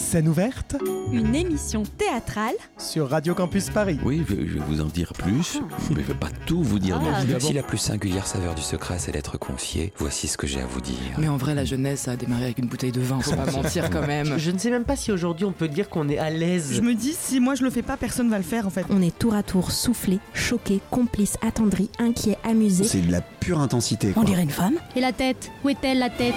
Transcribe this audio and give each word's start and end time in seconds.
Scène 0.00 0.28
ouverte 0.28 0.76
Une 1.12 1.34
émission 1.36 1.82
théâtrale 1.84 2.54
sur 2.78 3.08
Radio 3.10 3.34
Campus 3.34 3.68
Paris. 3.70 3.98
Oui, 4.04 4.24
je 4.28 4.34
je 4.34 4.54
vais 4.54 4.60
vous 4.66 4.80
en 4.80 4.86
dire 4.86 5.12
plus, 5.12 5.60
mais 5.90 5.96
je 5.96 6.00
ne 6.00 6.02
vais 6.06 6.14
pas 6.14 6.30
tout 6.46 6.62
vous 6.62 6.78
dire 6.80 6.98
Ah. 7.00 7.20
non 7.22 7.24
plus. 7.26 7.40
Si 7.40 7.52
la 7.52 7.62
plus 7.62 7.78
singulière 7.78 8.26
saveur 8.26 8.54
du 8.56 8.62
secret, 8.62 8.96
c'est 8.98 9.12
d'être 9.12 9.38
confié, 9.38 9.92
voici 9.98 10.26
ce 10.26 10.36
que 10.36 10.46
j'ai 10.48 10.60
à 10.60 10.66
vous 10.66 10.80
dire. 10.80 10.96
Mais 11.18 11.28
en 11.28 11.36
vrai, 11.36 11.54
la 11.54 11.64
jeunesse 11.64 12.08
a 12.08 12.16
démarré 12.16 12.44
avec 12.44 12.58
une 12.58 12.66
bouteille 12.66 12.90
de 12.92 13.00
vin, 13.00 13.20
faut 13.20 13.36
pas 13.36 13.50
mentir 13.52 13.88
quand 13.90 14.04
même. 14.06 14.36
Je 14.38 14.50
ne 14.50 14.58
sais 14.58 14.70
même 14.70 14.84
pas 14.84 14.96
si 14.96 15.12
aujourd'hui 15.12 15.44
on 15.44 15.52
peut 15.52 15.68
dire 15.68 15.88
qu'on 15.90 16.08
est 16.08 16.18
à 16.18 16.30
l'aise. 16.30 16.72
Je 16.72 16.80
me 16.80 16.94
dis, 16.94 17.14
si 17.16 17.38
moi 17.38 17.54
je 17.54 17.62
le 17.62 17.70
fais 17.70 17.82
pas, 17.82 17.96
personne 17.96 18.30
va 18.30 18.38
le 18.38 18.42
faire 18.44 18.66
en 18.66 18.70
fait. 18.70 18.86
On 18.90 19.02
est 19.02 19.16
tour 19.16 19.34
à 19.34 19.42
tour 19.44 19.70
soufflé, 19.70 20.18
choqué, 20.34 20.80
complice, 20.90 21.36
attendri, 21.46 21.88
inquiet, 22.00 22.38
amusé. 22.42 22.84
C'est 22.84 23.02
de 23.02 23.12
la 23.12 23.20
pure 23.20 23.60
intensité. 23.60 24.12
On 24.16 24.24
dirait 24.24 24.42
une 24.42 24.50
femme. 24.50 24.74
Et 24.96 25.00
la 25.00 25.12
tête 25.12 25.52
Où 25.62 25.68
est-elle 25.68 25.98
la 26.00 26.10
tête? 26.10 26.34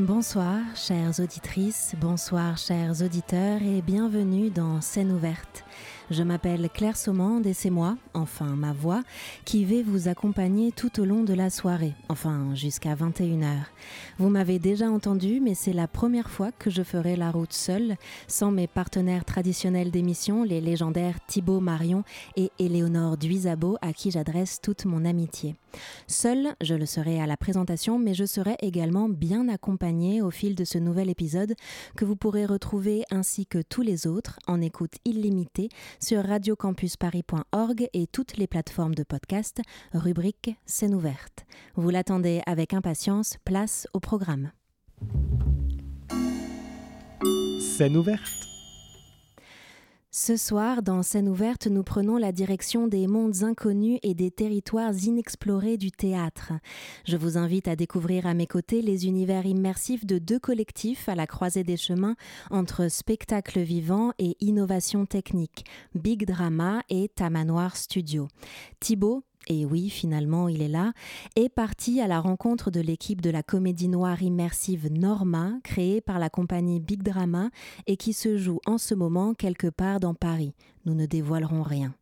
Bonsoir, 0.00 0.60
chères 0.76 1.20
auditrices, 1.20 1.94
bonsoir, 2.00 2.56
chers 2.56 3.02
auditeurs, 3.02 3.60
et 3.60 3.82
bienvenue 3.82 4.48
dans 4.48 4.80
Scène 4.80 5.12
ouverte. 5.12 5.62
Je 6.10 6.22
m'appelle 6.22 6.68
Claire 6.74 6.96
Saumande 6.96 7.46
et 7.46 7.52
c'est 7.52 7.70
moi, 7.70 7.96
enfin 8.14 8.56
ma 8.56 8.72
voix, 8.72 9.02
qui 9.44 9.64
vais 9.64 9.82
vous 9.82 10.08
accompagner 10.08 10.72
tout 10.72 11.00
au 11.00 11.04
long 11.04 11.22
de 11.22 11.34
la 11.34 11.50
soirée, 11.50 11.94
enfin 12.08 12.54
jusqu'à 12.54 12.94
21h. 12.94 13.46
Vous 14.18 14.28
m'avez 14.28 14.58
déjà 14.58 14.90
entendu, 14.90 15.40
mais 15.40 15.54
c'est 15.54 15.72
la 15.72 15.86
première 15.86 16.28
fois 16.28 16.50
que 16.52 16.68
je 16.68 16.82
ferai 16.82 17.16
la 17.16 17.30
route 17.30 17.52
seule, 17.52 17.96
sans 18.26 18.50
mes 18.50 18.66
partenaires 18.66 19.24
traditionnels 19.24 19.90
d'émission, 19.90 20.42
les 20.42 20.60
légendaires 20.60 21.24
Thibaut 21.26 21.60
Marion 21.60 22.04
et 22.36 22.50
Éléonore 22.58 23.16
Duisabo, 23.16 23.76
à 23.80 23.92
qui 23.92 24.10
j'adresse 24.10 24.60
toute 24.60 24.84
mon 24.84 25.04
amitié. 25.04 25.56
Seule, 26.06 26.54
je 26.60 26.74
le 26.74 26.86
serai 26.86 27.20
à 27.20 27.26
la 27.26 27.36
présentation, 27.36 27.98
mais 27.98 28.14
je 28.14 28.24
serai 28.24 28.56
également 28.60 29.08
bien 29.08 29.48
accompagnée 29.48 30.22
au 30.22 30.30
fil 30.30 30.54
de 30.54 30.64
ce 30.64 30.78
nouvel 30.78 31.08
épisode 31.08 31.54
que 31.96 32.04
vous 32.04 32.16
pourrez 32.16 32.46
retrouver 32.46 33.04
ainsi 33.10 33.46
que 33.46 33.62
tous 33.62 33.82
les 33.82 34.06
autres 34.06 34.38
en 34.46 34.60
écoute 34.60 34.94
illimitée 35.04 35.69
sur 36.00 36.24
radiocampusparis.org 36.24 37.88
et 37.92 38.06
toutes 38.06 38.36
les 38.36 38.46
plateformes 38.46 38.94
de 38.94 39.02
podcast, 39.02 39.60
rubrique 39.92 40.56
scène 40.66 40.94
ouverte. 40.94 41.44
Vous 41.74 41.90
l'attendez 41.90 42.42
avec 42.46 42.74
impatience, 42.74 43.36
place 43.44 43.86
au 43.94 44.00
programme. 44.00 44.52
Scène 47.60 47.96
ouverte 47.96 48.49
Ce 50.12 50.36
soir, 50.36 50.82
dans 50.82 51.04
Scène 51.04 51.28
ouverte, 51.28 51.68
nous 51.68 51.84
prenons 51.84 52.16
la 52.16 52.32
direction 52.32 52.88
des 52.88 53.06
mondes 53.06 53.44
inconnus 53.44 54.00
et 54.02 54.14
des 54.14 54.32
territoires 54.32 54.92
inexplorés 54.92 55.76
du 55.76 55.92
théâtre. 55.92 56.52
Je 57.06 57.16
vous 57.16 57.38
invite 57.38 57.68
à 57.68 57.76
découvrir 57.76 58.26
à 58.26 58.34
mes 58.34 58.48
côtés 58.48 58.82
les 58.82 59.06
univers 59.06 59.46
immersifs 59.46 60.04
de 60.04 60.18
deux 60.18 60.40
collectifs 60.40 61.08
à 61.08 61.14
la 61.14 61.28
croisée 61.28 61.62
des 61.62 61.76
chemins 61.76 62.16
entre 62.50 62.88
spectacle 62.88 63.60
vivant 63.60 64.12
et 64.18 64.36
innovation 64.40 65.06
technique, 65.06 65.64
Big 65.94 66.26
Drama 66.26 66.82
et 66.88 67.08
Tamanoir 67.08 67.76
Studio. 67.76 68.26
Thibaut, 68.80 69.22
et 69.48 69.64
oui, 69.64 69.88
finalement, 69.88 70.48
il 70.48 70.62
est 70.62 70.68
là, 70.68 70.92
est 71.34 71.48
parti 71.48 72.00
à 72.00 72.06
la 72.06 72.20
rencontre 72.20 72.70
de 72.70 72.80
l'équipe 72.80 73.20
de 73.20 73.30
la 73.30 73.42
comédie 73.42 73.88
noire 73.88 74.22
immersive 74.22 74.92
Norma, 74.92 75.52
créée 75.64 76.00
par 76.00 76.18
la 76.18 76.28
compagnie 76.28 76.78
Big 76.78 77.02
Drama 77.02 77.50
et 77.86 77.96
qui 77.96 78.12
se 78.12 78.36
joue 78.36 78.60
en 78.66 78.78
ce 78.78 78.94
moment 78.94 79.34
quelque 79.34 79.68
part 79.68 79.98
dans 79.98 80.14
Paris. 80.14 80.54
Nous 80.86 80.94
ne 80.94 81.06
dévoilerons 81.06 81.62
rien. 81.62 81.94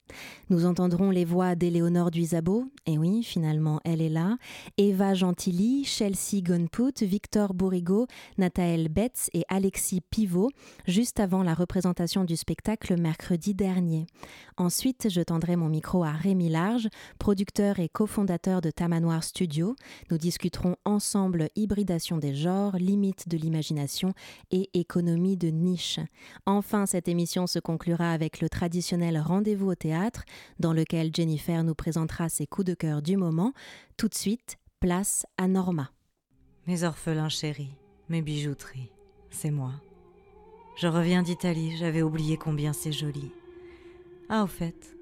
Nous 0.50 0.64
entendrons 0.64 1.10
les 1.10 1.24
voix 1.24 1.54
d'Éléonore 1.54 2.10
Duisabo, 2.10 2.64
et 2.86 2.96
oui, 2.96 3.22
finalement, 3.22 3.80
elle 3.84 4.00
est 4.00 4.08
là, 4.08 4.38
Eva 4.78 5.12
Gentilly, 5.12 5.84
Chelsea 5.84 6.40
Gunput, 6.40 7.02
Victor 7.02 7.52
Bourrigo, 7.52 8.06
Nathaël 8.38 8.88
Betts 8.88 9.28
et 9.34 9.44
Alexis 9.48 10.00
Pivot, 10.00 10.50
juste 10.86 11.20
avant 11.20 11.42
la 11.42 11.52
représentation 11.52 12.24
du 12.24 12.36
spectacle 12.36 12.98
mercredi 12.98 13.54
dernier. 13.54 14.06
Ensuite, 14.56 15.08
je 15.10 15.20
tendrai 15.20 15.56
mon 15.56 15.68
micro 15.68 16.04
à 16.04 16.12
Rémi 16.12 16.48
Large, 16.48 16.88
producteur 17.18 17.78
et 17.78 17.88
cofondateur 17.88 18.60
de 18.60 18.70
Tamanoir 18.70 19.22
Studio. 19.24 19.76
Nous 20.10 20.18
discuterons 20.18 20.76
ensemble 20.84 21.48
hybridation 21.56 22.16
des 22.16 22.34
genres, 22.34 22.76
limites 22.76 23.28
de 23.28 23.36
l'imagination 23.36 24.14
et 24.50 24.70
économie 24.72 25.36
de 25.36 25.48
niche. 25.48 26.00
Enfin, 26.46 26.86
cette 26.86 27.08
émission 27.08 27.46
se 27.46 27.58
conclura 27.58 28.12
avec 28.12 28.40
le 28.40 28.48
rendez-vous 29.20 29.70
au 29.70 29.74
théâtre, 29.74 30.24
dans 30.58 30.72
lequel 30.72 31.10
Jennifer 31.14 31.62
nous 31.64 31.74
présentera 31.74 32.28
ses 32.28 32.46
coups 32.46 32.66
de 32.66 32.74
cœur 32.74 33.02
du 33.02 33.16
moment. 33.16 33.52
Tout 33.96 34.08
de 34.08 34.14
suite, 34.14 34.58
place 34.80 35.26
à 35.36 35.48
Norma. 35.48 35.90
Mes 36.66 36.84
orphelins 36.84 37.28
chéris, 37.28 37.74
mes 38.08 38.22
bijouteries, 38.22 38.90
c'est 39.30 39.50
moi. 39.50 39.72
Je 40.76 40.86
reviens 40.86 41.22
d'Italie, 41.22 41.76
j'avais 41.76 42.02
oublié 42.02 42.36
combien 42.36 42.72
c'est 42.72 42.92
joli. 42.92 43.32
Ah, 44.28 44.44
au 44.44 44.46
fait, 44.46 44.96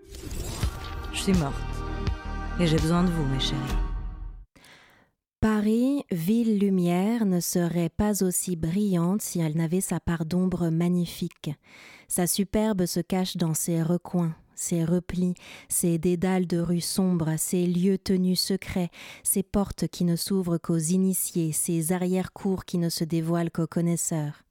je 1.12 1.18
suis 1.18 1.34
morte. 1.34 1.54
Et 2.58 2.66
j'ai 2.66 2.78
besoin 2.78 3.04
de 3.04 3.10
vous, 3.10 3.24
mes 3.26 3.40
chéris. 3.40 3.95
Paris, 5.48 6.02
ville 6.10 6.58
lumière, 6.58 7.24
ne 7.24 7.38
serait 7.38 7.88
pas 7.88 8.24
aussi 8.24 8.56
brillante 8.56 9.22
si 9.22 9.38
elle 9.38 9.56
n'avait 9.56 9.80
sa 9.80 10.00
part 10.00 10.24
d'ombre 10.24 10.70
magnifique. 10.70 11.52
Sa 12.08 12.26
superbe 12.26 12.84
se 12.86 12.98
cache 12.98 13.36
dans 13.36 13.54
ses 13.54 13.80
recoins, 13.80 14.34
ses 14.56 14.84
replis, 14.84 15.34
ses 15.68 15.98
dédales 15.98 16.48
de 16.48 16.58
rues 16.58 16.80
sombres, 16.80 17.36
ses 17.38 17.64
lieux 17.64 17.96
tenus 17.96 18.40
secrets, 18.40 18.90
ses 19.22 19.44
portes 19.44 19.86
qui 19.86 20.04
ne 20.04 20.16
s'ouvrent 20.16 20.58
qu'aux 20.58 20.78
initiés, 20.78 21.52
ses 21.52 21.92
arrière-cours 21.92 22.64
qui 22.64 22.78
ne 22.78 22.88
se 22.88 23.04
dévoilent 23.04 23.52
qu'aux 23.52 23.68
connaisseurs. 23.68 24.42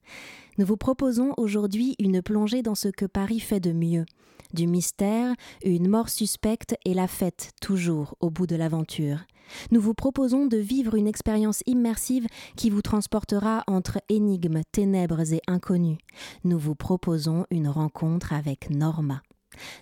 Nous 0.58 0.66
vous 0.66 0.78
proposons 0.78 1.34
aujourd'hui 1.36 1.96
une 2.00 2.22
plongée 2.22 2.62
dans 2.62 2.74
ce 2.74 2.88
que 2.88 3.06
Paris 3.06 3.42
fait 3.42 3.60
de 3.60 3.74
mieux. 3.74 4.06
Du 4.54 4.66
mystère, 4.66 5.36
une 5.66 5.90
mort 5.90 6.08
suspecte 6.08 6.78
et 6.86 6.94
la 6.94 7.10
fête 7.10 7.52
toujours 7.60 8.16
au 8.22 8.30
bout 8.30 8.48
de 8.48 8.56
l'aventure. 8.56 9.26
Nous 9.72 9.82
vous 9.82 9.94
proposons 9.94 10.46
de 10.46 10.58
vivre 10.58 10.96
une 10.96 11.08
expérience 11.08 11.62
immersive 11.66 12.28
qui 12.56 12.70
vous 12.70 12.82
transportera 12.82 13.64
entre 13.68 14.00
énigmes, 14.10 14.62
ténèbres 14.72 15.34
et 15.34 15.42
inconnus. 15.48 15.98
Nous 16.44 16.60
vous 16.60 16.76
proposons 16.76 17.46
une 17.52 17.68
rencontre 17.68 18.34
avec 18.34 18.70
Norma. 18.70 19.22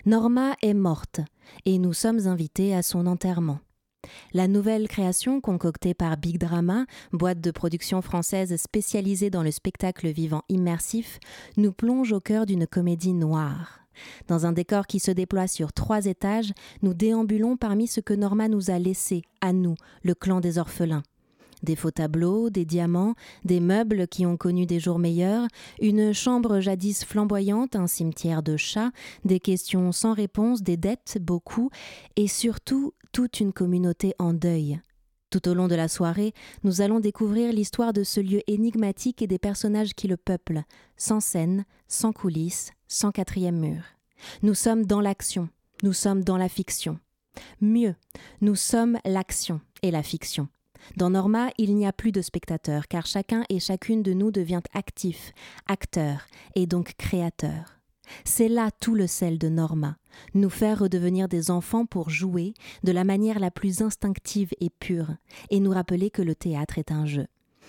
Norma 0.06 0.54
est 0.62 0.74
morte 0.74 1.20
et 1.64 1.78
nous 1.78 1.92
sommes 1.92 2.26
invités 2.26 2.74
à 2.74 2.82
son 2.82 3.06
enterrement. 3.06 3.58
La 4.32 4.48
nouvelle 4.48 4.88
création 4.88 5.40
concoctée 5.40 5.94
par 5.94 6.16
Big 6.16 6.38
Drama, 6.38 6.86
boîte 7.12 7.40
de 7.40 7.50
production 7.50 8.02
française 8.02 8.56
spécialisée 8.56 9.30
dans 9.30 9.42
le 9.42 9.50
spectacle 9.50 10.08
vivant 10.08 10.42
immersif, 10.48 11.18
nous 11.56 11.72
plonge 11.72 12.12
au 12.12 12.20
cœur 12.20 12.46
d'une 12.46 12.66
comédie 12.66 13.12
noire. 13.14 13.80
Dans 14.26 14.46
un 14.46 14.52
décor 14.52 14.86
qui 14.86 14.98
se 14.98 15.10
déploie 15.10 15.46
sur 15.46 15.72
trois 15.72 16.06
étages, 16.06 16.52
nous 16.82 16.94
déambulons 16.94 17.56
parmi 17.56 17.86
ce 17.86 18.00
que 18.00 18.14
Norma 18.14 18.48
nous 18.48 18.70
a 18.70 18.78
laissé, 18.78 19.22
à 19.40 19.52
nous, 19.52 19.76
le 20.02 20.14
clan 20.14 20.40
des 20.40 20.58
orphelins. 20.58 21.02
Des 21.64 21.76
faux 21.76 21.90
tableaux, 21.90 22.50
des 22.50 22.66
diamants, 22.66 23.14
des 23.44 23.58
meubles 23.58 24.06
qui 24.06 24.26
ont 24.26 24.36
connu 24.36 24.66
des 24.66 24.80
jours 24.80 24.98
meilleurs, 24.98 25.48
une 25.80 26.12
chambre 26.12 26.60
jadis 26.60 27.04
flamboyante, 27.04 27.74
un 27.74 27.86
cimetière 27.86 28.42
de 28.42 28.58
chats, 28.58 28.90
des 29.24 29.40
questions 29.40 29.90
sans 29.90 30.12
réponse, 30.12 30.62
des 30.62 30.76
dettes, 30.76 31.16
beaucoup, 31.20 31.70
et 32.16 32.28
surtout 32.28 32.92
toute 33.12 33.40
une 33.40 33.52
communauté 33.52 34.14
en 34.18 34.34
deuil. 34.34 34.78
Tout 35.30 35.48
au 35.48 35.54
long 35.54 35.66
de 35.66 35.74
la 35.74 35.88
soirée, 35.88 36.34
nous 36.64 36.82
allons 36.82 37.00
découvrir 37.00 37.52
l'histoire 37.52 37.94
de 37.94 38.04
ce 38.04 38.20
lieu 38.20 38.42
énigmatique 38.46 39.22
et 39.22 39.26
des 39.26 39.38
personnages 39.38 39.94
qui 39.94 40.06
le 40.06 40.18
peuplent, 40.18 40.64
sans 40.96 41.20
scène, 41.20 41.64
sans 41.88 42.12
coulisses, 42.12 42.72
sans 42.88 43.10
quatrième 43.10 43.58
mur. 43.58 43.82
Nous 44.42 44.54
sommes 44.54 44.84
dans 44.84 45.00
l'action, 45.00 45.48
nous 45.82 45.94
sommes 45.94 46.22
dans 46.22 46.36
la 46.36 46.48
fiction. 46.48 46.98
Mieux, 47.60 47.94
nous 48.42 48.54
sommes 48.54 48.98
l'action 49.04 49.60
et 49.82 49.90
la 49.90 50.02
fiction. 50.02 50.48
Dans 50.96 51.10
Norma, 51.10 51.50
il 51.58 51.74
n'y 51.74 51.86
a 51.86 51.92
plus 51.92 52.12
de 52.12 52.22
spectateurs, 52.22 52.88
car 52.88 53.06
chacun 53.06 53.44
et 53.48 53.60
chacune 53.60 54.02
de 54.02 54.12
nous 54.12 54.30
devient 54.30 54.62
actif, 54.72 55.32
acteur 55.66 56.26
et 56.54 56.66
donc 56.66 56.94
créateur. 56.96 57.80
C'est 58.24 58.48
là 58.48 58.70
tout 58.80 58.94
le 58.94 59.06
sel 59.06 59.38
de 59.38 59.48
Norma, 59.48 59.96
nous 60.34 60.50
faire 60.50 60.80
redevenir 60.80 61.28
des 61.28 61.50
enfants 61.50 61.86
pour 61.86 62.10
jouer 62.10 62.54
de 62.82 62.92
la 62.92 63.04
manière 63.04 63.38
la 63.38 63.50
plus 63.50 63.82
instinctive 63.82 64.52
et 64.60 64.70
pure, 64.70 65.16
et 65.50 65.60
nous 65.60 65.70
rappeler 65.70 66.10
que 66.10 66.22
le 66.22 66.34
théâtre 66.34 66.78
est 66.78 66.92
un 66.92 67.06
jeu. 67.06 67.26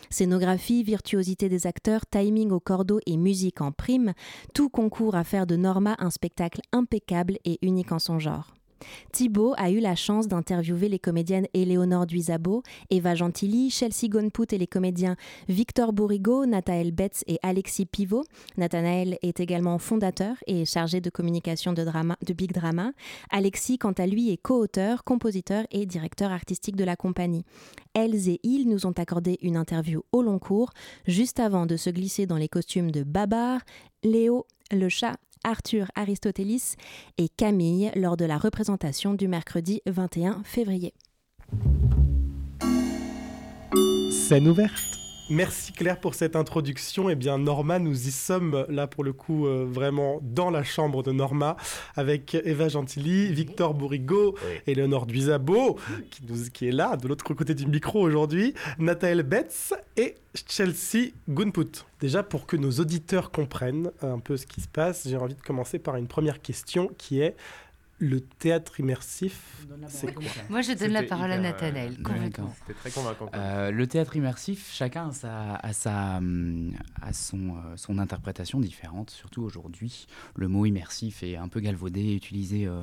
Scénographie, 0.09 0.83
virtuosité 0.83 1.49
des 1.49 1.67
acteurs, 1.67 2.05
timing 2.05 2.51
au 2.51 2.59
cordeau 2.59 2.99
et 3.05 3.17
musique 3.17 3.61
en 3.61 3.71
prime, 3.71 4.13
tout 4.53 4.69
concourt 4.69 5.15
à 5.15 5.23
faire 5.23 5.47
de 5.47 5.55
Norma 5.55 5.95
un 5.99 6.09
spectacle 6.09 6.61
impeccable 6.71 7.37
et 7.45 7.57
unique 7.61 7.91
en 7.91 7.99
son 7.99 8.19
genre. 8.19 8.53
Thibaut 9.11 9.53
a 9.57 9.71
eu 9.71 9.79
la 9.79 9.95
chance 9.95 10.27
d'interviewer 10.27 10.89
les 10.89 10.99
comédiennes 10.99 11.47
Éléonore 11.53 12.05
Duisabo, 12.05 12.63
Eva 12.89 13.15
Gentilly, 13.15 13.69
Chelsea 13.69 14.09
Gonput 14.09 14.47
et 14.51 14.57
les 14.57 14.67
comédiens 14.67 15.15
Victor 15.47 15.93
Bourrigo, 15.93 16.45
Nathaël 16.45 16.91
Betts 16.91 17.23
et 17.27 17.39
Alexis 17.43 17.85
Pivot. 17.85 18.23
Nathanaël 18.57 19.17
est 19.21 19.39
également 19.39 19.77
fondateur 19.77 20.35
et 20.47 20.65
chargé 20.65 21.01
de 21.01 21.09
communication 21.09 21.73
de 21.73 22.33
Big 22.33 22.51
Drama. 22.51 22.91
Alexis, 23.29 23.77
quant 23.77 23.93
à 23.93 24.07
lui, 24.07 24.31
est 24.31 24.37
co-auteur, 24.37 25.03
compositeur 25.03 25.65
et 25.71 25.85
directeur 25.85 26.31
artistique 26.31 26.75
de 26.75 26.83
la 26.83 26.95
compagnie. 26.95 27.43
Elles 27.93 28.29
et 28.29 28.39
ils 28.43 28.67
nous 28.67 28.85
ont 28.85 28.91
accordé 28.91 29.37
une 29.41 29.57
interview 29.57 30.03
au 30.11 30.21
long 30.21 30.39
cours, 30.39 30.71
juste 31.07 31.39
avant 31.39 31.65
de 31.65 31.77
se 31.77 31.89
glisser 31.89 32.25
dans 32.25 32.37
les 32.37 32.49
costumes 32.49 32.91
de 32.91 33.03
Babar, 33.03 33.61
Léo, 34.03 34.45
le 34.71 34.89
chat 34.89 35.17
Arthur 35.43 35.87
Aristotélis 35.95 36.75
et 37.17 37.29
Camille 37.29 37.91
lors 37.95 38.17
de 38.17 38.25
la 38.25 38.37
représentation 38.37 39.13
du 39.13 39.27
mercredi 39.27 39.81
21 39.85 40.41
février. 40.43 40.93
Scène 44.11 44.47
ouverte. 44.47 45.04
Merci 45.29 45.71
Claire 45.71 45.99
pour 45.99 46.13
cette 46.13 46.35
introduction. 46.35 47.09
Eh 47.09 47.15
bien 47.15 47.39
Norma, 47.39 47.79
nous 47.79 48.07
y 48.07 48.11
sommes 48.11 48.63
là 48.69 48.85
pour 48.85 49.03
le 49.03 49.11
coup 49.11 49.47
euh, 49.47 49.65
vraiment 49.67 50.19
dans 50.21 50.51
la 50.51 50.63
chambre 50.63 51.01
de 51.01 51.11
Norma 51.11 51.57
avec 51.95 52.35
Eva 52.35 52.69
Gentilly, 52.69 53.33
Victor 53.33 53.73
Bourrigo, 53.73 54.35
et 54.67 54.75
Léonore 54.75 55.07
Duisabo 55.07 55.79
qui, 56.11 56.21
nous, 56.29 56.49
qui 56.53 56.67
est 56.67 56.71
là 56.71 56.95
de 56.95 57.07
l'autre 57.07 57.33
côté 57.33 57.55
du 57.55 57.65
micro 57.65 58.01
aujourd'hui, 58.01 58.53
Nathalie 58.77 59.23
Betts 59.23 59.73
et 59.97 60.13
Chelsea 60.47 61.11
Gunput. 61.27 61.85
Déjà 61.99 62.21
pour 62.21 62.45
que 62.45 62.55
nos 62.55 62.71
auditeurs 62.73 63.31
comprennent 63.31 63.89
un 64.03 64.19
peu 64.19 64.37
ce 64.37 64.45
qui 64.45 64.61
se 64.61 64.67
passe, 64.67 65.07
j'ai 65.07 65.17
envie 65.17 65.33
de 65.33 65.41
commencer 65.41 65.79
par 65.79 65.95
une 65.95 66.07
première 66.07 66.39
question 66.39 66.91
qui 66.99 67.21
est 67.21 67.35
le 67.99 68.19
théâtre 68.19 68.79
immersif, 68.79 69.65
c'est 69.87 70.13
quoi 70.13 70.23
Moi, 70.49 70.61
je 70.61 70.73
donne 70.73 70.91
la 70.91 71.03
parole 71.03 71.31
à 71.31 71.37
Nathanaël, 71.37 71.97
complètement. 72.01 72.53
C'était 72.59 72.77
très 72.77 72.91
convaincant. 72.91 73.29
Euh, 73.33 73.71
le 73.71 73.87
théâtre 73.87 74.15
immersif, 74.17 74.71
chacun 74.73 75.09
a, 75.09 75.11
sa, 75.11 75.55
a, 75.55 75.73
sa, 75.73 76.19
a 77.01 77.13
son, 77.13 77.49
euh, 77.49 77.77
son 77.77 77.97
interprétation 77.97 78.59
différente, 78.59 79.11
surtout 79.11 79.43
aujourd'hui. 79.43 80.07
Le 80.35 80.47
mot 80.47 80.65
immersif 80.65 81.23
est 81.23 81.37
un 81.37 81.47
peu 81.47 81.61
galvaudé, 81.61 82.13
utilisé 82.13 82.67
euh, 82.67 82.81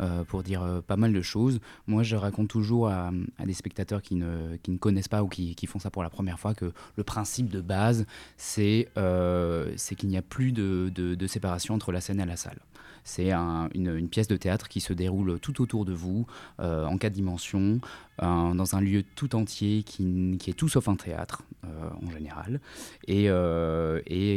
euh, 0.00 0.24
pour 0.24 0.42
dire 0.42 0.62
euh, 0.62 0.80
pas 0.80 0.96
mal 0.96 1.12
de 1.12 1.22
choses. 1.22 1.60
Moi, 1.86 2.02
je 2.02 2.16
raconte 2.16 2.48
toujours 2.48 2.88
à, 2.88 3.12
à 3.38 3.46
des 3.46 3.52
spectateurs 3.52 4.02
qui 4.02 4.16
ne, 4.16 4.56
qui 4.56 4.70
ne 4.70 4.78
connaissent 4.78 5.08
pas 5.08 5.22
ou 5.22 5.28
qui, 5.28 5.54
qui, 5.54 5.66
font 5.66 5.78
ça 5.78 5.90
pour 5.90 6.02
la 6.02 6.10
première 6.10 6.40
fois 6.40 6.54
que 6.54 6.72
le 6.96 7.04
principe 7.04 7.48
de 7.50 7.60
base, 7.60 8.06
c'est 8.36 8.88
euh, 8.96 9.76
qu'il 9.96 10.08
n'y 10.08 10.16
a 10.16 10.22
plus 10.22 10.50
de, 10.52 10.90
de, 10.94 11.14
de 11.14 11.26
séparation 11.26 11.74
entre 11.74 11.92
la 11.92 12.00
scène 12.00 12.20
et 12.20 12.26
la 12.26 12.36
salle. 12.36 12.58
C'est 13.04 13.32
un, 13.32 13.68
une, 13.74 14.08
pièce 14.08 14.28
de 14.28 14.36
théâtre 14.36 14.68
qui 14.68 14.80
se 14.80 14.92
déroule 14.92 15.40
tout 15.40 15.60
autour 15.60 15.84
de 15.84 15.92
vous, 15.92 16.26
euh, 16.60 16.84
en 16.86 16.98
quatre 16.98 17.12
dimensions, 17.12 17.80
euh, 18.22 18.54
dans 18.54 18.76
un 18.76 18.80
lieu 18.80 19.02
tout 19.02 19.34
entier 19.34 19.82
qui, 19.82 20.38
est 20.46 20.56
tout 20.56 20.68
sauf 20.68 20.88
un 20.88 20.96
théâtre, 20.96 21.42
euh, 21.64 21.90
en 22.04 22.10
général, 22.10 22.60
et, 23.08 23.28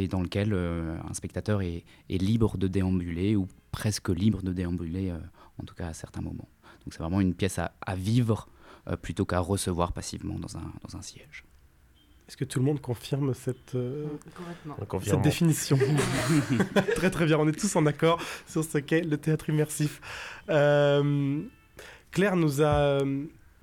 dans 0.08 0.20
lequel 0.20 0.52
un 0.54 1.14
spectateur 1.14 1.62
est, 1.62 1.84
libre 2.08 2.58
de 2.58 2.66
déambuler, 2.68 3.36
ou 3.36 3.48
presque 3.70 4.08
libre 4.08 4.42
de 4.42 4.52
déambuler, 4.52 5.12
en 5.60 5.64
tout 5.64 5.74
cas 5.74 5.88
à 5.88 5.94
certains 5.94 6.22
moments. 6.22 6.48
Donc 6.84 6.92
c'est 6.92 7.00
vraiment 7.00 7.20
une 7.20 7.34
pièce 7.34 7.58
à, 7.58 7.94
vivre 7.96 8.48
plutôt 9.02 9.24
qu'à 9.24 9.40
recevoir 9.40 9.92
passivement 9.92 10.38
dans 10.38 10.56
un 10.96 11.02
siège. 11.02 11.45
Est-ce 12.28 12.36
que 12.36 12.44
tout 12.44 12.58
le 12.58 12.64
monde 12.64 12.80
confirme 12.80 13.34
cette, 13.34 13.74
euh, 13.76 14.06
cette 15.02 15.22
définition 15.22 15.78
Très 16.96 17.10
très 17.10 17.26
bien, 17.26 17.38
on 17.38 17.46
est 17.48 17.58
tous 17.58 17.76
en 17.76 17.86
accord 17.86 18.20
sur 18.46 18.64
ce 18.64 18.78
qu'est 18.78 19.02
le 19.02 19.16
théâtre 19.16 19.48
immersif. 19.48 20.00
Euh, 20.50 21.40
Claire 22.10 22.34
nous 22.36 22.62
a, 22.62 23.00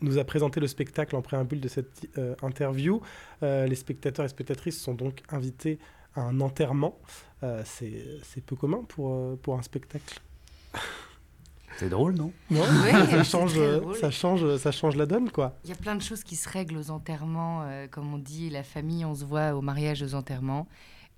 nous 0.04 0.18
a 0.18 0.24
présenté 0.24 0.60
le 0.60 0.68
spectacle 0.68 1.16
en 1.16 1.22
préambule 1.22 1.60
de 1.60 1.68
cette 1.68 2.08
euh, 2.18 2.36
interview. 2.42 3.02
Euh, 3.42 3.66
les 3.66 3.76
spectateurs 3.76 4.26
et 4.26 4.30
spectatrices 4.30 4.80
sont 4.80 4.94
donc 4.94 5.24
invités 5.30 5.80
à 6.16 6.22
un 6.22 6.40
enterrement. 6.42 7.00
Euh, 7.42 7.64
C'est 7.66 8.42
peu 8.46 8.56
commun 8.56 8.84
pour, 8.88 9.38
pour 9.40 9.58
un 9.58 9.62
spectacle. 9.62 10.20
C'est 11.78 11.90
drôle, 11.90 12.16
non 12.16 12.32
Non, 12.50 12.62
oui, 12.84 12.92
ça, 13.10 13.24
change, 13.24 13.60
ça, 14.00 14.12
change, 14.12 14.58
ça 14.58 14.72
change 14.72 14.96
la 14.96 15.06
donne, 15.06 15.32
quoi. 15.32 15.58
Il 15.64 15.70
y 15.70 15.74
a 15.74 15.76
plein 15.76 15.96
de 15.96 16.02
choses 16.02 16.24
qui 16.24 16.36
se 16.36 16.50
règlent 16.50 16.78
aux 16.78 16.92
enterrements. 16.92 17.64
Euh, 17.64 17.88
comme 17.88 18.14
on 18.14 18.18
dit, 18.18 18.50
la 18.50 18.64
famille, 18.64 19.06
on 19.06 19.16
se 19.16 19.26
voit 19.26 19.54
au 19.56 19.62
mariage, 19.62 20.02
aux 20.02 20.14
enterrements. 20.14 20.68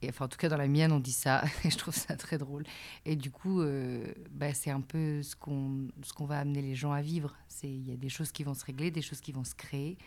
Et, 0.01 0.09
enfin, 0.09 0.25
en 0.25 0.27
tout 0.27 0.37
cas, 0.37 0.49
dans 0.49 0.57
la 0.57 0.67
mienne, 0.67 0.91
on 0.91 0.99
dit 0.99 1.11
ça. 1.11 1.43
Et 1.63 1.69
je 1.69 1.77
trouve 1.77 1.95
ça 1.95 2.15
très 2.15 2.37
drôle. 2.37 2.63
Et 3.05 3.15
du 3.15 3.31
coup, 3.31 3.61
euh, 3.61 4.05
bah, 4.31 4.53
c'est 4.53 4.71
un 4.71 4.81
peu 4.81 5.21
ce 5.23 5.35
qu'on 5.35 5.87
qu'on 6.15 6.25
va 6.25 6.39
amener 6.39 6.61
les 6.61 6.75
gens 6.75 6.91
à 6.91 7.01
vivre. 7.01 7.35
Il 7.63 7.87
y 7.87 7.93
a 7.93 7.97
des 7.97 8.09
choses 8.09 8.31
qui 8.31 8.43
vont 8.43 8.53
se 8.53 8.65
régler, 8.65 8.91
des 8.91 9.01
choses 9.01 9.21
qui 9.21 9.31
vont 9.31 9.43
se 9.43 9.55
créer. 9.55 9.97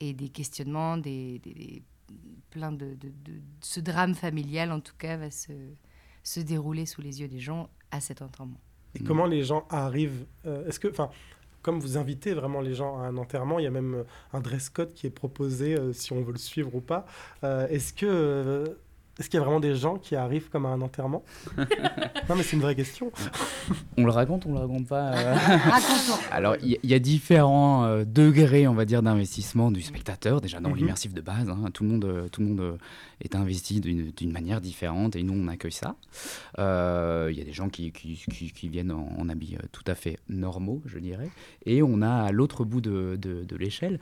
Et 0.00 0.12
des 0.12 0.28
questionnements, 0.28 0.96
des, 0.96 1.40
des, 1.40 1.54
des 1.54 1.82
plein 2.50 2.72
de, 2.72 2.94
de, 2.94 3.08
de, 3.08 3.40
Ce 3.60 3.80
drame 3.80 4.14
familial, 4.14 4.72
en 4.72 4.80
tout 4.80 4.94
cas, 4.96 5.16
va 5.16 5.30
se, 5.30 5.52
se 6.22 6.40
dérouler 6.40 6.86
sous 6.86 7.02
les 7.02 7.20
yeux 7.20 7.28
des 7.28 7.40
gens 7.40 7.68
à 7.90 8.00
cet 8.00 8.22
enterrement. 8.22 8.60
Et 8.98 9.02
mmh. 9.02 9.06
comment 9.06 9.26
les 9.26 9.44
gens 9.44 9.66
arrivent 9.70 10.24
euh, 10.46 10.66
Est-ce 10.66 10.80
que, 10.80 10.88
enfin, 10.88 11.10
comme 11.62 11.80
vous 11.80 11.96
invitez 11.98 12.34
vraiment 12.34 12.60
les 12.60 12.74
gens 12.74 12.98
à 12.98 13.02
un 13.02 13.16
enterrement, 13.16 13.58
il 13.58 13.64
y 13.64 13.66
a 13.66 13.70
même 13.70 14.04
un 14.32 14.40
dress 14.40 14.68
code 14.68 14.92
qui 14.94 15.06
est 15.06 15.10
proposé 15.10 15.74
euh, 15.74 15.92
si 15.92 16.12
on 16.12 16.22
veut 16.22 16.32
le 16.32 16.38
suivre 16.38 16.74
ou 16.74 16.80
pas. 16.80 17.06
Euh, 17.44 17.68
Est-ce 17.68 17.92
que 17.92 18.76
est-ce 19.18 19.28
qu'il 19.28 19.38
y 19.38 19.40
a 19.40 19.44
vraiment 19.44 19.58
des 19.58 19.74
gens 19.74 19.96
qui 19.96 20.14
arrivent 20.14 20.48
comme 20.48 20.64
à 20.64 20.68
un 20.68 20.80
enterrement 20.80 21.24
Non, 22.28 22.36
mais 22.36 22.42
c'est 22.44 22.54
une 22.54 22.62
vraie 22.62 22.76
question. 22.76 23.10
on 23.96 24.04
le 24.04 24.12
raconte, 24.12 24.46
on 24.46 24.52
le 24.52 24.60
raconte 24.60 24.86
pas 24.86 25.12
euh... 25.12 25.36
Alors, 26.30 26.56
il 26.62 26.78
y, 26.84 26.86
y, 26.88 26.94
a 26.94 26.98
différents 27.00 27.84
euh, 27.84 28.04
degrés, 28.04 28.68
on 28.68 28.74
va 28.74 28.84
dire, 28.84 29.02
d'investissement 29.02 29.72
du 29.72 29.82
spectateur. 29.82 30.40
Déjà, 30.40 30.60
dans 30.60 30.68
mm 30.68 30.72
-hmm. 30.72 30.76
l'immersif 30.76 31.14
de 31.14 31.20
base, 31.20 31.48
hein, 31.48 31.70
tout 31.72 31.82
le 31.82 31.90
monde, 31.90 32.04
euh, 32.04 32.28
tout 32.28 32.42
le 32.42 32.48
monde 32.48 32.78
est 33.20 33.34
investi 33.34 33.80
d'une 33.80 34.32
manière 34.32 34.60
différente 34.60 35.16
et 35.16 35.22
nous, 35.24 35.34
on 35.34 35.48
accueille 35.48 35.72
ça. 35.72 35.96
Il 36.56 36.60
euh, 36.60 37.32
y 37.34 37.40
a 37.40 37.44
des 37.44 37.52
gens 37.52 37.68
qui, 37.68 37.90
qui, 37.90 38.24
qui, 38.30 38.52
qui 38.52 38.68
viennent 38.68 38.92
en, 38.92 39.08
en, 39.18 39.28
habits 39.28 39.56
tout 39.72 39.86
à 39.88 39.96
fait 39.96 40.18
normaux, 40.28 40.80
je 40.86 40.98
dirais. 41.00 41.30
Et 41.66 41.82
on 41.82 42.02
a 42.02 42.14
à 42.28 42.30
l'autre 42.30 42.64
bout 42.64 42.80
de, 42.80 43.16
de, 43.20 43.42
de 43.44 43.56
l'échelle 43.56 43.98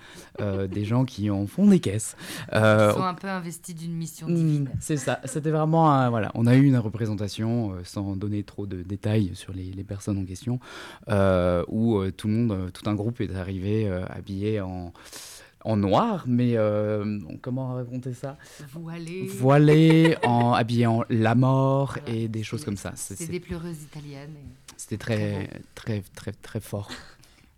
des 0.76 0.84
gens 0.84 1.04
qui 1.06 1.30
en 1.30 1.46
font 1.46 1.66
des 1.66 1.80
caisses. 1.80 2.16
Ils 2.52 2.92
sont 2.94 3.10
un 3.14 3.14
peu 3.14 3.28
investis 3.28 3.74
d'une 3.74 3.94
mission 3.94 4.26
divine. 4.28 4.68
C'est 4.80 4.98
c'était 5.24 5.50
vraiment 5.50 5.90
un, 5.90 6.10
voilà, 6.10 6.30
on 6.34 6.46
a 6.46 6.56
eu 6.56 6.64
une 6.64 6.78
représentation 6.78 7.72
euh, 7.72 7.80
sans 7.84 8.16
donner 8.16 8.42
trop 8.42 8.66
de 8.66 8.82
détails 8.82 9.32
sur 9.34 9.52
les, 9.52 9.72
les 9.72 9.84
personnes 9.84 10.18
en 10.18 10.24
question, 10.24 10.60
euh, 11.08 11.64
où 11.68 11.98
euh, 11.98 12.10
tout 12.10 12.28
le 12.28 12.34
monde, 12.34 12.70
tout 12.72 12.88
un 12.88 12.94
groupe 12.94 13.20
est 13.20 13.34
arrivé 13.34 13.88
habillé 14.10 14.60
en 14.60 14.92
en 15.66 15.76
noir, 15.76 16.24
mais 16.28 16.56
euh, 16.56 17.18
comment 17.42 17.74
raconter 17.74 18.14
ça? 18.14 18.38
Voilé. 18.72 19.26
Voilé, 19.26 20.16
en, 20.22 20.52
habillé 20.52 20.86
en 20.86 21.02
la 21.10 21.34
mort 21.34 21.98
voilà, 22.00 22.18
et 22.18 22.28
des 22.28 22.44
choses 22.44 22.64
comme 22.64 22.76
ça. 22.76 22.92
C'est 22.94 23.28
des 23.28 23.40
pleureuses 23.40 23.82
italiennes. 23.82 24.36
C'était 24.76 24.96
très, 24.96 25.50
très, 25.74 26.02
très, 26.14 26.32
très 26.32 26.60
fort. 26.60 26.88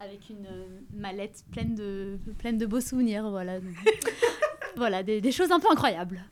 Avec 0.00 0.30
une 0.30 0.46
mallette 0.98 1.44
pleine 1.52 1.74
de, 1.74 2.18
pleine 2.38 2.56
de 2.56 2.64
beaux 2.64 2.80
souvenirs, 2.80 3.28
voilà. 3.28 3.58
voilà, 4.76 5.02
des, 5.02 5.20
des 5.20 5.32
choses 5.32 5.52
un 5.52 5.60
peu 5.60 5.70
incroyables. 5.70 6.24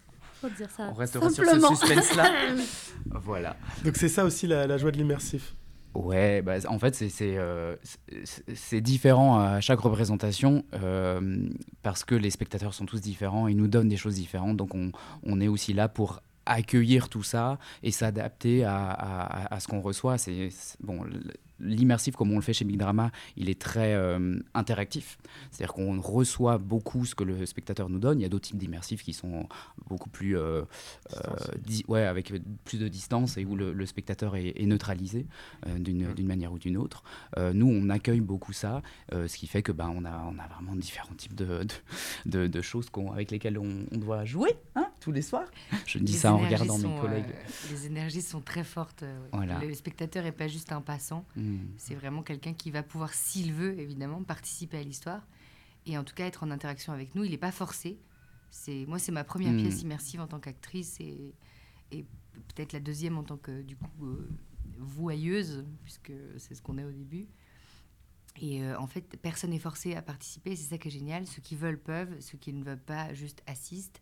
Dire 0.56 0.70
ça 0.70 0.88
On 0.90 0.94
restera 0.94 1.28
Simplement. 1.30 1.74
sur 1.74 1.86
ce 1.88 1.94
suspense-là. 1.94 2.30
voilà. 3.10 3.56
Donc 3.84 3.96
c'est 3.96 4.08
ça 4.08 4.24
aussi 4.24 4.46
la, 4.46 4.66
la 4.66 4.78
joie 4.78 4.90
de 4.92 4.96
l'immersif. 4.96 5.54
Ouais, 5.94 6.42
bah, 6.42 6.56
en 6.68 6.78
fait, 6.78 6.94
c'est 6.94 7.36
euh, 7.38 7.74
différent 8.74 9.40
à 9.40 9.60
chaque 9.60 9.80
représentation 9.80 10.62
euh, 10.74 11.38
parce 11.82 12.04
que 12.04 12.14
les 12.14 12.28
spectateurs 12.30 12.74
sont 12.74 12.84
tous 12.84 13.00
différents, 13.00 13.48
ils 13.48 13.56
nous 13.56 13.66
donnent 13.66 13.88
des 13.88 13.96
choses 13.96 14.16
différentes, 14.16 14.58
donc 14.58 14.74
on, 14.74 14.92
on 15.22 15.40
est 15.40 15.48
aussi 15.48 15.72
là 15.72 15.88
pour 15.88 16.20
accueillir 16.46 17.08
tout 17.08 17.22
ça 17.22 17.58
et 17.82 17.90
s'adapter 17.90 18.64
à, 18.64 18.90
à, 18.90 19.54
à, 19.54 19.60
ce 19.60 19.68
qu'on 19.68 19.80
reçoit. 19.80 20.18
C'est 20.18 20.48
bon, 20.80 21.04
l'immersif 21.60 22.16
comme 22.16 22.32
on 22.32 22.36
le 22.36 22.42
fait 22.42 22.52
chez 22.52 22.64
Big 22.64 22.78
Drama, 22.78 23.10
il 23.36 23.48
est 23.48 23.60
très 23.60 23.94
euh, 23.94 24.38
interactif. 24.54 25.18
C'est-à-dire 25.50 25.74
qu'on 25.74 26.00
reçoit 26.00 26.58
beaucoup 26.58 27.04
ce 27.04 27.14
que 27.14 27.24
le 27.24 27.46
spectateur 27.46 27.88
nous 27.88 27.98
donne. 27.98 28.20
Il 28.20 28.22
y 28.22 28.26
a 28.26 28.28
d'autres 28.28 28.48
types 28.48 28.58
d'immersifs 28.58 29.02
qui 29.02 29.12
sont 29.12 29.48
beaucoup 29.88 30.10
plus, 30.10 30.36
euh, 30.36 30.62
euh, 31.14 31.18
ouais, 31.88 32.04
avec 32.04 32.32
plus 32.64 32.78
de 32.78 32.88
distance 32.88 33.36
et 33.36 33.44
où 33.44 33.56
le, 33.56 33.72
le 33.72 33.86
spectateur 33.86 34.36
est, 34.36 34.52
est 34.56 34.66
neutralisé 34.66 35.26
euh, 35.66 35.78
d'une 35.78 36.08
mmh. 36.08 36.22
manière 36.26 36.52
ou 36.52 36.58
d'une 36.58 36.76
autre. 36.76 37.02
Nous, 37.36 37.66
on 37.66 37.90
accueille 37.90 38.20
beaucoup 38.20 38.52
ça, 38.52 38.82
ce 39.12 39.36
qui 39.36 39.46
fait 39.46 39.62
que 39.62 39.72
ben 39.72 39.92
on 39.94 40.04
a 40.04 40.24
on 40.26 40.38
a 40.38 40.46
vraiment 40.48 40.74
différents 40.74 41.14
types 41.14 41.34
de 41.34 41.64
de, 41.64 41.74
de, 42.26 42.46
de 42.46 42.60
choses 42.62 42.86
avec 43.12 43.30
lesquelles 43.30 43.58
on, 43.58 43.86
on, 43.92 43.98
doit 43.98 44.24
jouer 44.24 44.56
hein, 44.74 44.85
tous 45.00 45.12
les 45.12 45.22
soirs. 45.22 45.48
Je 45.86 45.98
dis 45.98 46.12
les 46.12 46.18
ça 46.18 46.34
en 46.34 46.38
regardant 46.38 46.78
sont, 46.78 46.94
mes 46.94 47.00
collègues. 47.00 47.34
les 47.70 47.86
énergies 47.86 48.22
sont 48.22 48.40
très 48.40 48.64
fortes. 48.64 49.04
Voilà. 49.32 49.58
Le 49.60 49.74
spectateur 49.74 50.24
n'est 50.24 50.32
pas 50.32 50.48
juste 50.48 50.72
un 50.72 50.80
passant. 50.80 51.24
Mmh. 51.36 51.58
C'est 51.76 51.94
vraiment 51.94 52.22
quelqu'un 52.22 52.54
qui 52.54 52.70
va 52.70 52.82
pouvoir, 52.82 53.14
s'il 53.14 53.52
veut, 53.52 53.78
évidemment, 53.78 54.22
participer 54.22 54.78
à 54.78 54.82
l'histoire. 54.82 55.26
Et 55.86 55.96
en 55.96 56.04
tout 56.04 56.14
cas, 56.14 56.26
être 56.26 56.42
en 56.42 56.50
interaction 56.50 56.92
avec 56.92 57.14
nous. 57.14 57.24
Il 57.24 57.30
n'est 57.30 57.38
pas 57.38 57.52
forcé. 57.52 57.98
Moi, 58.86 58.98
c'est 58.98 59.12
ma 59.12 59.24
première 59.24 59.52
mmh. 59.52 59.62
pièce 59.62 59.82
immersive 59.82 60.20
en 60.20 60.26
tant 60.26 60.40
qu'actrice 60.40 60.98
et, 61.00 61.34
et 61.92 62.04
peut-être 62.54 62.72
la 62.72 62.80
deuxième 62.80 63.18
en 63.18 63.22
tant 63.22 63.36
que, 63.36 63.62
du 63.62 63.76
coup, 63.76 64.06
euh, 64.06 64.28
voyeuse, 64.78 65.64
puisque 65.84 66.12
c'est 66.38 66.54
ce 66.54 66.62
qu'on 66.62 66.78
est 66.78 66.84
au 66.84 66.92
début. 66.92 67.28
Et 68.40 68.62
euh, 68.62 68.78
en 68.78 68.86
fait, 68.86 69.16
personne 69.22 69.50
n'est 69.50 69.58
forcé 69.58 69.94
à 69.94 70.02
participer, 70.02 70.56
c'est 70.56 70.68
ça 70.68 70.78
qui 70.78 70.88
est 70.88 70.90
génial. 70.90 71.26
Ceux 71.26 71.40
qui 71.40 71.56
veulent 71.56 71.80
peuvent, 71.80 72.20
ceux 72.20 72.38
qui 72.38 72.52
ne 72.52 72.62
veulent 72.62 72.78
pas 72.78 73.14
juste 73.14 73.42
assistent. 73.46 74.00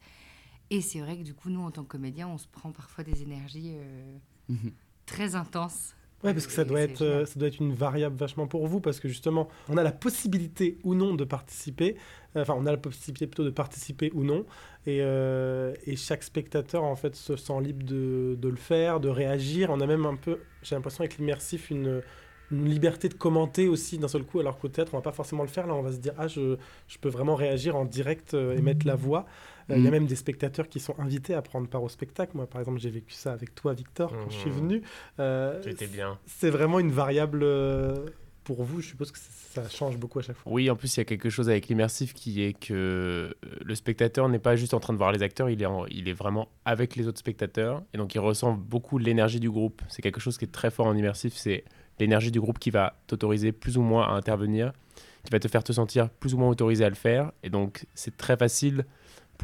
Et 0.71 0.81
c'est 0.81 1.01
vrai 1.01 1.17
que 1.19 1.23
du 1.23 1.35
coup, 1.35 1.51
nous, 1.51 1.61
en 1.63 1.71
tant 1.71 1.83
que 1.83 1.89
comédiens, 1.89 2.29
on 2.29 2.39
se 2.39 2.47
prend 2.49 2.73
parfois 2.73 3.05
des 3.05 3.23
énergies 3.23 3.73
euh, 3.77 4.17
Mhm. 4.49 4.73
très 5.07 5.35
intenses. 5.35 5.95
Ouais, 6.23 6.33
parce 6.33 6.47
que 6.47 6.53
ça 6.55 6.65
doit, 6.65 6.81
être, 6.81 7.03
euh, 7.03 7.27
ça 7.27 7.39
doit 7.39 7.49
être 7.49 7.61
une 7.61 7.75
variable 7.75 8.17
vachement 8.17 8.47
pour 8.47 8.67
vous, 8.67 8.81
parce 8.81 8.99
que 8.99 9.09
justement, 9.09 9.49
on 9.69 9.77
a 9.77 9.83
la 9.83 9.93
possibilité 9.93 10.79
ou 10.83 10.95
non 10.95 11.15
de 11.15 11.25
participer, 11.25 11.97
Euh, 12.37 12.43
enfin, 12.43 12.55
on 12.59 12.67
a 12.67 12.73
la 12.73 12.79
possibilité 12.79 13.27
plutôt 13.27 13.45
de 13.45 13.51
participer 13.51 14.11
ou 14.15 14.25
non, 14.25 14.45
et, 14.87 14.99
euh, 15.03 15.75
et 15.87 15.97
chaque 15.97 16.23
spectateur, 16.25 16.83
en 16.83 16.97
fait, 16.97 17.15
se 17.15 17.37
sent 17.37 17.61
libre 17.63 17.85
de, 17.85 18.37
de 18.41 18.49
le 18.49 18.57
faire, 18.57 19.01
de 19.01 19.09
réagir. 19.09 19.71
On 19.71 19.81
a 19.81 19.87
même 19.87 20.07
un 20.07 20.17
peu, 20.17 20.41
j'ai 20.63 20.75
l'impression, 20.75 21.03
avec 21.03 21.19
l'immersif, 21.19 21.71
une, 21.71 22.03
une 22.51 22.65
liberté 22.69 23.09
de 23.09 23.15
commenter 23.15 23.69
aussi 23.69 23.99
d'un 23.99 24.09
seul 24.09 24.25
coup, 24.25 24.41
alors 24.41 24.59
qu'au 24.59 24.69
théâtre, 24.69 24.93
on 24.95 24.99
va 24.99 25.03
pas 25.03 25.13
forcément 25.13 25.43
le 25.43 25.49
faire. 25.49 25.67
Là, 25.67 25.75
on 25.75 25.83
va 25.83 25.93
se 25.93 25.99
dire, 25.99 26.15
ah, 26.19 26.27
je, 26.27 26.57
je 26.89 26.99
peux 26.99 27.09
vraiment 27.09 27.35
réagir 27.37 27.77
en 27.77 27.85
direct 27.85 28.35
euh, 28.35 28.57
et 28.57 28.63
mettre 28.63 28.87
la 28.87 28.97
voix. 28.97 29.27
Euh, 29.71 29.77
Il 29.79 29.83
y 29.83 29.87
a 29.87 29.91
Mhm. 29.91 29.99
même 29.99 30.07
des 30.07 30.17
spectateurs 30.17 30.69
qui 30.69 30.81
sont 30.81 30.95
invités 30.99 31.35
à 31.35 31.43
prendre 31.43 31.69
part 31.69 31.83
au 31.83 31.89
spectacle. 31.89 32.33
Moi, 32.37 32.47
par 32.47 32.61
exemple, 32.61 32.79
j'ai 32.81 32.91
vécu 32.91 33.15
ça 33.15 33.33
avec 33.33 33.55
toi, 33.55 33.73
Victor, 33.73 34.11
quand 34.13 34.31
je 34.31 34.37
suis 34.37 34.51
Mhm. 34.51 34.57
venu. 34.57 34.83
Euh, 35.21 35.61
C'était 35.63 35.87
bien. 35.87 36.19
c'est 36.27 36.51
vraiment 36.51 36.79
une 36.81 36.91
variable 36.93 37.41
euh, 37.43 37.95
pour 38.45 38.63
vous. 38.63 38.81
Je 38.83 38.89
suppose 38.89 39.11
que 39.11 39.19
ça 39.19 39.67
change 39.71 39.97
beaucoup 39.97 40.19
à 40.19 40.23
chaque 40.23 40.37
fois. 40.37 40.53
Oui, 40.53 40.69
en 40.69 40.77
plus, 40.77 40.95
il 40.97 41.01
y 41.01 41.03
a 41.03 41.05
quelque 41.05 41.31
chose 41.31 41.49
avec 41.49 41.69
l'immersif 41.69 42.13
qui 42.13 42.43
est 42.43 42.53
que 42.53 42.75
euh, 42.75 43.31
le 43.65 43.75
spectateur 43.75 44.29
n'est 44.29 44.39
pas 44.39 44.55
juste 44.57 44.75
en 44.75 44.81
train 44.81 44.93
de 44.93 44.99
voir 44.99 45.13
les 45.13 45.23
acteurs, 45.23 45.49
il 45.49 45.63
est, 45.63 45.67
en- 45.67 45.87
il 45.87 46.09
est 46.09 46.13
vraiment 46.13 46.49
avec 46.67 46.97
les 46.97 47.07
autres 47.09 47.21
spectateurs. 47.21 47.83
Et 47.95 47.99
donc, 47.99 48.15
il 48.15 48.19
ressent 48.19 48.53
beaucoup 48.53 48.99
l'énergie 48.99 49.41
du 49.41 49.51
groupe. 49.51 49.81
C'est 49.89 50.03
quelque 50.03 50.21
chose 50.21 50.37
qui 50.37 50.45
est 50.45 50.53
très 50.53 50.71
fort 50.71 50.87
en 50.87 50.95
immersif. 50.97 51.35
C'est 51.37 51.65
l'énergie 52.01 52.31
du 52.33 52.41
groupe 52.41 52.59
qui 52.59 52.71
va 52.71 52.97
t'autoriser 53.07 53.53
plus 53.53 53.79
ou 53.79 53.83
moins 53.83 54.07
à 54.09 54.11
intervenir, 54.11 54.73
qui 55.25 55.31
va 55.31 55.39
te 55.39 55.49
faire 55.49 55.65
te 55.65 55.73
sentir 55.73 56.11
plus 56.11 56.35
ou 56.35 56.39
moins 56.39 56.49
autorisé 56.51 56.85
à 56.85 56.89
le 56.91 56.97
faire. 56.97 57.33
Et 57.45 57.49
donc, 57.51 57.87
c'est 57.95 58.17
très 58.17 58.37
facile 58.37 58.85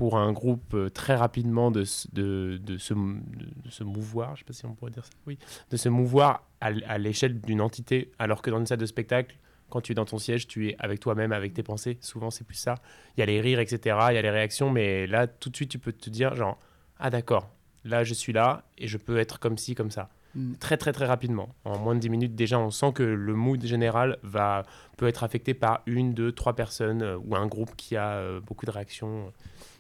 pour 0.01 0.17
un 0.17 0.33
groupe 0.33 0.73
euh, 0.73 0.89
très 0.89 1.15
rapidement 1.15 1.71
de, 1.71 1.85
de, 2.15 2.57
de, 2.57 2.79
se, 2.79 2.95
de 2.95 3.69
se 3.69 3.85
mouvoir, 3.85 4.35
je 4.35 4.41
sais 4.41 4.45
pas 4.47 4.55
si 4.55 4.65
on 4.65 4.73
pourrait 4.73 4.93
dire 4.93 5.05
ça, 5.05 5.11
oui, 5.27 5.39
de 5.71 5.77
se 5.77 5.91
mouvoir 5.91 6.49
à 6.63 6.97
l'échelle 6.97 7.39
d'une 7.39 7.61
entité, 7.61 8.11
alors 8.19 8.41
que 8.41 8.49
dans 8.49 8.59
une 8.61 8.65
salle 8.65 8.79
de 8.79 8.87
spectacle, 8.87 9.37
quand 9.69 9.83
tu 9.83 9.93
es 9.93 9.95
dans 9.95 10.07
ton 10.07 10.17
siège, 10.17 10.47
tu 10.47 10.71
es 10.71 10.77
avec 10.79 11.01
toi-même, 11.01 11.33
avec 11.33 11.53
tes 11.53 11.63
pensées. 11.63 11.99
Souvent, 12.01 12.31
c'est 12.31 12.45
plus 12.45 12.57
ça. 12.57 12.77
Il 13.15 13.21
y 13.21 13.23
a 13.23 13.27
les 13.27 13.43
rires, 13.43 13.61
etc. 13.61 13.99
Il 14.09 14.15
y 14.15 14.19
a 14.19 14.23
les 14.23 14.31
réactions, 14.31 14.71
mais 14.71 15.07
là, 15.07 15.27
tout 15.27 15.51
de 15.51 15.57
suite, 15.57 15.71
tu 15.71 15.79
peux 15.79 15.93
te 15.93 16.09
dire, 16.09 16.35
genre, 16.35 16.59
ah 16.99 17.11
d'accord, 17.11 17.51
là, 17.85 18.03
je 18.03 18.15
suis 18.15 18.33
là 18.33 18.65
et 18.79 18.89
je 18.89 18.97
peux 18.97 19.19
être 19.19 19.39
comme 19.39 19.59
ci, 19.59 19.75
comme 19.75 19.91
ça. 19.91 20.09
Mm. 20.35 20.55
Très, 20.55 20.79
très, 20.79 20.93
très 20.93 21.05
rapidement. 21.05 21.55
En 21.67 21.79
moins 21.79 21.95
de 21.95 22.01
10 22.01 22.09
minutes, 22.09 22.35
déjà, 22.35 22.59
on 22.59 22.71
sent 22.71 22.93
que 22.95 23.03
le 23.03 23.35
mood 23.35 23.63
général 23.67 24.17
va, 24.23 24.63
peut 24.97 25.09
être 25.09 25.25
affecté 25.25 25.53
par 25.53 25.83
une, 25.85 26.15
deux, 26.15 26.33
trois 26.33 26.55
personnes 26.55 27.03
euh, 27.03 27.19
ou 27.19 27.37
un 27.37 27.47
groupe 27.47 27.77
qui 27.77 27.97
a 27.97 28.15
euh, 28.15 28.41
beaucoup 28.41 28.65
de 28.65 28.71
réactions. 28.71 29.31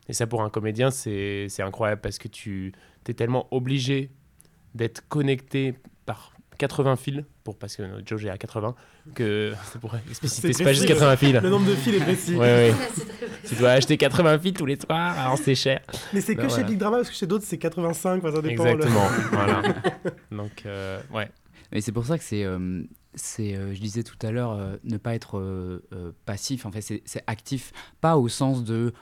Et 0.08 0.12
ça, 0.12 0.26
pour 0.26 0.42
un 0.42 0.50
comédien, 0.50 0.90
c'est 0.90 1.46
c'est 1.48 1.62
incroyable 1.62 2.00
parce 2.00 2.18
que 2.18 2.28
tu 2.28 2.72
es 3.08 3.14
tellement 3.14 3.46
obligé 3.52 4.10
d'être 4.74 5.02
connecté 5.08 5.74
par 6.06 6.32
80 6.58 6.96
fils, 6.96 7.24
pour, 7.42 7.56
parce 7.58 7.74
que 7.74 7.82
notre 7.82 8.06
jauge 8.06 8.26
est 8.26 8.30
à 8.30 8.36
80, 8.36 8.74
que 9.14 9.54
c'est 9.72 9.80
pour 9.80 9.94
expliciter, 9.96 10.52
c'est 10.52 10.62
pas 10.62 10.72
juste 10.74 10.84
précis, 10.84 11.00
80 11.00 11.16
fils. 11.16 11.32
Le 11.42 11.48
nombre 11.50 11.66
de 11.66 11.74
fils 11.74 11.94
est 11.94 12.00
précis. 12.00 12.34
Ouais, 12.36 12.70
ouais. 12.70 12.74
tu 13.48 13.54
dois 13.54 13.70
acheter 13.70 13.96
80 13.96 14.38
fils 14.40 14.52
tous 14.52 14.66
les 14.66 14.78
soirs, 14.78 15.18
alors 15.18 15.38
c'est 15.38 15.54
cher. 15.54 15.80
Mais 16.12 16.20
c'est 16.20 16.36
que 16.36 16.42
Ben 16.42 16.50
chez. 16.50 16.64
Big 16.64 16.76
Drama, 16.78 16.98
parce 16.98 17.08
que 17.08 17.14
chez 17.16 17.26
d'autres, 17.26 17.44
c'est 17.46 17.56
85. 17.58 18.18
enfin, 18.18 18.34
ça 18.36 18.42
dépend, 18.42 18.64
le- 18.64 18.70
Exactement, 18.72 19.06
voilà. 19.32 19.62
Donc, 20.30 20.62
euh, 20.66 21.00
ouais. 21.14 21.30
Et 21.72 21.80
c'est 21.80 21.92
pour 21.92 22.04
ça 22.04 22.18
que 22.18 22.24
c'est, 22.24 22.44
euh, 22.44 22.82
c'est 23.14 23.54
euh, 23.54 23.72
je 23.74 23.80
disais 23.80 24.02
tout 24.02 24.18
à 24.26 24.30
l'heure, 24.30 24.52
euh, 24.52 24.76
ne 24.84 24.98
pas 24.98 25.14
être 25.14 25.38
euh, 25.38 25.82
euh, 25.94 26.12
passif. 26.26 26.66
En 26.66 26.70
fait, 26.72 26.82
c'est, 26.82 27.00
c'est 27.06 27.22
actif, 27.26 27.72
pas 28.02 28.16
au 28.18 28.28
sens 28.28 28.64
de. 28.64 28.92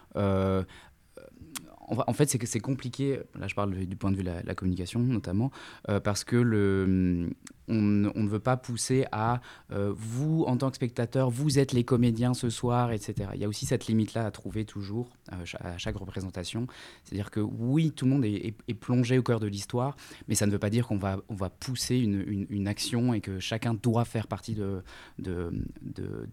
En 1.91 2.13
fait, 2.13 2.29
c'est 2.29 2.39
que 2.39 2.47
c'est 2.47 2.61
compliqué. 2.61 3.21
Là, 3.39 3.47
je 3.47 3.55
parle 3.55 3.75
du 3.75 3.97
point 3.97 4.11
de 4.11 4.17
vue 4.17 4.23
de 4.23 4.31
la, 4.45 4.55
communication, 4.55 5.01
notamment, 5.01 5.51
euh, 5.89 6.01
parce 6.01 6.25
que 6.25 6.37
le, 6.37 7.31
on, 7.69 8.11
on 8.15 8.23
ne 8.23 8.29
veut 8.29 8.41
pas 8.41 8.57
pousser 8.57 9.07
à 9.13 9.41
euh, 9.73 9.93
vous, 9.97 10.45
en 10.47 10.57
tant 10.57 10.71
que 10.71 10.77
spectateur, 10.77 11.31
vous 11.31 11.59
êtes 11.59 11.73
les 11.73 11.85
comédiens 11.85 12.35
ce 12.35 12.51
soir, 12.51 12.93
etc. 12.93 13.31
Il 13.35 13.41
y 13.41 13.45
a 13.45 13.49
aussi 13.49 13.67
cette 13.67 13.87
limite-là 13.87 14.27
à 14.27 14.31
trouver 14.31 14.65
toujours 14.65 15.11
euh, 15.33 15.45
à 15.61 15.79
chaque 15.79 15.97
représentation. 15.97 16.67
C'est-à-dire 17.05 17.31
que 17.31 17.41
oui, 17.41 17.93
tout 17.93 18.05
le 18.05 18.11
monde 18.13 18.25
est, 18.25 18.55
plongé 18.81 19.19
au 19.19 19.23
cœur 19.23 19.41
de 19.41 19.47
l'histoire, 19.47 19.97
mais 20.29 20.35
ça 20.35 20.47
ne 20.47 20.53
veut 20.53 20.59
pas 20.59 20.71
dire 20.71 20.87
qu'on 20.87 20.99
va, 20.99 21.19
on 21.29 21.35
va 21.35 21.51
pousser 21.51 21.97
une, 21.97 22.47
une- 22.49 22.69
action 22.69 23.15
et 23.15 23.21
que 23.21 23.39
chacun 23.39 23.73
doit 23.73 24.05
faire 24.05 24.27
partie 24.27 24.55
de, 24.55 24.83
de, 25.19 25.51
de, 25.81 26.29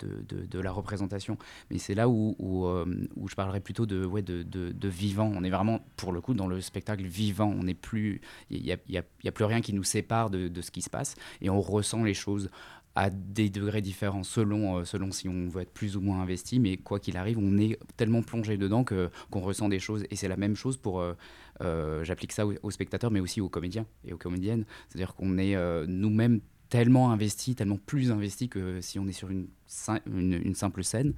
de- 0.45 0.59
la 0.59 0.71
représentation. 0.71 1.38
Mais 1.71 1.77
c'est 1.77 1.95
là 1.95 2.09
où, 2.09 2.35
où, 2.39 3.27
je 3.27 3.35
parlerais 3.35 3.62
plutôt 3.62 3.85
de, 3.85 4.05
ouais, 4.05 4.21
de, 4.21 4.88
vivant. 4.88 5.39
Est 5.45 5.49
vraiment, 5.49 5.79
pour 5.95 6.11
le 6.11 6.19
coup, 6.21 6.33
dans 6.33 6.47
le 6.47 6.59
spectacle 6.61 7.05
vivant. 7.05 7.53
On 7.57 7.63
n'est 7.63 7.73
plus, 7.73 8.21
il 8.49 8.61
n'y 8.61 8.71
a, 8.71 8.77
y 8.89 8.97
a- 8.97 9.31
plus 9.31 9.45
rien 9.45 9.61
qui 9.61 9.73
nous 9.73 9.83
sépare 9.83 10.29
de, 10.29 10.61
ce 10.61 10.71
qui 10.71 10.81
se 10.81 10.89
passe 10.89 11.15
et 11.41 11.49
on 11.49 11.61
ressent 11.61 12.03
les 12.03 12.13
choses 12.13 12.49
à 12.95 13.09
des 13.09 13.49
degrés 13.49 13.81
différents 13.81 14.23
selon, 14.23 14.77
euh, 14.77 14.85
selon 14.85 15.11
si 15.11 15.27
on 15.27 15.49
veut 15.49 15.63
être 15.63 15.73
plus 15.73 15.97
ou 15.97 16.01
moins 16.01 16.21
investi, 16.21 16.59
mais 16.59 16.77
quoi 16.77 16.99
qu'il 16.99 17.17
arrive, 17.17 17.37
on 17.37 17.57
est 17.57 17.77
tellement 17.97 18.21
plongé 18.21 18.57
dedans 18.57 18.85
que, 18.85 19.09
qu'on 19.29 19.41
ressent 19.41 19.67
des 19.67 19.79
choses. 19.79 20.05
Et 20.09 20.15
c'est 20.15 20.29
la 20.29 20.37
même 20.37 20.55
chose 20.55 20.77
pour, 20.77 21.01
euh, 21.01 21.13
euh, 21.61 22.05
j'applique 22.05 22.31
ça 22.31 22.45
aux, 22.47 22.71
spectateurs, 22.71 23.11
mais 23.11 23.19
aussi 23.19 23.41
aux 23.41 23.49
comédiens 23.49 23.85
et 24.05 24.13
aux 24.13 24.17
comédiennes. 24.17 24.65
C'est-à-dire 24.87 25.13
qu'on 25.13 25.37
est 25.37 25.55
nous-mêmes 25.87 26.39
tellement 26.69 27.11
investis, 27.11 27.55
tellement 27.55 27.79
plus 27.85 28.11
investis 28.11 28.49
que 28.49 28.79
si 28.79 28.97
on 28.97 29.07
est 29.07 29.11
sur 29.11 29.29
une, 29.29 29.47
une 30.07 30.55
simple 30.55 30.83
scène. 30.83 31.13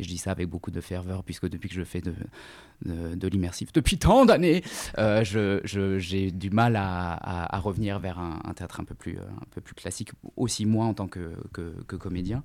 Et 0.00 0.02
je 0.02 0.08
dis 0.08 0.16
ça 0.16 0.30
avec 0.30 0.48
beaucoup 0.48 0.70
de 0.70 0.80
ferveur, 0.80 1.22
puisque 1.22 1.46
depuis 1.46 1.68
que 1.68 1.74
je 1.74 1.84
fais 1.84 2.00
de, 2.00 3.28
l'immersif, 3.28 3.70
depuis 3.72 3.98
tant 3.98 4.24
d'années, 4.24 4.64
euh, 4.96 5.22
j'ai 5.98 6.30
du 6.30 6.48
mal 6.48 6.74
à, 6.76 7.60
revenir 7.62 7.98
vers 7.98 8.18
un, 8.18 8.54
théâtre 8.54 8.80
un 8.80 8.84
peu, 8.84 8.94
plus, 8.94 9.18
euh, 9.18 9.60
classique, 9.76 10.12
aussi 10.36 10.64
moi 10.64 10.86
en 10.86 10.94
tant 10.94 11.06
que, 11.06 11.34
comédien. 11.98 12.42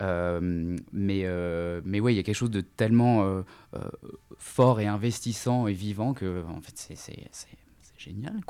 Euh, 0.00 0.76
mais 0.92 1.22
euh, 1.24 1.80
ouais, 1.84 2.14
il 2.14 2.16
y 2.16 2.20
a 2.20 2.22
quelque 2.22 2.36
chose 2.36 2.50
de 2.50 2.60
tellement 2.60 3.42
fort 4.38 4.78
et 4.80 4.86
investissant 4.86 5.66
et 5.66 5.72
vivant 5.72 6.14
que 6.14 6.44
c'est 6.74 6.96
génial. 7.98 8.40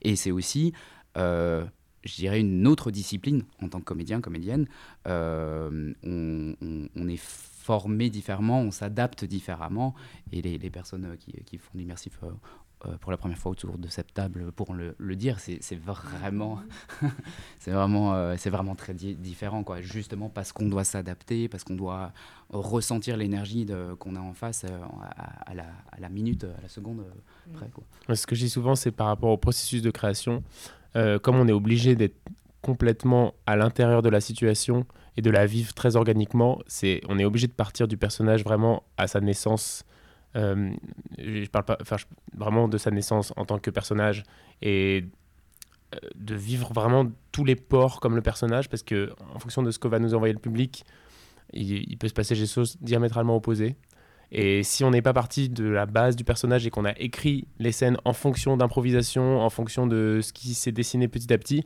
Et 0.00 0.16
c'est 0.16 0.30
aussi 0.30 0.72
je 1.14 2.14
dirais 2.14 2.40
une 2.40 2.66
autre 2.66 2.90
discipline 2.90 3.42
en 3.60 3.68
tant 3.68 3.80
que 3.80 3.84
comédien, 3.84 4.22
comédienne. 4.22 4.66
On, 5.04 5.92
on- 6.04 6.88
on 6.96 7.08
est 7.08 7.20
formé 7.68 8.08
différemment, 8.08 8.60
on 8.62 8.70
s'adapte 8.70 9.26
différemment. 9.26 9.94
Et 10.32 10.40
les, 10.40 10.56
les 10.56 10.70
personnes 10.70 11.04
euh, 11.04 11.16
qui, 11.16 11.32
qui 11.44 11.58
font 11.58 11.72
l'immersif 11.74 12.18
euh, 12.22 12.30
euh, 12.86 12.96
pour 13.00 13.10
la 13.10 13.18
première 13.18 13.36
fois 13.36 13.52
autour 13.52 13.76
de 13.76 13.88
cette 13.88 14.14
table 14.14 14.50
pourront 14.52 14.72
le, 14.72 14.94
le 14.96 15.16
dire, 15.16 15.38
c'est 15.38 15.60
vraiment, 15.78 16.60
c'est 17.58 17.72
vraiment, 17.72 18.14
euh, 18.14 18.36
c'est 18.38 18.48
vraiment 18.56 18.74
très 18.74 18.94
di- 18.94 19.16
différent, 19.16 19.64
quoi. 19.64 19.82
Justement 19.82 20.30
parce 20.30 20.52
qu'on 20.52 20.66
doit 20.68 20.84
s'adapter, 20.84 21.48
parce 21.48 21.62
qu'on 21.64 21.74
doit 21.74 22.12
ressentir 22.50 23.16
l'énergie 23.18 23.66
qu'on 23.98 24.16
a 24.16 24.20
en 24.20 24.32
face 24.32 24.64
euh, 24.64 24.78
à, 25.16 25.50
à 25.50 25.54
la, 25.54 25.66
à 25.92 26.00
la 26.00 26.08
minute, 26.08 26.44
à 26.44 26.62
la 26.62 26.68
seconde 26.68 27.00
euh, 27.00 27.52
près, 27.52 27.68
quoi. 27.68 27.84
Ce 28.16 28.26
que 28.26 28.34
je 28.34 28.44
dis 28.44 28.50
souvent, 28.50 28.76
c'est 28.76 28.92
par 28.92 29.08
rapport 29.08 29.30
au 29.30 29.36
processus 29.38 29.82
de 29.82 29.90
création. 29.90 30.42
Euh, 30.96 31.18
comme 31.18 31.36
on 31.36 31.46
est 31.48 31.52
obligé 31.52 31.96
d'être 31.96 32.16
complètement 32.62 33.34
à 33.46 33.56
l'intérieur 33.56 34.00
de 34.02 34.08
la 34.08 34.20
situation 34.20 34.86
et 35.18 35.20
de 35.20 35.30
la 35.30 35.46
vivre 35.46 35.74
très 35.74 35.96
organiquement, 35.96 36.60
c'est 36.68 37.00
on 37.08 37.18
est 37.18 37.24
obligé 37.24 37.48
de 37.48 37.52
partir 37.52 37.88
du 37.88 37.96
personnage 37.96 38.44
vraiment 38.44 38.84
à 38.96 39.08
sa 39.08 39.20
naissance. 39.20 39.84
Euh, 40.36 40.70
je 41.18 41.50
parle 41.50 41.64
pas, 41.64 41.76
enfin, 41.82 41.96
vraiment 42.36 42.68
de 42.68 42.78
sa 42.78 42.92
naissance 42.92 43.32
en 43.36 43.44
tant 43.44 43.58
que 43.58 43.68
personnage 43.70 44.22
et 44.62 45.06
euh, 45.92 45.98
de 46.14 46.36
vivre 46.36 46.72
vraiment 46.72 47.10
tous 47.32 47.44
les 47.44 47.56
ports 47.56 47.98
comme 47.98 48.14
le 48.14 48.22
personnage 48.22 48.68
parce 48.68 48.84
que 48.84 49.10
en 49.34 49.40
fonction 49.40 49.64
de 49.64 49.72
ce 49.72 49.80
que 49.80 49.88
va 49.88 49.98
nous 49.98 50.14
envoyer 50.14 50.32
le 50.32 50.38
public, 50.38 50.84
il, 51.52 51.90
il 51.90 51.98
peut 51.98 52.06
se 52.06 52.14
passer 52.14 52.36
des 52.36 52.46
choses 52.46 52.76
diamétralement 52.80 53.34
opposées. 53.34 53.74
Et 54.30 54.62
si 54.62 54.84
on 54.84 54.90
n'est 54.90 55.02
pas 55.02 55.14
parti 55.14 55.48
de 55.48 55.66
la 55.66 55.86
base 55.86 56.14
du 56.14 56.24
personnage 56.24 56.66
et 56.66 56.70
qu'on 56.70 56.84
a 56.84 56.92
écrit 56.98 57.46
les 57.58 57.72
scènes 57.72 57.96
en 58.04 58.12
fonction 58.12 58.56
d'improvisation, 58.56 59.40
en 59.40 59.48
fonction 59.48 59.86
de 59.86 60.20
ce 60.22 60.32
qui 60.32 60.52
s'est 60.54 60.72
dessiné 60.72 61.08
petit 61.08 61.32
à 61.32 61.38
petit, 61.38 61.64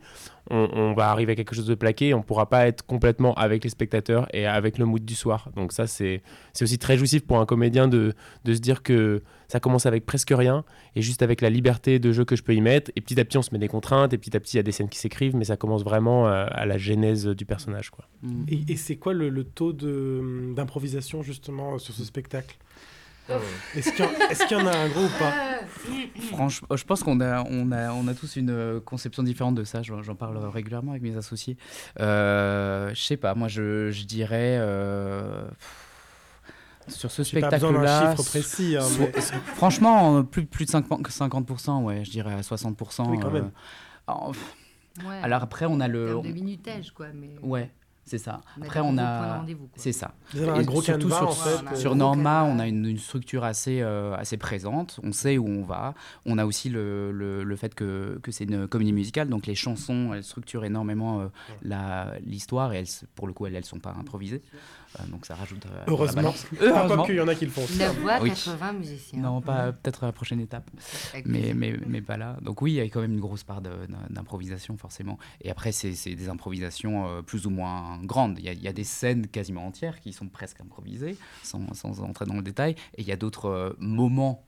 on, 0.49 0.93
va 0.93 1.09
arriver 1.09 1.33
à 1.33 1.35
quelque 1.35 1.55
chose 1.55 1.65
de 1.65 1.75
plaqué. 1.75 2.13
On 2.13 2.19
ne 2.19 2.23
pourra 2.23 2.49
pas 2.49 2.67
être 2.67 2.85
complètement 2.85 3.33
avec 3.35 3.63
les 3.63 3.69
spectateurs 3.69 4.27
et 4.33 4.45
avec 4.45 4.77
le 4.77 4.85
mood 4.85 5.03
du 5.03 5.15
soir. 5.15 5.49
Donc 5.55 5.71
ça, 5.71 5.87
c'est 5.87 6.21
c'est 6.53 6.63
aussi 6.63 6.77
très 6.77 6.97
jouissif 6.97 7.25
pour 7.25 7.39
un 7.39 7.45
comédien 7.45 7.87
de, 7.87 8.13
de 8.45 8.53
se 8.53 8.59
dire 8.59 8.83
que 8.83 9.23
ça 9.47 9.59
commence 9.59 9.85
avec 9.85 10.05
presque 10.05 10.33
rien 10.35 10.63
et 10.95 11.01
juste 11.01 11.21
avec 11.21 11.41
la 11.41 11.49
liberté 11.49 11.99
de 11.99 12.11
jeu 12.11 12.25
que 12.25 12.35
je 12.35 12.43
peux 12.43 12.53
y 12.55 12.61
mettre. 12.61 12.91
Et 12.95 13.01
petit 13.01 13.19
à 13.19 13.25
petit, 13.25 13.37
on 13.37 13.41
se 13.41 13.49
met 13.51 13.59
des 13.59 13.67
contraintes 13.67 14.13
et 14.13 14.17
petit 14.17 14.35
à 14.35 14.39
petit, 14.39 14.55
il 14.55 14.57
y 14.57 14.59
a 14.59 14.63
des 14.63 14.71
scènes 14.71 14.89
qui 14.89 14.99
s'écrivent, 14.99 15.35
mais 15.35 15.45
ça 15.45 15.57
commence 15.57 15.83
vraiment 15.83 16.27
euh, 16.27 16.45
à 16.49 16.65
la 16.65 16.77
genèse 16.77 17.27
du 17.27 17.45
personnage. 17.45 17.89
Quoi. 17.89 18.05
Et, 18.47 18.59
et 18.71 18.75
c'est 18.75 18.95
quoi 18.95 19.13
le, 19.13 19.29
le 19.29 19.43
taux 19.43 19.73
de- 19.73 20.53
d'improvisation 20.55 21.21
justement 21.23 21.77
sur 21.79 21.93
ce 21.93 22.03
spectacle? 22.03 22.57
Est-ce 23.75 23.93
qu'il 24.47 24.57
y, 24.57 24.61
en 24.61 24.67
a 24.67 24.75
un 24.75 24.89
gros 24.89 25.05
ou 25.05 25.19
pas? 25.19 25.33
Franchement, 26.33 26.67
je 26.75 26.83
pense 26.83 27.03
qu'on 27.03 27.21
a, 27.21 27.43
on 27.49 27.71
a, 27.71 27.93
on 27.93 28.07
a 28.09 28.13
tous 28.13 28.35
une 28.35 28.81
conception 28.81 29.23
différente 29.23 29.55
de 29.55 29.63
ça. 29.63 29.81
J'en 29.81 30.15
parle 30.15 30.37
régulièrement 30.49 30.91
avec 30.91 31.03
mes 31.03 31.15
associés. 31.15 31.55
Euh, 32.01 32.89
je 32.93 33.01
sais 33.01 33.17
pas, 33.17 33.33
moi 33.33 33.47
je, 33.47 33.91
je 33.91 34.03
dirais. 34.03 34.57
Euh, 34.59 35.45
sur 36.87 37.11
ce 37.11 37.23
spectacle-là. 37.23 38.15
chiffre 38.15 38.29
précis. 38.29 38.75
Hein, 38.77 38.83
franchement, 39.55 40.23
plus, 40.23 40.45
plus 40.45 40.65
de 40.65 40.71
50%, 40.71 41.83
ouais, 41.83 42.03
je 42.05 42.11
dirais 42.11 42.33
à 42.33 42.41
60%. 42.41 43.09
Oui, 43.09 43.19
quand 43.19 43.31
même. 43.31 43.51
Euh, 44.09 44.13
alors 45.21 45.43
après, 45.43 45.65
on 45.65 45.79
a 45.79 45.87
le. 45.87 46.17
En 46.17 46.21
de 46.21 46.29
minutage, 46.29 46.91
quoi. 46.91 47.07
Mais... 47.13 47.31
Ouais. 47.41 47.71
C'est 48.05 48.17
ça. 48.17 48.41
Après, 48.61 48.81
on 48.83 48.97
a. 48.97 49.45
C'est 49.75 49.93
ça. 49.93 50.13
un 50.35 50.61
gros 50.63 50.81
surtout 50.81 51.09
sur, 51.09 51.29
en 51.29 51.31
fait, 51.31 51.75
sur 51.77 51.95
Norma, 51.95 52.43
on 52.43 52.59
a 52.59 52.67
une, 52.67 52.97
structure 52.97 53.45
assez, 53.45 53.81
euh, 53.81 54.13
assez 54.15 54.35
présente. 54.35 54.99
On 55.03 55.13
sait 55.13 55.37
où 55.37 55.47
on 55.47 55.63
va. 55.63 55.93
On 56.25 56.37
a 56.37 56.45
aussi 56.45 56.67
le, 56.67 57.11
le, 57.13 57.55
fait 57.55 57.73
que, 57.73 58.19
que 58.21 58.31
c'est 58.31 58.43
une 58.43 58.67
comédie 58.67 58.91
musicale, 58.91 59.29
donc 59.29 59.47
les 59.47 59.55
chansons, 59.55 60.11
elles 60.13 60.23
structurent 60.23 60.65
énormément 60.65 61.21
euh, 61.21 62.19
l'histoire 62.25 62.73
et 62.73 62.79
elles, 62.79 62.87
pour 63.15 63.25
le 63.25 63.31
coup, 63.31 63.45
elles 63.45 63.53
ne 63.53 63.61
sont 63.61 63.79
pas 63.79 63.95
improvisées. 63.97 64.41
Euh, 64.99 65.05
donc 65.07 65.25
ça 65.25 65.35
rajoute. 65.35 65.65
Euh, 65.65 65.83
Heureusement. 65.87 66.33
Heureusement 66.61 67.03
qu'il 67.03 67.15
y 67.15 67.21
en 67.21 67.27
a 67.27 67.35
qui 67.35 67.45
le 67.45 67.51
font. 67.51 67.61
9 67.61 67.99
voix, 67.99 68.19
80 68.19 68.73
musiciens. 68.73 69.19
Non, 69.19 69.41
pas 69.41 69.71
peut-être 69.71 70.05
la 70.05 70.11
prochaine 70.11 70.39
étape. 70.39 70.69
Mais, 71.25 71.53
mais, 71.53 71.77
mais, 71.87 72.01
pas 72.01 72.17
là. 72.17 72.37
Donc 72.41 72.61
oui, 72.61 72.73
il 72.73 72.75
y 72.75 72.81
a 72.81 72.83
quand 72.85 73.01
même 73.01 73.13
une 73.13 73.19
grosse 73.19 73.43
part 73.43 73.61
d'improvisation, 74.09 74.77
forcément. 74.77 75.17
Et 75.41 75.49
après, 75.49 75.71
c'est 75.71 76.15
des 76.15 76.29
improvisations 76.29 77.07
euh, 77.07 77.21
plus 77.21 77.45
ou 77.45 77.49
moins 77.49 77.99
grandes. 78.03 78.37
Il 78.39 78.45
y, 78.45 78.49
a, 78.49 78.53
il 78.53 78.61
y, 78.61 78.67
a, 78.67 78.73
des 78.73 78.83
scènes 78.83 79.27
quasiment 79.27 79.65
entières 79.65 79.99
qui 79.99 80.13
sont 80.13 80.27
presque 80.27 80.61
improvisées, 80.61 81.17
sans, 81.41 81.73
sans 81.73 82.01
entrer 82.01 82.25
dans 82.25 82.35
le 82.35 82.43
détail. 82.43 82.75
Et 82.97 83.01
il 83.01 83.07
y 83.07 83.11
a 83.11 83.17
d'autres 83.17 83.75
moments 83.79 84.43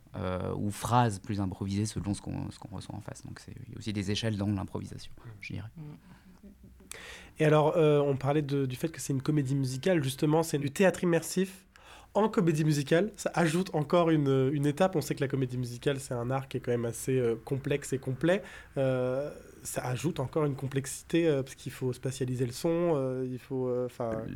ou 0.56 0.72
phrases 0.72 1.20
plus 1.20 1.42
improvisées 1.42 1.86
selon 1.86 2.14
ce 2.14 2.22
qu'on 2.22 2.48
qu'on 2.60 2.76
ressent 2.76 2.94
en 2.94 3.02
face. 3.02 3.26
Donc 3.26 3.42
il 3.50 3.74
y 3.74 3.76
a 3.76 3.78
aussi 3.78 3.92
des 3.92 4.12
échelles 4.12 4.38
dans 4.38 4.48
l'improvisation, 4.48 5.12
je 5.42 5.54
dirais. 5.54 5.68
Et 7.40 7.46
alors, 7.46 7.74
euh, 7.76 8.00
on 8.00 8.16
parlait 8.16 8.42
du 8.42 8.76
fait 8.76 8.90
que 8.90 9.02
c'est 9.02 9.14
une 9.14 9.22
comédie 9.22 9.56
musicale, 9.56 10.04
justement, 10.04 10.44
c'est 10.44 10.58
du 10.58 10.72
théâtre 10.72 11.04
immersif 11.04 11.66
en 12.14 12.30
comédie 12.30 12.64
musicale. 12.64 13.12
Ça 13.18 13.30
ajoute 13.36 13.72
encore 13.74 14.10
une, 14.10 14.50
une, 14.54 14.66
étape. 14.66 14.96
On 14.96 15.02
sait 15.02 15.16
que 15.16 15.22
la 15.22 15.28
comédie 15.28 15.58
musicale, 15.58 16.00
c'est 16.00 16.14
un 16.14 16.32
art 16.32 16.48
qui 16.48 16.58
est 16.58 16.60
quand 16.62 16.72
même 16.72 16.86
assez 16.86 17.20
euh, 17.20 17.36
complexe 17.44 17.92
et 17.92 17.98
complet. 17.98 18.42
Euh, 18.78 19.30
ça 19.64 19.84
ajoute 19.84 20.20
encore 20.20 20.46
une 20.46 20.56
complexité 20.56 21.28
parce 21.42 21.56
qu'il 21.56 21.72
faut 21.72 21.92
spatialiser 21.92 22.46
le 22.46 22.52
son. 22.52 23.24
il 23.28 23.40
faut. 23.40 23.68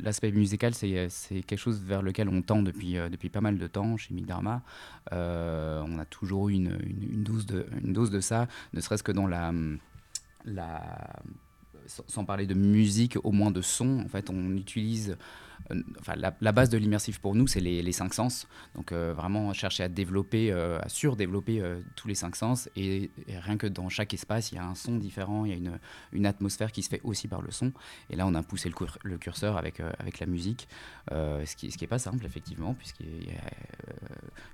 L'aspect 0.02 0.32
musical, 0.32 0.74
c'est 0.74 1.08
quelque 1.46 1.56
chose 1.56 1.80
vers 1.84 2.02
lequel 2.02 2.28
on 2.28 2.42
tend 2.42 2.62
depuis, 2.62 2.94
depuis 2.94 3.28
pas 3.28 3.40
mal 3.40 3.56
de 3.56 3.66
temps 3.68 3.96
chez 3.96 4.12
Migdharma. 4.12 4.60
on 5.12 5.98
a 6.00 6.04
toujours 6.10 6.48
eu 6.48 6.54
une, 6.54 6.76
une, 6.82 7.12
une, 7.12 7.22
dose 7.22 7.46
de, 7.46 7.64
une 7.80 7.92
dose 7.92 8.10
de 8.10 8.18
ça, 8.18 8.48
ne 8.72 8.80
serait-ce 8.80 9.04
que 9.04 9.12
dans 9.12 9.28
la. 9.28 9.52
la 10.44 10.82
sans 12.06 12.24
parler 12.24 12.46
de 12.46 12.54
musique, 12.54 13.16
au 13.24 13.32
moins 13.32 13.50
de 13.50 13.62
son. 13.62 14.00
En 14.04 14.08
fait, 14.08 14.30
on 14.30 14.56
utilise 14.56 15.16
enfin, 16.00 16.14
la, 16.16 16.52
base 16.52 16.68
de 16.70 16.78
l'immersif 16.78 17.18
pour 17.18 17.34
nous, 17.34 17.46
c'est 17.46 17.60
les, 17.60 17.92
cinq 17.92 18.14
sens. 18.14 18.46
Donc 18.74 18.92
euh, 18.92 19.12
vraiment 19.14 19.52
chercher 19.52 19.84
à 19.84 19.88
développer, 19.88 20.52
euh, 20.52 20.78
à 20.80 20.88
surdévelopper 20.88 21.62
tous 21.96 22.08
les 22.08 22.14
cinq 22.14 22.36
sens. 22.36 22.68
Et, 22.76 23.10
rien 23.28 23.56
que 23.56 23.66
dans 23.66 23.88
chaque 23.88 24.14
espace, 24.14 24.52
il 24.52 24.56
y 24.56 24.58
a 24.58 24.64
un 24.64 24.74
son 24.74 24.96
différent, 24.96 25.44
il 25.44 25.50
y 25.64 25.68
a 25.68 25.72
une, 26.12 26.26
atmosphère 26.26 26.72
qui 26.72 26.82
se 26.82 26.88
fait 26.88 27.00
aussi 27.02 27.28
par 27.28 27.42
le 27.42 27.50
son. 27.50 27.72
Et 28.08 28.16
là, 28.16 28.26
on 28.26 28.34
a 28.34 28.42
poussé 28.42 28.70
le, 29.02 29.18
curseur 29.18 29.56
avec, 29.56 29.78
la 30.20 30.26
musique, 30.26 30.68
ce 31.10 31.56
qui 31.56 31.74
n'est 31.80 31.86
pas 31.86 31.98
simple, 31.98 32.24
effectivement, 32.26 32.74
puisqu'il 32.74 33.24
y 33.24 33.30
a 33.30 33.40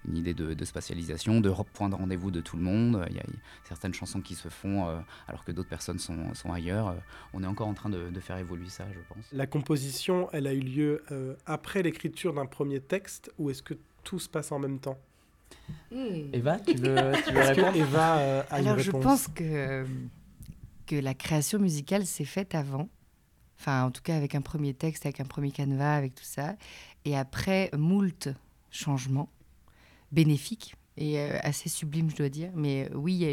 une 0.08 0.16
idée 0.16 0.34
de, 0.34 0.64
spatialisation, 0.64 1.40
de 1.40 1.50
point 1.72 1.88
de 1.88 1.94
rendez-vous 1.94 2.30
de 2.30 2.40
tout 2.40 2.56
le 2.56 2.62
monde. 2.62 3.04
Il 3.10 3.16
y, 3.16 3.20
a 3.20 3.24
certaines 3.64 3.94
chansons 3.94 4.20
qui 4.20 4.34
se 4.34 4.48
font 4.48 4.86
alors 5.28 5.44
que 5.44 5.52
d'autres 5.52 5.68
personnes 5.68 5.98
sont, 5.98 6.52
ailleurs. 6.52 6.94
on 7.32 7.42
est 7.42 7.46
encore 7.46 7.68
en 7.68 7.74
train 7.74 7.90
de 7.90 8.20
faire 8.20 8.38
évoluer 8.38 8.68
ça, 8.68 8.86
je 8.92 8.98
pense. 9.08 9.24
La 9.32 9.46
composition, 9.46 10.28
elle 10.32 10.46
a 10.46 10.52
eu 10.52 10.60
lieu 10.60 10.95
euh, 11.10 11.34
après 11.46 11.82
l'écriture 11.82 12.34
d'un 12.34 12.46
premier 12.46 12.80
texte 12.80 13.32
ou 13.38 13.50
est-ce 13.50 13.62
que 13.62 13.74
tout 14.04 14.18
se 14.18 14.28
passe 14.28 14.52
en 14.52 14.58
même 14.58 14.78
temps? 14.78 14.98
Hmm. 15.90 16.32
Eva, 16.32 16.58
tu 16.58 16.74
veux, 16.74 17.12
tu 17.26 17.32
veux 17.32 17.40
répondre? 17.40 17.76
Eva 17.76 18.18
euh, 18.18 18.42
Alors 18.50 18.78
je 18.78 18.90
pense 18.90 19.28
que, 19.28 19.84
que 20.86 20.96
la 20.96 21.14
création 21.14 21.58
musicale 21.58 22.06
s'est 22.06 22.24
faite 22.24 22.54
avant. 22.54 22.88
Enfin, 23.58 23.84
en 23.84 23.90
tout 23.90 24.02
cas, 24.02 24.16
avec 24.16 24.34
un 24.34 24.42
premier 24.42 24.74
texte, 24.74 25.06
avec 25.06 25.20
un 25.20 25.24
premier 25.24 25.50
canevas, 25.50 25.96
avec 25.96 26.14
tout 26.14 26.24
ça. 26.24 26.56
Et 27.04 27.16
après, 27.16 27.70
moult 27.76 28.28
changements 28.70 29.30
bénéfiques 30.12 30.74
et 30.98 31.18
euh, 31.20 31.38
assez 31.42 31.68
sublimes, 31.68 32.10
je 32.10 32.16
dois 32.16 32.28
dire. 32.28 32.50
Mais 32.54 32.90
oui, 32.94 33.24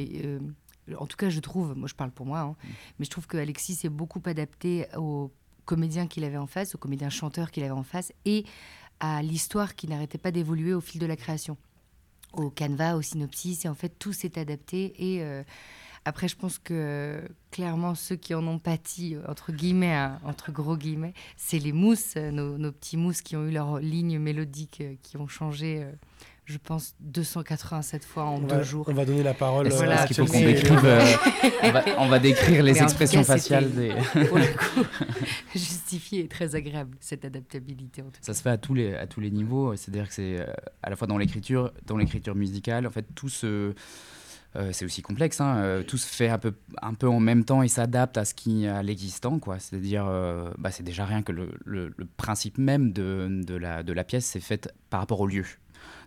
en 0.97 1.07
tout 1.07 1.17
cas, 1.17 1.29
je 1.29 1.39
trouve, 1.39 1.75
moi 1.75 1.87
je 1.87 1.95
parle 1.95 2.11
pour 2.11 2.25
moi, 2.25 2.39
hein, 2.39 2.55
hmm. 2.63 2.67
mais 2.99 3.05
je 3.05 3.09
trouve 3.09 3.27
que 3.27 3.37
Alexis 3.37 3.75
s'est 3.75 3.89
beaucoup 3.89 4.21
adapté 4.25 4.87
au 4.95 5.31
comédien 5.65 6.07
qu'il 6.07 6.23
avait 6.23 6.37
en 6.37 6.47
face, 6.47 6.75
au 6.75 6.77
comédien 6.77 7.09
chanteur 7.09 7.51
qu'il 7.51 7.63
avait 7.63 7.71
en 7.71 7.83
face, 7.83 8.13
et 8.25 8.45
à 8.99 9.21
l'histoire 9.21 9.75
qui 9.75 9.87
n'arrêtait 9.87 10.17
pas 10.17 10.31
d'évoluer 10.31 10.73
au 10.73 10.81
fil 10.81 10.99
de 10.99 11.05
la 11.05 11.15
création, 11.15 11.57
au 12.33 12.49
canevas, 12.49 12.95
au 12.95 13.01
synopsis, 13.01 13.65
et 13.65 13.69
en 13.69 13.75
fait 13.75 13.97
tout 13.99 14.13
s'est 14.13 14.39
adapté. 14.39 14.93
Et 14.97 15.23
euh, 15.23 15.43
après, 16.05 16.27
je 16.27 16.35
pense 16.35 16.59
que 16.59 17.21
clairement 17.51 17.95
ceux 17.95 18.15
qui 18.15 18.33
en 18.33 18.45
ont 18.47 18.59
pâti, 18.59 19.15
entre 19.27 19.51
guillemets, 19.51 19.93
hein, 19.93 20.19
entre 20.23 20.51
gros 20.51 20.75
guillemets, 20.75 21.13
c'est 21.37 21.59
les 21.59 21.71
mousses, 21.71 22.15
nos, 22.15 22.57
nos, 22.57 22.71
petits 22.71 22.97
mousses 22.97 23.21
qui 23.21 23.35
ont 23.35 23.45
eu 23.45 23.51
leur 23.51 23.79
ligne 23.79 24.19
mélodique, 24.19 24.81
euh, 24.81 24.95
qui 25.01 25.17
ont 25.17 25.27
changé. 25.27 25.83
Euh, 25.83 25.91
je 26.45 26.57
pense, 26.57 26.95
287 26.99 28.03
fois 28.03 28.23
en 28.25 28.39
deux 28.39 28.63
jours. 28.63 28.85
On 28.89 28.93
va 28.93 29.05
donner 29.05 29.23
la 29.23 29.33
parole 29.33 29.69
voilà, 29.69 30.01
à 30.01 30.07
faut 30.07 30.25
qu'on 30.25 30.39
décrive. 30.39 30.81
Euh, 30.83 31.05
on, 31.97 32.07
va, 32.09 32.19
décrire 32.19 32.63
les 32.63 32.81
expressions 32.81 33.23
faciales. 33.23 33.71
Des... 33.71 33.93
pour 34.27 34.37
le 34.37 34.45
coup, 34.57 34.85
justifié 35.53 36.25
et 36.25 36.27
très 36.27 36.55
agréable, 36.55 36.97
cette 36.99 37.23
adaptabilité. 37.23 38.01
En 38.01 38.05
tout 38.05 38.19
Ça 38.21 38.33
se 38.33 38.41
fait 38.41 38.49
à 38.49 38.57
tous 38.57 38.73
les, 38.73 38.93
à 38.93 39.07
tous 39.07 39.21
les 39.21 39.31
niveaux. 39.31 39.73
C'est-à-dire 39.77 40.07
que 40.07 40.13
c'est 40.13 40.41
euh, 40.41 40.45
à 40.81 40.89
la 40.89 40.97
fois 40.97 41.07
dans 41.07 41.17
l'écriture, 41.17 41.71
dans 41.85 41.95
l'écriture 41.95 42.35
musicale. 42.35 42.87
En 42.87 42.91
fait, 42.91 43.05
tout 43.15 43.29
se. 43.29 43.73
Euh, 44.55 44.69
c'est 44.71 44.85
aussi 44.85 45.01
complexe, 45.01 45.41
hein, 45.41 45.81
tout 45.87 45.97
se 45.97 46.05
fait 46.05 46.29
un 46.29 46.37
peu, 46.37 46.53
un 46.79 46.93
peu 46.93 47.07
en 47.07 47.19
même 47.19 47.43
temps 47.43 47.63
et 47.63 47.67
s'adapte 47.67 48.19
à 48.19 48.25
ce 48.25 48.35
qui 48.35 48.67
à 48.67 48.83
l'existant, 48.83 49.39
quoi. 49.39 49.57
C'est-à-dire, 49.57 50.05
bah, 50.59 50.69
c'est 50.69 50.83
déjà 50.83 51.05
rien 51.05 51.23
que 51.23 51.31
le, 51.31 51.49
le, 51.65 51.91
le 51.97 52.05
principe 52.05 52.59
même 52.59 52.91
de, 52.93 53.41
de, 53.43 53.55
la, 53.55 53.81
de 53.81 53.91
la 53.93 54.03
pièce, 54.03 54.25
c'est 54.25 54.39
fait 54.39 54.71
par 54.91 54.99
rapport 54.99 55.21
au 55.21 55.25
lieu. 55.25 55.43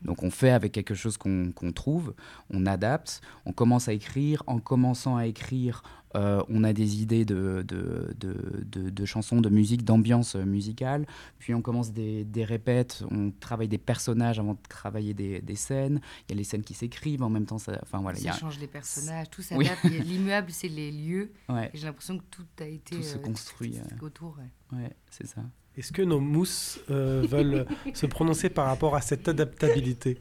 Donc 0.02 0.22
on 0.22 0.30
fait 0.30 0.50
avec 0.50 0.72
quelque 0.72 0.94
chose 0.94 1.16
qu'on 1.16 1.72
trouve, 1.74 2.14
on 2.50 2.66
adapte, 2.66 3.20
on 3.44 3.52
commence 3.52 3.88
à 3.88 3.92
écrire. 3.92 4.42
En 4.46 4.58
commençant 4.58 5.16
à 5.16 5.26
écrire, 5.26 5.82
euh, 6.14 6.42
on 6.48 6.64
a 6.64 6.72
des 6.72 7.02
idées 7.02 7.24
de, 7.24 7.64
de, 7.66 9.04
chansons, 9.04 9.40
de 9.40 9.48
musique, 9.48 9.84
d'ambiance 9.84 10.34
musicale. 10.34 11.06
Puis 11.38 11.54
on 11.54 11.62
commence 11.62 11.92
des, 11.92 12.24
des, 12.24 12.44
répètes, 12.44 13.04
on 13.10 13.30
travaille 13.30 13.68
des 13.68 13.78
personnages 13.78 14.38
avant 14.38 14.54
de 14.54 14.58
travailler 14.68 15.14
des, 15.14 15.56
scènes. 15.56 16.00
Il 16.28 16.32
y 16.32 16.34
a 16.34 16.36
les 16.36 16.44
scènes 16.44 16.62
qui 16.62 16.74
s'écrivent 16.74 17.22
en 17.22 17.30
même 17.30 17.46
temps. 17.46 17.58
Ça, 17.58 17.78
enfin, 17.82 18.00
voilà, 18.00 18.18
ça 18.18 18.32
change 18.32 18.58
les 18.58 18.66
personnages, 18.66 19.28
tout 19.30 19.42
s'adapte. 19.42 19.84
L'immuable, 19.84 20.50
c'est 20.50 20.68
les 20.68 20.90
lieux. 20.90 21.32
J'ai 21.74 21.86
l'impression 21.86 22.18
que 22.18 22.24
tout 22.30 22.46
a 22.60 22.64
été 22.66 22.96
tout 22.96 23.02
se 23.02 23.16
euh, 23.16 23.20
construit 23.20 23.76
autour. 24.00 24.38
ouais 24.72 24.90
c'est 25.10 25.26
ça. 25.26 25.42
Est-ce 25.76 25.92
que 25.92 26.02
nos 26.02 26.20
mousses 26.20 26.80
euh, 26.90 27.22
veulent 27.28 27.66
se 27.94 28.06
prononcer 28.06 28.48
par 28.48 28.66
rapport 28.66 28.94
à 28.94 29.00
cette 29.02 29.28
adaptabilité? 29.28 30.18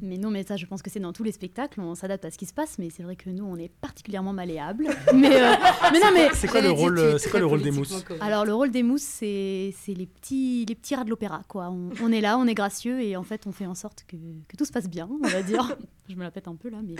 Mais 0.00 0.16
non, 0.16 0.30
mais 0.30 0.44
ça, 0.44 0.56
je 0.56 0.66
pense 0.66 0.80
que 0.80 0.90
c'est 0.90 1.00
dans 1.00 1.12
tous 1.12 1.24
les 1.24 1.32
spectacles, 1.32 1.80
on 1.80 1.96
s'adapte 1.96 2.24
à 2.24 2.30
ce 2.30 2.38
qui 2.38 2.46
se 2.46 2.52
passe, 2.52 2.78
mais 2.78 2.88
c'est 2.90 3.02
vrai 3.02 3.16
que 3.16 3.30
nous, 3.30 3.44
on 3.44 3.56
est 3.56 3.70
particulièrement 3.80 4.32
malléables. 4.32 4.88
mais, 5.14 5.42
euh, 5.42 5.54
mais 5.92 5.98
non, 5.98 6.10
mais 6.14 6.28
c'est 6.34 6.46
quoi 6.46 6.60
le 6.60 6.70
rôle, 6.70 7.18
c'est 7.18 7.30
quoi 7.30 7.40
le 7.40 7.46
rôle 7.46 7.62
des 7.62 7.72
mousses? 7.72 8.04
Alors 8.20 8.44
le 8.44 8.54
rôle 8.54 8.70
des 8.70 8.84
mousses, 8.84 9.02
c'est 9.02 9.72
les 9.88 10.06
petits, 10.06 10.66
les 10.68 10.74
petits 10.76 10.94
rats 10.94 11.04
de 11.04 11.10
l'opéra, 11.10 11.42
quoi. 11.48 11.74
On, 12.00 12.12
est 12.12 12.20
là, 12.20 12.38
on 12.38 12.46
est 12.46 12.54
gracieux 12.54 13.00
et 13.00 13.16
en 13.16 13.24
fait, 13.24 13.46
on 13.46 13.52
fait 13.52 13.66
en 13.66 13.74
sorte 13.74 14.04
que, 14.06 14.16
que 14.46 14.56
tout 14.56 14.64
se 14.64 14.72
passe 14.72 14.88
bien, 14.88 15.08
on 15.10 15.26
va 15.26 15.42
dire. 15.42 15.76
je 16.08 16.14
me 16.14 16.22
la 16.22 16.30
pète 16.30 16.46
un 16.46 16.54
peu 16.54 16.68
là, 16.68 16.78
mais 16.84 16.94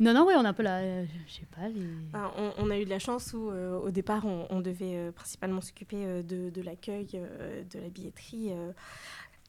non, 0.00 0.14
non, 0.14 0.24
oui, 0.26 0.32
on 0.34 0.44
a 0.46 0.48
un 0.48 0.52
peu 0.54 0.62
la. 0.62 1.04
Je 1.04 1.10
sais 1.28 1.46
pas. 1.54 1.68
Ah, 2.14 2.32
on, 2.58 2.70
a 2.70 2.78
eu 2.78 2.86
de 2.86 2.90
la 2.90 2.98
chance 2.98 3.34
où, 3.34 3.50
euh, 3.50 3.78
au 3.78 3.90
départ, 3.90 4.24
on, 4.24 4.60
devait 4.60 4.96
euh, 4.96 5.12
principalement 5.12 5.60
s'occuper 5.60 5.98
euh, 5.98 6.22
de, 6.22 6.62
l'accueil, 6.62 7.06
de 7.06 7.78
la 7.78 7.88
billetterie. 7.90 8.50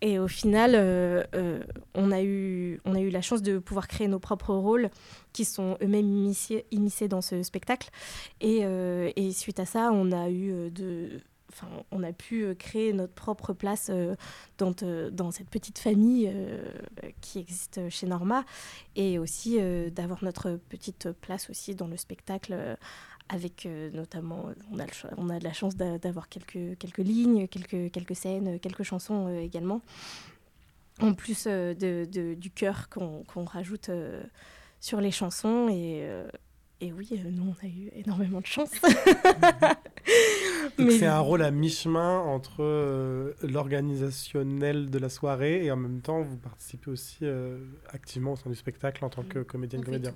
et 0.02 0.20
au 0.20 0.28
final, 0.28 0.76
on, 1.96 2.12
a 2.12 2.22
eu, 2.22 2.82
la 2.86 3.22
chance 3.22 3.42
de 3.42 3.60
pouvoir 3.60 3.88
créer 3.88 4.10
nos 4.10 4.20
propres 4.20 4.54
rôles 4.54 4.90
qui 5.32 5.46
sont 5.46 5.78
eux-mêmes 5.82 6.34
immiscés, 6.72 7.08
dans 7.08 7.22
ce 7.22 7.44
spectacle. 7.44 7.90
Et, 8.42 8.64
et, 9.16 9.32
suite 9.32 9.62
à 9.62 9.66
ça, 9.66 9.92
on 9.94 10.12
a 10.12 10.30
eu 10.30 10.70
de 10.70 11.22
on 11.92 12.04
a 12.04 12.14
pu 12.14 12.44
euh, 12.44 12.56
créer 12.56 12.94
notre 12.94 13.14
propre 13.14 13.54
place 13.54 13.90
euh, 13.90 14.16
dans, 14.58 15.32
cette 15.32 15.50
petite 15.50 15.80
famille 15.80 16.30
euh, 16.34 16.64
qui 17.22 17.40
existe 17.40 17.90
chez 17.90 18.08
Norma 18.08 18.44
et 18.96 19.20
aussi 19.20 19.60
d'avoir 19.92 20.24
notre 20.24 20.60
petite 20.70 21.12
place 21.12 21.50
aussi 21.50 21.76
dans 21.76 21.88
le 21.88 21.98
spectacle 21.98 22.78
avec 23.30 23.68
notamment, 23.94 24.50
on 24.72 24.80
a, 24.80 24.86
on 25.18 25.30
a 25.30 25.40
de 25.40 25.44
la 25.44 25.54
chance 25.54 25.76
d'avoir 25.76 26.28
quelques, 26.28 26.78
quelques 26.78 26.98
lignes, 26.98 27.48
quelques, 27.48 27.92
quelques 27.92 28.16
scènes, 28.16 28.60
quelques 28.60 28.84
chansons 28.84 29.30
également. 29.40 29.82
en 31.00 31.14
plus 31.14 31.48
du 31.48 32.52
cœur 32.54 32.90
qu'on 32.90 33.46
rajoute 33.46 33.90
sur 34.80 35.00
les 35.00 35.12
chansons. 35.12 35.70
Et, 35.70 36.06
et 36.82 36.92
oui, 36.92 37.08
nous, 37.32 37.54
on 37.54 37.66
a 37.66 37.70
eu 37.70 37.92
énormément 37.96 38.42
de 38.42 38.46
chance. 38.46 38.72
Donc 40.78 40.92
c'est 40.92 41.06
un 41.06 41.20
rôle 41.20 41.44
à 41.44 41.52
mi-chemin 41.52 42.20
entre 42.20 43.36
l'organisationnel 43.44 44.90
de 44.90 45.00
la 45.00 45.10
soirée 45.10 45.66
et 45.66 45.72
en 45.72 45.78
même 45.78 46.02
temps, 46.02 46.22
vous 46.22 46.38
participez 46.38 46.90
aussi 46.90 47.26
activement 47.90 48.34
au 48.34 48.36
sein 48.36 48.50
du 48.50 48.56
spectacle 48.56 49.06
en 49.06 49.10
tant 49.10 49.24
que 49.24 49.40
comédienne-comédien. 49.40 50.14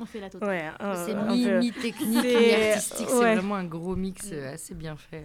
On 0.00 0.06
fait 0.06 0.20
la 0.20 0.30
totale. 0.30 0.48
Ouais, 0.48 0.70
c'est 1.06 1.14
mi-technique, 1.14 2.24
mi-artistique. 2.24 3.06
C'est 3.08 3.34
vraiment 3.34 3.56
un 3.56 3.64
gros 3.64 3.96
mix 3.96 4.32
assez 4.32 4.74
bien 4.74 4.96
fait. 4.96 5.24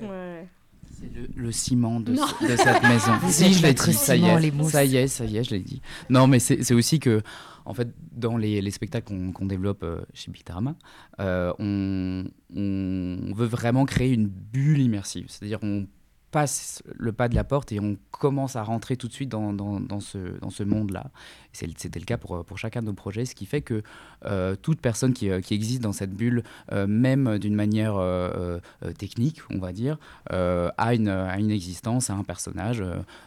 C'est 0.92 1.12
le, 1.36 1.52
ciment 1.52 2.00
de, 2.00 2.16
cette 2.16 2.84
maison. 2.84 3.14
si, 3.30 3.54
je 3.54 3.64
l'ai 3.64 3.74
dit, 3.74 3.94
ça 3.94 4.16
y, 4.16 4.26
est, 4.26 4.64
ça 4.64 4.84
y 4.84 4.98
est, 4.98 5.08
ça 5.08 5.26
y 5.26 5.38
est, 5.38 5.44
je 5.44 5.52
l'ai 5.52 5.62
dit. 5.62 5.82
Non, 6.10 6.28
mais 6.28 6.40
c'est 6.40 6.74
aussi 6.74 7.00
que, 7.00 7.22
en 7.66 7.74
fait, 7.74 7.90
dans 8.12 8.38
les, 8.38 8.70
spectacles 8.72 9.14
qu'on 9.34 9.46
développe 9.46 9.84
euh, 9.84 10.02
chez 10.14 10.32
Bitarama, 10.32 10.76
euh, 11.20 11.54
on, 11.60 12.26
on, 12.56 13.34
veut 13.34 13.48
vraiment 13.48 13.86
créer 13.86 14.14
une 14.14 14.28
bulle 14.28 14.82
immersive. 14.82 15.26
C'est-à-dire, 15.30 15.60
on 15.62 15.88
passe 16.32 16.84
le 16.96 17.12
pas 17.12 17.28
de 17.28 17.36
la 17.36 17.44
porte 17.44 17.72
et 17.72 17.80
on 17.80 17.98
commence 18.12 18.56
à 18.56 18.64
rentrer 18.64 18.98
tout 18.98 19.08
de 19.08 19.14
suite 19.14 19.30
dans, 19.30 19.54
dans, 19.54 20.00
ce, 20.00 20.40
dans 20.40 20.50
ce 20.50 20.64
monde-là. 20.64 21.10
C'était 21.54 22.00
le 22.00 22.06
cas 22.06 22.18
pour, 22.18 22.46
pour 22.46 22.58
chacun 22.58 22.82
de 22.82 22.88
nos 22.88 22.94
projets, 22.94 23.26
ce 23.26 23.34
qui 23.34 23.46
fait 23.46 23.62
que 23.62 23.82
euh, 24.26 24.56
toute 24.56 24.80
personne 24.80 25.14
qui, 25.14 25.30
qui, 25.42 25.54
existe 25.54 25.82
dans 25.82 25.94
cette 25.94 26.14
bulle, 26.14 26.44
euh, 26.72 26.86
même 26.86 27.40
d'une 27.40 27.56
manière 27.56 27.96
euh, 27.98 28.60
technique, 28.98 29.42
on 29.50 29.58
va 29.58 29.74
dire, 29.74 29.98
a, 30.30 30.94
une, 30.94 31.10
a 31.10 31.40
une 31.40 31.52
existence, 31.52 32.10
a 32.10 32.14
un 32.14 32.24
personnage, 32.24 32.84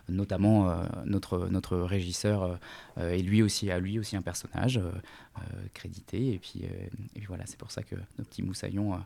notamment 0.09 0.75
notre, 1.05 1.49
notre 1.49 1.79
régisseur, 1.79 2.59
et 3.01 3.23
lui 3.23 3.43
aussi, 3.43 3.71
a 3.71 3.79
lui 3.79 3.99
aussi 3.99 4.17
un 4.17 4.23
personnage 4.23 4.81
crédité. 5.75 6.35
Et 6.35 6.39
puis, 6.39 6.63
et 6.63 7.19
puis 7.19 7.27
voilà, 7.27 7.45
c'est 7.47 7.59
pour 7.59 7.71
ça 7.71 7.83
que 7.83 7.97
nos 8.19 8.25
petits 8.25 8.43
moussaillons 8.43 8.99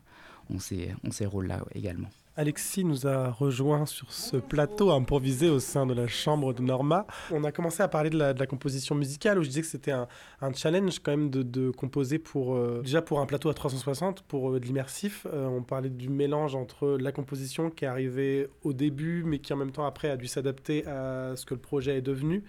ont 0.49 0.59
ces, 0.59 0.93
ont 1.03 1.11
ces 1.11 1.25
rôles-là 1.25 1.63
également. 1.73 2.09
Alexis 2.37 2.83
nous 2.83 3.07
a 3.07 3.31
rejoint 3.31 3.87
sur 3.87 4.13
ce 4.13 4.37
plateau 4.37 4.91
improvisé 4.91 5.49
au 5.49 5.59
sein 5.59 5.87
de 5.87 5.95
la 5.95 6.07
chambre 6.07 6.53
de 6.53 6.61
Norma. 6.61 7.07
On 7.31 7.43
a 7.43 7.51
commencé 7.51 7.81
à 7.81 7.87
parler 7.87 8.11
de 8.11 8.17
la, 8.17 8.45
composition 8.45 8.93
musicale 8.93 9.39
où 9.39 9.43
je 9.43 9.47
disais 9.47 9.61
que 9.61 9.67
c'était 9.67 9.91
un, 9.91 10.07
challenge 10.53 10.99
quand 10.99 11.09
même 11.09 11.31
de, 11.31 11.71
composer 11.71 12.19
pour 12.19 12.55
euh, 12.55 12.81
déjà 12.83 13.01
pour 13.01 13.21
un 13.21 13.25
plateau 13.25 13.49
à 13.49 13.55
360 13.55 14.21
pour 14.21 14.51
euh, 14.51 14.59
de 14.59 14.65
l'immersif. 14.65 15.25
Euh, 15.33 15.47
on 15.47 15.63
parlait 15.63 15.89
du 15.89 16.09
mélange 16.09 16.53
entre 16.53 16.95
la 16.99 17.11
composition 17.11 17.71
qui 17.71 17.85
est 17.85 17.87
arrivée 17.87 18.47
au 18.61 18.71
début 18.71 19.23
mais 19.25 19.39
qui 19.39 19.51
en 19.53 19.57
même 19.57 19.71
temps 19.71 19.87
après 19.87 20.11
a 20.11 20.15
dû 20.15 20.27
s'adapter 20.27 20.85
à 20.85 21.35
ce 21.35 21.43
que 21.43 21.55
le 21.55 21.59
projet 21.59 21.97
est 21.97 22.01
devenu. 22.01 22.43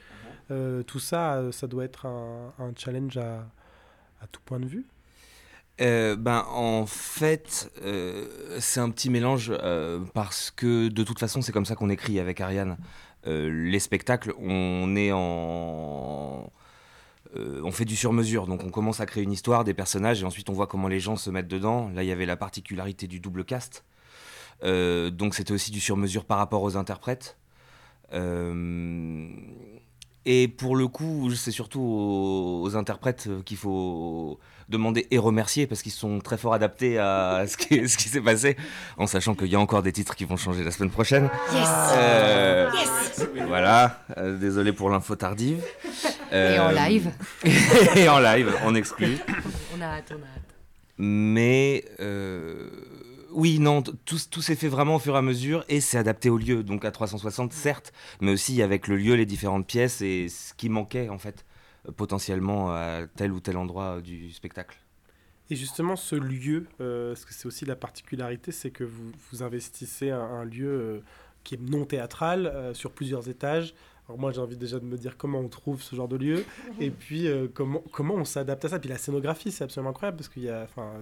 tout 0.86 0.98
ça, 0.98 1.50
ça 1.50 1.66
doit 1.66 1.84
être 1.84 2.04
un, 2.04 2.52
challenge 2.76 3.16
à 3.16 3.46
tout 4.30 4.42
point 4.44 4.60
de 4.60 4.66
vue. 4.66 4.86
Euh, 5.80 6.16
ben, 6.16 6.44
en 6.50 6.86
fait, 6.86 7.70
euh, 7.84 8.26
c'est 8.58 8.80
un 8.80 8.90
petit 8.90 9.10
mélange 9.10 9.52
euh, 9.62 10.00
parce 10.12 10.50
que 10.50 10.88
de 10.88 11.04
toute 11.04 11.20
façon, 11.20 11.40
c'est 11.40 11.52
comme 11.52 11.66
ça 11.66 11.76
qu'on 11.76 11.90
écrit 11.90 12.18
avec 12.18 12.40
Ariane. 12.40 12.76
les 13.26 13.78
spectacles, 13.78 14.34
on 14.40 14.96
est 14.96 15.12
en. 15.12 16.50
on 17.36 17.70
fait 17.72 17.84
du 17.84 17.96
sur-mesure, 17.96 18.46
donc 18.46 18.64
on 18.64 18.70
commence 18.70 19.00
à 19.00 19.06
créer 19.06 19.22
une 19.22 19.32
histoire, 19.32 19.64
des 19.64 19.74
personnages, 19.74 20.22
et 20.22 20.24
ensuite 20.24 20.48
on 20.50 20.54
voit 20.54 20.66
comment 20.66 20.88
les 20.88 21.00
gens 21.00 21.16
se 21.16 21.30
mettent 21.30 21.48
dedans. 21.48 21.90
Là, 21.94 22.02
il 22.02 22.08
y 22.08 22.12
avait 22.12 22.26
la 22.26 22.36
particularité 22.36 23.06
du 23.06 23.20
double 23.20 23.44
cast. 23.44 23.84
donc 24.62 25.34
c'était 25.34 25.52
aussi 25.52 25.70
du 25.70 25.80
sur-mesure 25.80 26.24
par 26.24 26.38
rapport 26.38 26.62
aux 26.62 26.76
interprètes. 26.76 27.36
Et 30.24 30.48
pour 30.48 30.76
le 30.76 30.88
coup, 30.88 31.30
c'est 31.34 31.50
surtout 31.50 31.80
aux 31.80 32.76
interprètes 32.76 33.28
qu'il 33.44 33.56
faut 33.56 34.38
demander 34.68 35.06
et 35.10 35.18
remercier 35.18 35.66
parce 35.66 35.82
qu'ils 35.82 35.92
sont 35.92 36.20
très 36.20 36.36
fort 36.36 36.52
adaptés 36.52 36.98
à 36.98 37.44
ce 37.46 37.56
qui, 37.56 37.88
ce 37.88 37.96
qui 37.96 38.08
s'est 38.08 38.20
passé, 38.20 38.56
en 38.96 39.06
sachant 39.06 39.34
qu'il 39.34 39.48
y 39.48 39.54
a 39.54 39.60
encore 39.60 39.82
des 39.82 39.92
titres 39.92 40.14
qui 40.14 40.24
vont 40.24 40.36
changer 40.36 40.62
la 40.62 40.70
semaine 40.70 40.90
prochaine. 40.90 41.30
Yes. 41.52 41.68
Euh, 41.92 42.70
voilà, 43.46 44.00
euh, 44.18 44.36
désolé 44.36 44.72
pour 44.72 44.90
l'info 44.90 45.16
tardive. 45.16 45.62
et 46.30 46.58
en 46.58 46.70
euh, 46.70 46.88
live. 46.88 47.10
et 47.96 48.08
en 48.08 48.18
live, 48.18 48.52
on 48.64 48.74
exclut. 48.74 49.18
on 49.76 49.80
a 49.80 49.86
hâte, 49.86 50.12
on 50.12 50.16
a 50.16 50.26
hâte. 50.26 50.54
Mais 50.98 51.84
oui, 53.32 53.58
non, 53.58 53.82
tout, 53.82 54.18
tout 54.30 54.42
s'est 54.42 54.56
fait 54.56 54.68
vraiment 54.68 54.96
au 54.96 54.98
fur 54.98 55.14
et 55.14 55.18
à 55.18 55.22
mesure 55.22 55.64
et 55.68 55.80
c'est 55.80 55.98
adapté 55.98 56.30
au 56.30 56.38
lieu, 56.38 56.62
donc 56.62 56.84
à 56.84 56.90
360 56.90 57.52
certes, 57.52 57.92
mais 58.20 58.32
aussi 58.32 58.62
avec 58.62 58.88
le 58.88 58.96
lieu, 58.96 59.14
les 59.14 59.26
différentes 59.26 59.66
pièces 59.66 60.00
et 60.00 60.28
ce 60.28 60.54
qui 60.54 60.68
manquait 60.68 61.08
en 61.08 61.18
fait 61.18 61.44
potentiellement 61.96 62.70
à 62.70 63.06
tel 63.16 63.32
ou 63.32 63.40
tel 63.40 63.56
endroit 63.56 64.00
du 64.00 64.32
spectacle. 64.32 64.78
Et 65.50 65.56
justement, 65.56 65.96
ce 65.96 66.14
lieu, 66.14 66.66
euh, 66.80 67.12
parce 67.12 67.24
que 67.24 67.32
c'est 67.32 67.46
aussi 67.46 67.64
la 67.64 67.76
particularité, 67.76 68.52
c'est 68.52 68.70
que 68.70 68.84
vous, 68.84 69.12
vous 69.30 69.42
investissez 69.42 70.10
un, 70.10 70.20
un 70.20 70.44
lieu 70.44 70.68
euh, 70.68 71.00
qui 71.42 71.54
est 71.54 71.60
non 71.60 71.86
théâtral, 71.86 72.46
euh, 72.46 72.74
sur 72.74 72.92
plusieurs 72.92 73.28
étages, 73.30 73.74
alors 74.08 74.18
moi, 74.18 74.32
j'ai 74.32 74.40
envie 74.40 74.56
déjà 74.56 74.78
de 74.78 74.86
me 74.86 74.96
dire 74.96 75.18
comment 75.18 75.38
on 75.40 75.48
trouve 75.48 75.82
ce 75.82 75.94
genre 75.94 76.08
de 76.08 76.16
lieu, 76.16 76.46
et 76.80 76.90
puis 76.90 77.26
euh, 77.26 77.46
comment, 77.52 77.82
comment 77.92 78.14
on 78.14 78.24
s'adapte 78.24 78.64
à 78.64 78.70
ça. 78.70 78.78
Puis 78.78 78.88
la 78.88 78.96
scénographie, 78.96 79.52
c'est 79.52 79.64
absolument 79.64 79.90
incroyable, 79.90 80.16
parce 80.16 80.30
que 80.30 80.40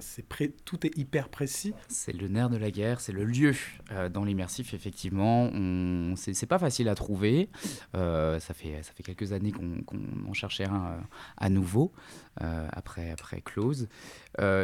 c'est 0.01 0.27
tout 0.65 0.85
est 0.85 0.99
hyper 0.99 1.29
précis. 1.29 1.73
C'est 1.87 2.13
le 2.13 2.27
nerf 2.27 2.51
de 2.51 2.57
la 2.57 2.73
guerre, 2.73 3.01
c'est 3.01 3.13
le 3.13 3.25
lieu. 3.25 3.55
Euh, 3.93 4.09
dans 4.09 4.25
l'immersif, 4.25 4.75
effectivement, 4.75 5.49
on... 5.55 6.15
c'est 6.17 6.47
pas 6.47 6.59
facile 6.59 6.89
à 6.89 6.97
trouver. 6.97 7.49
Euh, 7.95 8.41
ça, 8.41 8.55
fait, 8.55 8.83
ça 8.83 8.91
fait 8.93 9.05
quelques 9.05 9.33
années 9.33 9.53
qu'on 9.53 9.85
en 10.29 10.33
cherchait 10.33 10.67
un 10.67 10.99
à 11.37 11.49
nouveau, 11.49 11.93
après, 12.41 13.13
après 13.13 13.41
Close. 13.41 13.89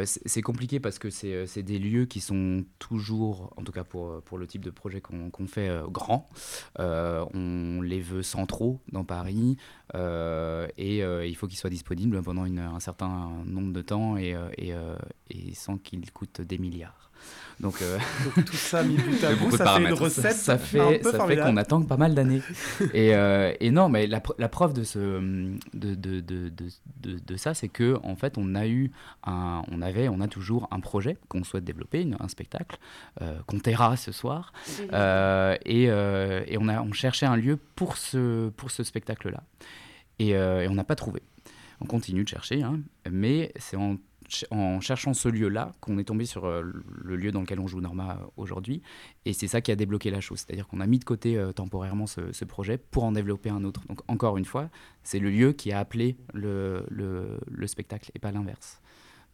c'est 0.03 0.41
compliqué 0.41 0.81
parce 0.81 0.99
que 0.99 1.09
c'est 1.09 1.63
des 1.63 1.79
lieux 1.79 2.07
qui 2.07 2.19
sont 2.19 2.65
toujours, 2.77 3.53
en 3.55 3.63
tout 3.63 3.71
cas 3.71 3.85
pour, 3.85 4.21
pour 4.23 4.37
le 4.37 4.47
type 4.47 4.65
de 4.65 4.69
projet 4.69 4.99
qu'on 4.99 5.47
fait, 5.47 5.71
grands. 5.89 6.29
on 6.77 7.79
les 7.81 8.01
veut 8.01 8.21
centraux 8.33 8.79
dans 8.91 9.03
Paris 9.03 9.57
euh, 9.95 10.67
et 10.77 11.03
euh, 11.03 11.25
il 11.25 11.35
faut 11.35 11.47
qu'ils 11.47 11.57
soient 11.57 11.69
disponibles 11.69 12.21
pendant 12.23 12.43
un 12.43 12.79
certain 12.79 13.31
nombre 13.45 13.73
de 13.73 13.81
temps 13.81 14.17
et, 14.17 14.33
euh, 14.35 14.95
sans 15.53 15.77
qu'ils 15.77 16.11
coûtent 16.11 16.41
des 16.41 16.57
milliards. 16.57 17.11
Donc, 17.59 17.75
tout 18.45 18.55
ça 18.55 18.83
mis 18.83 18.97
bout 18.97 19.23
à 19.23 19.35
bout, 19.35 19.55
ça 19.55 19.75
fait 19.75 19.83
une 19.83 19.93
recette. 19.93 20.33
Ça, 20.33 20.57
fait, 20.57 21.03
ça 21.03 21.27
fait 21.27 21.37
qu'on 21.37 21.55
attend 21.55 21.81
pas 21.83 21.97
mal 21.97 22.15
d'années. 22.15 22.41
et, 22.93 23.11
et, 23.59 23.71
non, 23.71 23.89
mais 23.89 24.07
la, 24.07 24.21
la 24.39 24.49
preuve 24.49 24.73
de, 24.73 24.83
ce, 24.83 24.99
de, 25.73 25.95
de, 25.95 26.19
de, 26.19 26.49
de, 26.49 27.19
de 27.19 27.37
ça, 27.37 27.53
c'est 27.53 27.69
que 27.69 27.99
en 28.03 28.15
fait, 28.15 28.37
on 28.37 28.55
a 28.55 28.67
eu 28.67 28.91
un, 29.23 29.61
on 29.71 29.81
avait, 29.81 30.09
on 30.09 30.19
a 30.19 30.27
toujours 30.27 30.67
un 30.71 30.79
projet 30.79 31.17
qu'on 31.29 31.43
souhaite 31.43 31.63
développer, 31.63 32.07
un 32.19 32.27
spectacle 32.27 32.77
qu'on 33.45 33.59
taira 33.59 33.95
ce 33.97 34.11
soir, 34.11 34.51
et, 34.79 35.83
et, 35.83 36.57
on 36.59 36.67
a, 36.67 36.81
on 36.81 36.91
cherchait 36.91 37.27
un 37.27 37.37
lieu 37.37 37.57
pour 37.75 37.97
ce, 37.97 38.49
pour 38.49 38.71
ce 38.71 38.83
spectacle-là. 38.83 39.43
Et, 40.19 40.35
euh, 40.35 40.67
on 40.69 40.75
n'a 40.75 40.83
pas 40.83 40.95
trouvé. 40.95 41.21
On 41.81 41.85
continue 41.85 42.23
de 42.23 42.29
chercher, 42.29 42.63
hein, 42.63 42.79
mais 43.09 43.51
c'est 43.57 43.75
en, 43.75 43.97
en, 44.51 44.79
cherchant 44.81 45.13
ce 45.13 45.29
lieu-là 45.29 45.71
qu'on 45.79 45.97
est 45.97 46.03
tombé 46.03 46.25
sur 46.25 46.45
euh, 46.45 46.63
le 46.63 47.15
lieu 47.15 47.31
dans 47.31 47.41
lequel 47.41 47.59
on 47.59 47.67
joue 47.67 47.81
Norma 47.81 48.19
euh, 48.19 48.25
aujourd'hui. 48.37 48.81
Et 49.25 49.33
c'est 49.33 49.47
ça 49.47 49.61
qui 49.61 49.71
a 49.71 49.75
débloqué 49.75 50.11
la 50.11 50.21
chose. 50.21 50.39
C'est-à-dire 50.39 50.67
qu'on 50.67 50.79
a 50.79 50.87
mis 50.87 50.99
de 50.99 51.03
côté 51.03 51.41
temporairement 51.55 52.07
ce, 52.07 52.45
projet 52.45 52.77
pour 52.77 53.03
en 53.03 53.13
développer 53.13 53.49
un 53.49 53.63
autre. 53.63 53.81
Donc 53.87 54.01
encore 54.07 54.37
une 54.37 54.45
fois, 54.45 54.69
c'est 55.03 55.19
le 55.19 55.29
lieu 55.29 55.53
qui 55.53 55.71
a 55.71 55.79
appelé 55.79 56.17
le, 56.33 56.85
le, 56.89 57.39
le 57.49 57.67
spectacle 57.67 58.11
et 58.13 58.19
pas 58.19 58.31
l'inverse. 58.31 58.81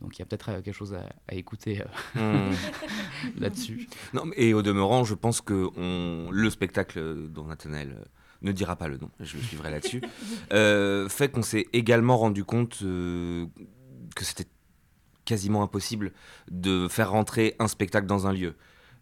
Donc 0.01 0.17
il 0.17 0.19
y 0.19 0.21
a 0.21 0.25
peut-être 0.25 0.61
quelque 0.61 0.71
chose 0.71 0.93
à, 0.93 1.33
écouter 1.33 1.83
hmm. 2.15 2.51
là-dessus. 3.39 3.89
et 4.35 4.53
au 4.53 4.61
demeurant, 4.61 5.03
je 5.03 5.15
pense 5.15 5.41
que 5.41 5.69
on, 5.75 6.31
le 6.31 6.49
spectacle 6.49 7.27
dont 7.29 7.45
Nathanaël 7.45 8.05
ne 8.41 8.51
dira 8.51 8.75
pas 8.75 8.87
le 8.87 8.97
nom, 8.97 9.09
je 9.19 9.37
le 9.37 9.43
suivrai 9.43 9.71
là-dessus, 9.71 10.01
euh, 10.53 11.09
fait 11.09 11.29
qu'on 11.29 11.41
s'est 11.41 11.67
également 11.73 12.17
rendu 12.17 12.43
compte 12.43 12.79
euh, 12.83 13.45
que 14.15 14.23
c'était 14.23 14.47
quasiment 15.29 15.61
impossible 15.61 16.11
de 16.49 16.87
faire 16.87 17.11
rentrer 17.11 17.55
un 17.59 17.67
spectacle 17.67 18.07
dans 18.07 18.25
un 18.25 18.33
lieu. 18.33 18.55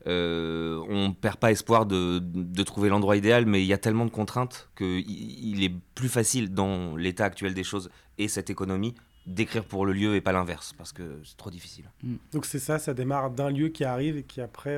Euh, 0.07 0.83
on 0.89 1.13
perd 1.13 1.37
pas 1.37 1.51
espoir 1.51 1.85
de, 1.85 2.63
trouver 2.63 2.89
l'endroit 2.89 3.15
idéal, 3.15 3.45
mais 3.45 3.63
il 3.63 3.65
y 3.65 3.73
a 3.73 3.77
tellement 3.77 4.05
de 4.05 4.11
contraintes 4.11 4.69
qu'il 4.77 5.09
il 5.09 5.63
est 5.63 5.73
plus 5.95 6.09
facile 6.09 6.53
dans 6.53 6.97
l'état 6.97 7.23
actuel 7.23 7.53
des 7.53 7.63
choses 7.63 7.89
et 8.17 8.27
cette 8.27 8.49
économie 8.49 8.93
d'écrire 9.25 9.63
pour 9.63 9.85
le 9.85 9.93
lieu 9.93 10.15
et 10.15 10.21
pas 10.21 10.33
l'inverse, 10.33 10.73
parce 10.77 10.91
que 10.91 11.21
c'est 11.23 11.37
trop 11.37 11.49
difficile. 11.49 11.85
Donc 12.33 12.45
c'est 12.45 12.59
ça, 12.59 12.77
ça 12.77 12.93
démarre 12.93 13.31
d'un 13.31 13.49
lieu 13.49 13.69
qui 13.69 13.85
arrive 13.85 14.17
et 14.17 14.23
qui 14.23 14.41
après 14.41 14.77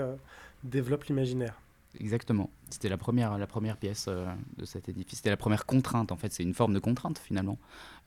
développe 0.64 1.06
l'imaginaire. 1.06 1.60
Exactement. 2.00 2.50
C'était 2.70 2.90
la 2.90 2.98
première, 2.98 3.38
la 3.38 3.48
première 3.48 3.76
pièce 3.78 4.06
euh, 4.10 4.26
de 4.58 4.66
cet 4.66 4.90
édifice. 4.90 5.18
C'était 5.18 5.32
la 5.32 5.38
première 5.38 5.66
contrainte, 5.66 6.12
en 6.12 6.18
fait. 6.18 6.32
C'est 6.32 6.44
une 6.44 6.54
forme 6.54 6.74
de 6.74 6.80
contrainte, 6.80 7.18
finalement, 7.18 7.58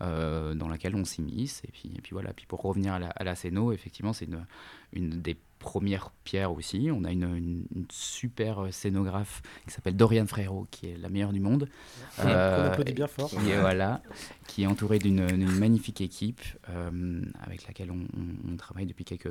euh, 0.02 0.54
dans 0.54 0.68
laquelle 0.68 0.94
on 0.94 1.04
s'immisce. 1.04 1.62
Et 1.66 1.72
puis, 1.72 1.90
et 1.96 2.00
puis 2.00 2.12
voilà. 2.12 2.32
Puis 2.32 2.46
pour 2.46 2.62
revenir 2.62 2.92
à 2.94 2.98
la, 3.00 3.08
à 3.08 3.24
la 3.24 3.34
effectivement, 3.72 4.12
c'est 4.12 4.26
une, 4.26 4.46
une 4.92 5.10
des 5.20 5.36
premières 5.58 6.10
pierres 6.24 6.52
aussi. 6.52 6.90
On 6.92 7.02
a 7.04 7.10
une, 7.12 7.24
une- 7.24 7.66
une 7.74 7.86
super 7.90 8.72
scénographe 8.72 9.42
qui 9.66 9.72
s'appelle 9.72 9.96
Dorian 9.96 10.26
Frérot, 10.26 10.66
qui 10.70 10.86
est 10.90 10.96
la 10.96 11.08
meilleure 11.08 11.32
du 11.32 11.40
monde. 11.40 11.68
On 12.18 12.22
applaudit 12.66 12.92
bien 12.94 13.06
fort. 13.08 13.30
Qui 13.30 13.50
est, 13.50 13.60
voilà, 13.60 14.00
qui 14.46 14.62
est 14.62 14.66
entourée 14.66 14.98
d'une 15.00 15.26
magnifique 15.58 16.00
équipe 16.00 16.40
euh, 16.68 17.20
avec 17.40 17.66
laquelle 17.66 17.90
on, 17.90 18.00
on- 18.16 18.52
on 18.52 18.56
travaille 18.56 18.86
depuis 18.86 19.04
quelques, 19.04 19.26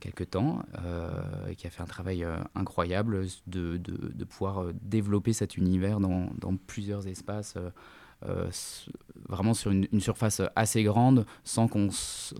quelques 0.00 0.30
temps 0.30 0.62
euh, 0.84 1.10
et 1.48 1.56
qui 1.56 1.66
a 1.66 1.70
fait 1.70 1.82
un 1.82 1.86
travail 1.86 2.24
euh, 2.24 2.36
incroyable 2.54 3.26
de, 3.46 3.76
de- 3.78 4.12
de 4.14 4.24
pouvoir 4.24 4.62
euh, 4.62 4.72
développer 4.82 5.32
cet 5.32 5.56
univers 5.56 6.00
dans, 6.00 6.30
dans 6.38 6.56
plusieurs 6.56 7.06
espaces. 7.06 7.56
vraiment 9.28 9.54
sur 9.54 9.70
une, 9.70 9.86
surface 10.00 10.42
assez 10.56 10.82
grande 10.82 11.24
sans 11.44 11.68
qu'on 11.68 11.88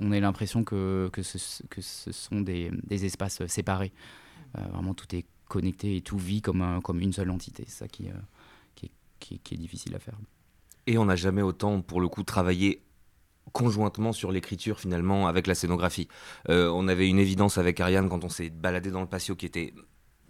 on 0.00 0.12
ait 0.12 0.20
l'impression 0.20 0.64
que, 0.64 1.08
que, 1.12 1.22
ce, 1.22 1.62
que 1.68 1.80
ce 1.80 2.10
sont 2.12 2.40
des, 2.40 2.70
des 2.86 3.04
espaces 3.04 3.46
séparés. 3.46 3.92
Vraiment 4.54 4.94
tout 4.94 5.14
est 5.14 5.24
connecté 5.46 5.96
et 5.96 6.00
tout 6.00 6.18
vit 6.18 6.42
comme, 6.42 6.62
un- 6.62 6.80
comme 6.80 7.00
une 7.00 7.12
seule 7.12 7.30
entité. 7.30 7.64
C'est 7.66 7.78
ça 7.78 7.88
qui, 7.88 8.08
qui 8.74 8.86
est- 8.86 9.38
qui 9.38 9.54
est 9.54 9.58
difficile 9.58 9.94
à 9.94 9.98
faire. 9.98 10.14
Et 10.86 10.96
on 10.98 11.04
n'a 11.04 11.16
jamais 11.16 11.42
autant, 11.42 11.80
pour 11.82 12.00
le 12.00 12.08
coup, 12.08 12.22
travaillé 12.22 12.82
conjointement 13.62 14.12
sur 14.12 14.30
l'écriture 14.30 14.78
finalement 14.78 15.26
avec 15.26 15.48
la 15.48 15.56
scénographie. 15.56 16.06
Euh, 16.48 16.70
on 16.72 16.86
avait 16.86 17.08
une 17.08 17.18
évidence 17.18 17.58
avec 17.58 17.80
Ariane 17.80 18.08
quand 18.08 18.22
on 18.22 18.28
s'est 18.28 18.50
baladé 18.50 18.92
dans 18.92 19.00
le 19.00 19.08
patio 19.08 19.34
qui 19.34 19.46
était 19.46 19.74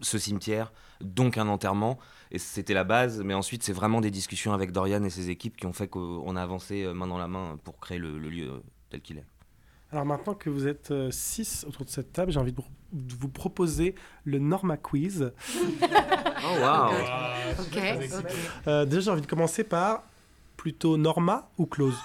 ce 0.01 0.17
cimetière, 0.17 0.73
donc 1.03 1.37
un 1.37 1.49
enterrement, 1.49 1.99
et 2.31 2.38
c'était 2.38 2.73
la 2.73 2.85
base, 2.85 3.21
mais 3.23 3.35
ensuite 3.35 3.62
c'est 3.64 3.73
vraiment 3.75 4.01
des 4.01 4.11
discussions 4.11 4.53
avec 4.55 4.73
Dorian 4.73 5.03
et 5.05 5.11
ses 5.11 5.29
équipes 5.29 5.57
qui 5.59 5.67
ont 5.67 5.73
fait 5.75 5.88
qu'on 5.88 6.37
a 6.37 6.43
avancé 6.43 6.85
euh, 6.85 6.95
main 6.95 7.07
dans 7.07 7.19
la 7.19 7.29
main 7.29 7.59
pour 7.64 7.79
créer 7.79 7.99
le, 7.99 8.19
le 8.19 8.31
lieu 8.31 8.49
euh, 8.49 8.61
tel 8.88 9.03
qu'il 9.03 9.19
est. 9.19 9.27
Alors 9.93 10.07
maintenant 10.07 10.35
que 10.35 10.49
vous 10.51 10.67
êtes 10.67 10.93
6 11.11 11.67
autour 11.69 11.85
de 11.85 11.91
cette 11.91 12.12
table, 12.12 12.31
j'ai 12.33 12.38
envie 12.41 12.53
de 12.53 12.61
vous- 12.93 13.29
proposer 13.29 13.95
le 14.25 14.38
Norma 14.38 14.77
Quiz. 14.79 15.33
Oh 16.51 16.61
waouh 16.62 16.93
Ok, 17.61 17.77
ok. 17.77 18.25
Euh, 18.69 18.85
déjà, 18.87 19.01
j'ai 19.01 19.11
envie 19.11 19.23
de 19.23 19.27
commencer 19.27 19.64
par 19.64 20.05
plutôt 20.59 20.99
Norma 20.99 21.49
ou 21.57 21.64
Close 21.64 21.97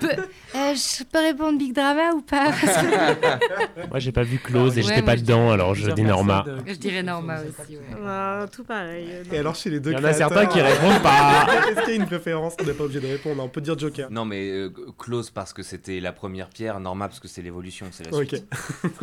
Peu- 0.00 0.08
euh, 0.08 0.74
je 0.74 1.04
peux 1.04 1.18
répondre 1.18 1.58
Big 1.58 1.72
Drama 1.74 2.12
ou 2.14 2.20
pas 2.22 2.50
que- 2.52 2.66
Moi, 3.90 3.98
j'ai 3.98 4.12
pas 4.12 4.22
vu 4.22 4.38
Close 4.38 4.78
et 4.78 4.82
Ouais, 4.82 4.88
j'étais 4.88 5.02
pas 5.02 5.16
dedans, 5.16 5.50
alors 5.50 5.74
je 5.74 5.90
dis 5.90 6.02
Norma. 6.02 6.44
Je 6.66 6.74
dirais 6.74 7.02
Norma 7.02 7.36
aussi. 7.40 7.76
ouais. 7.76 7.82
Ah, 8.06 8.46
tout 8.52 8.64
pareil. 8.64 9.06
euh, 9.10 9.24
Et 9.32 9.38
alors 9.38 9.54
chez 9.54 9.70
les 9.70 9.80
deux 9.80 9.92
Il 9.92 9.98
y 9.98 10.00
en 10.00 10.04
a 10.04 10.12
certains 10.12 10.46
qui 10.46 10.60
répondent 10.60 11.02
pas. 11.02 11.46
Est-ce 11.70 11.80
qu'il 11.80 11.90
y 11.90 11.98
a 11.98 12.00
une 12.00 12.06
préférence 12.06 12.54
On 12.60 12.64
n'est 12.64 12.72
pas 12.72 12.84
obligé 12.84 13.00
de 13.00 13.06
répondre, 13.08 13.42
on 13.42 13.48
peut 13.48 13.60
dire 13.60 13.78
Joker. 13.78 14.10
Non 14.10 14.24
mais 14.24 14.48
euh, 14.48 14.70
Close 14.98 15.30
parce 15.30 15.52
que 15.52 15.62
c'était 15.62 16.00
la 16.00 16.12
première 16.12 16.48
pierre, 16.48 16.80
Norma 16.80 17.08
parce 17.08 17.20
que 17.20 17.28
c'est 17.28 17.42
l'évolution, 17.42 17.86
c'est 17.90 18.10
la 18.10 18.16
Ok. 18.16 18.28
suite. 18.28 18.44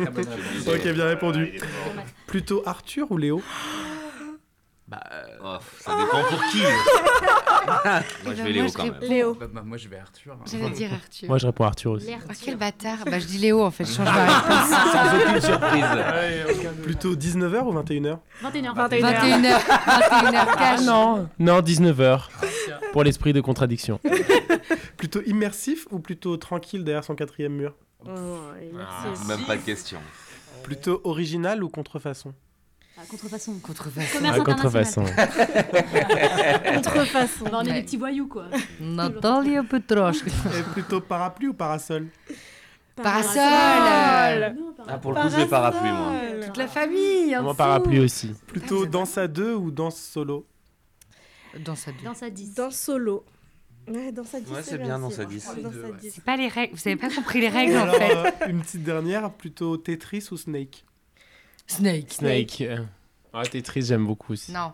ok, 0.66 0.88
bien 0.94 1.06
répondu. 1.06 1.60
Plutôt 2.26 2.62
Arthur 2.66 3.10
ou 3.12 3.18
Léo? 3.18 3.42
Bah, 4.92 5.00
euh, 5.10 5.58
ça 5.80 5.96
dépend 5.96 6.22
pour 6.28 6.44
qui. 6.50 6.58
moi 8.24 8.34
je 8.34 8.42
vais 8.42 8.42
ben, 8.42 8.52
Léo 8.52 8.62
moi, 8.62 8.66
je 8.68 8.76
quand 8.76 8.84
même. 8.84 9.10
Léo. 9.10 9.34
Bah, 9.34 9.46
bah, 9.50 9.62
moi 9.64 9.78
je 9.78 9.88
vais 9.88 9.96
Arthur. 9.96 10.36
J'allais 10.44 10.68
dire 10.68 10.92
Arthur. 10.92 11.28
Moi, 11.28 11.38
je 11.38 11.46
réponds 11.46 11.64
Arthur 11.64 11.92
aussi. 11.92 12.08
Ah, 12.12 12.32
quel 12.44 12.58
bâtard 12.58 12.98
Bah 13.06 13.18
je 13.18 13.24
dis 13.24 13.38
Léo 13.38 13.62
en 13.62 13.70
fait, 13.70 13.86
je 13.86 13.92
change 13.92 14.04
ma 14.04 14.26
réponse. 14.26 14.68
Sans 14.92 15.16
aucune 15.16 15.40
surprise. 15.40 16.72
Plutôt 16.82 17.16
19h 17.16 17.62
ou 17.62 17.72
21h 17.72 18.18
21h. 18.42 18.74
21h, 18.74 19.60
21h 20.12 20.58
cash. 20.58 20.80
Non, 20.82 21.26
non, 21.38 21.60
19h. 21.60 22.28
Pour 22.92 23.02
l'esprit 23.02 23.32
de 23.32 23.40
contradiction. 23.40 23.98
Plutôt 24.98 25.22
immersif 25.22 25.86
ou 25.90 26.00
plutôt 26.00 26.36
tranquille 26.36 26.84
derrière 26.84 27.04
son 27.04 27.14
quatrième 27.14 27.54
mur? 27.54 27.74
Oh, 28.04 28.10
et 28.60 28.70
merci. 28.74 29.26
Même 29.26 29.46
pas 29.46 29.56
de 29.56 29.62
question. 29.62 30.00
Plutôt 30.62 31.00
original 31.04 31.64
ou 31.64 31.70
contrefaçon? 31.70 32.34
Ah, 32.98 33.02
contrefaçon. 33.08 33.58
Contrefaçon. 33.60 34.16
Commerce 34.18 34.38
Ah, 34.40 34.44
contrefaçon. 34.44 35.04
Contrefaçon. 36.74 37.44
On 37.52 37.62
est 37.62 37.68
Ouais. 37.68 37.74
des 37.74 37.82
petits 37.82 37.96
voyous, 37.96 38.26
quoi. 38.28 38.46
Natalia 38.80 39.62
Petroche. 39.62 40.22
Et 40.26 40.62
plutôt 40.72 41.00
parapluie 41.00 41.48
ou 41.48 41.54
parasol? 41.54 42.08
Parasol 42.94 43.42
Non, 44.58 44.74
Ah 44.86 44.98
pour 44.98 45.12
le 45.12 45.22
coup 45.22 45.28
je 45.30 45.36
vais 45.36 45.46
parapluie 45.46 45.90
moi. 45.90 46.12
Toute 46.44 46.56
la 46.58 46.68
famille 46.68 47.34
un 47.34 47.40
Moi, 47.42 47.54
parapluie 47.54 48.00
aussi. 48.00 48.34
Plutôt 48.46 48.84
danse 48.86 49.16
à 49.16 49.26
deux 49.26 49.54
ou 49.54 49.70
danse 49.70 49.96
solo? 49.96 50.46
Dans 51.64 51.74
sa 51.74 51.90
Dans 52.04 52.14
sa 52.14 52.28
10. 52.30 52.54
Dans 52.54 52.70
solo. 52.70 53.24
Ouais, 53.88 54.12
dans 54.12 54.24
sa 54.24 54.40
10. 54.40 54.50
Ouais, 54.52 54.62
c'est 54.62 54.78
bien, 54.78 54.98
dans 54.98 55.10
sa 55.10 55.24
10. 55.24 55.44
Dans 55.62 55.72
sa 55.72 55.92
10. 56.00 56.12
C'est 56.14 56.24
pas 56.24 56.36
les 56.36 56.48
règles, 56.48 56.74
vous 56.74 56.82
avez 56.86 56.96
pas 56.96 57.08
compris 57.10 57.40
les 57.40 57.48
règles 57.48 57.76
en 57.76 57.82
alors, 57.82 57.96
fait. 57.96 58.16
euh, 58.44 58.48
une 58.48 58.60
petite 58.60 58.84
dernière, 58.84 59.30
plutôt 59.32 59.76
Tetris 59.76 60.28
ou 60.30 60.36
Snake? 60.36 60.84
Snake. 61.66 62.12
Snake. 62.12 62.60
euh, 62.62 62.78
Ah, 63.32 63.42
Tetris, 63.44 63.82
j'aime 63.82 64.06
beaucoup 64.06 64.32
aussi. 64.32 64.52
Non. 64.52 64.72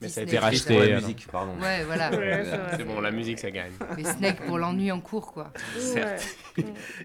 Mais 0.00 0.08
ça 0.08 0.20
a 0.20 0.24
Snake. 0.24 0.28
été 0.28 0.38
racheté. 0.38 0.74
Pour 0.74 0.80
la 0.80 0.86
alors. 0.86 1.00
musique, 1.02 1.26
pardon. 1.30 1.52
Ouais, 1.60 1.84
voilà. 1.84 2.10
Ouais, 2.10 2.44
c'est 2.76 2.84
bon, 2.84 3.00
la 3.00 3.10
musique, 3.12 3.38
ça 3.38 3.50
gagne. 3.52 3.72
Les 3.96 4.04
snakes 4.04 4.44
pour 4.44 4.58
l'ennui 4.58 4.90
en 4.90 5.00
cours 5.00 5.32
quoi. 5.32 5.52
Ouais. 5.94 6.16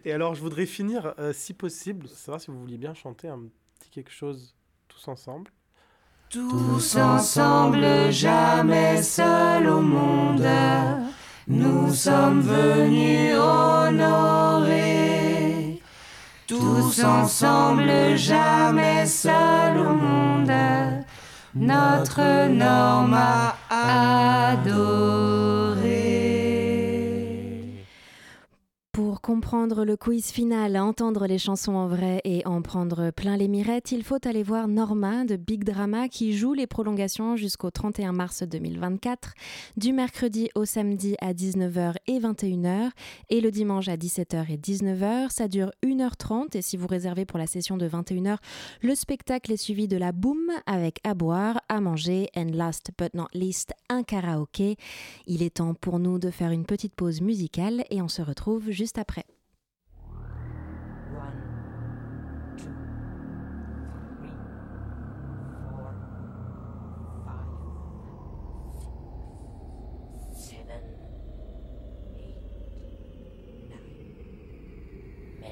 Et 0.04 0.12
alors, 0.12 0.34
je 0.34 0.42
voudrais 0.42 0.66
finir, 0.66 1.14
euh, 1.20 1.32
si 1.32 1.54
possible, 1.54 2.08
savoir 2.08 2.42
si 2.42 2.50
vous 2.50 2.60
vouliez 2.60 2.78
bien 2.78 2.94
chanter 2.96 3.28
un 3.28 3.40
petit 3.80 3.90
quelque 3.92 4.12
chose 4.12 4.56
tous 4.88 5.08
ensemble. 5.08 5.52
Tous 6.30 6.96
ensemble, 6.96 7.86
jamais 8.12 9.04
seul 9.04 9.68
au 9.68 9.82
monde, 9.82 10.44
nous 11.48 11.94
sommes 11.94 12.42
venus 12.42 13.36
honorer. 13.38 15.01
Tous 16.52 17.02
ensemble, 17.06 18.18
jamais 18.18 19.06
seul 19.06 19.78
au 19.78 19.94
monde, 19.94 20.52
notre 21.56 22.50
norme 22.50 23.18
à 23.70 24.50
adorer. 24.50 25.21
Comprendre 29.22 29.86
le 29.86 29.98
quiz 29.98 30.32
final, 30.32 30.76
entendre 30.78 31.28
les 31.28 31.38
chansons 31.38 31.76
en 31.76 31.86
vrai 31.86 32.22
et 32.24 32.42
en 32.48 32.64
prendre 32.64 33.12
plein 33.12 33.38
les 33.38 33.48
mirettes, 33.48 33.92
il 33.92 34.04
faut 34.04 34.18
aller 34.28 34.42
voir 34.42 34.68
Norma 34.68 35.26
de 35.26 35.36
Big 35.36 35.64
Drama 35.64 36.08
qui 36.08 36.36
joue 36.36 36.54
les 36.54 36.66
prolongations 36.66 37.36
jusqu'au 37.36 37.70
31 37.70 38.14
mars 38.14 38.42
2024, 38.42 39.36
du 39.78 39.94
mercredi 39.94 40.50
au 40.56 40.66
samedi 40.66 41.16
à 41.22 41.34
19h 41.34 41.94
et 42.08 42.18
21h 42.18 42.90
et 43.30 43.42
le 43.42 43.52
dimanche 43.52 43.90
à 43.90 43.96
17h 43.96 44.52
et 44.52 44.58
19h. 44.58 45.30
Ça 45.30 45.48
dure 45.48 45.72
1h30 45.86 46.58
et 46.58 46.64
si 46.64 46.76
vous 46.76 46.88
réservez 46.88 47.26
pour 47.26 47.38
la 47.38 47.46
session 47.46 47.78
de 47.78 47.88
21h, 47.88 48.38
le 48.82 48.96
spectacle 48.96 49.52
est 49.52 49.58
suivi 49.58 49.88
de 49.88 49.98
la 49.98 50.14
boum 50.14 50.50
avec 50.66 51.00
à 51.04 51.14
boire, 51.14 51.62
à 51.70 51.80
manger 51.80 52.28
and 52.36 52.54
last 52.54 52.90
but 52.98 53.14
not 53.14 53.28
least 53.36 53.74
un 53.88 54.02
karaoké. 54.02 54.78
Il 55.28 55.44
est 55.44 55.58
temps 55.58 55.76
pour 55.76 56.00
nous 56.00 56.18
de 56.18 56.32
faire 56.32 56.50
une 56.50 56.66
petite 56.66 56.96
pause 56.96 57.22
musicale 57.22 57.84
et 57.92 58.02
on 58.02 58.08
se 58.08 58.24
retrouve 58.24 58.72
juste 58.72 58.98
après. 58.98 59.12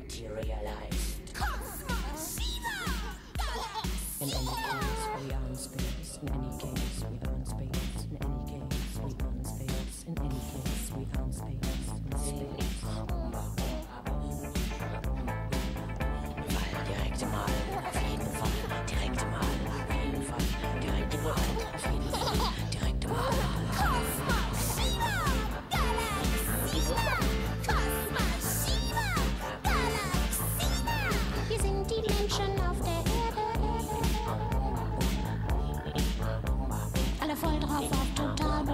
materialize. 0.09 0.68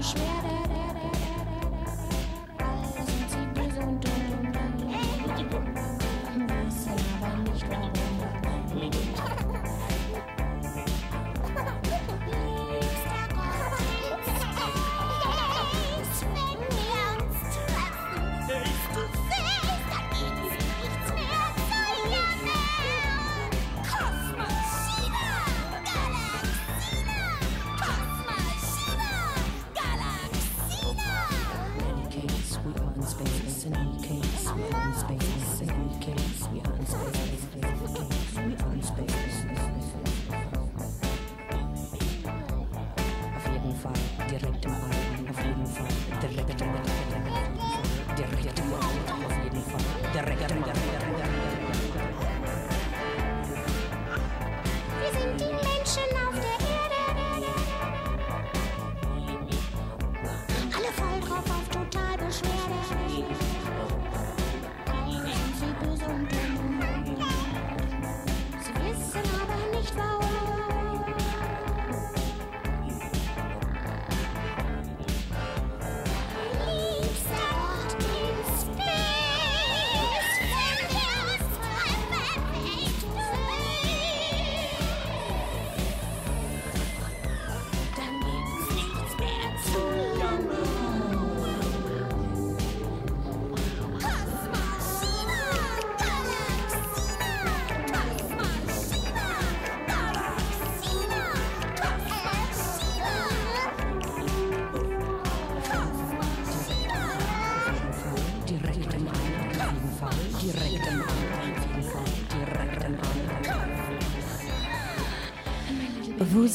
Schmidt. 0.05 0.54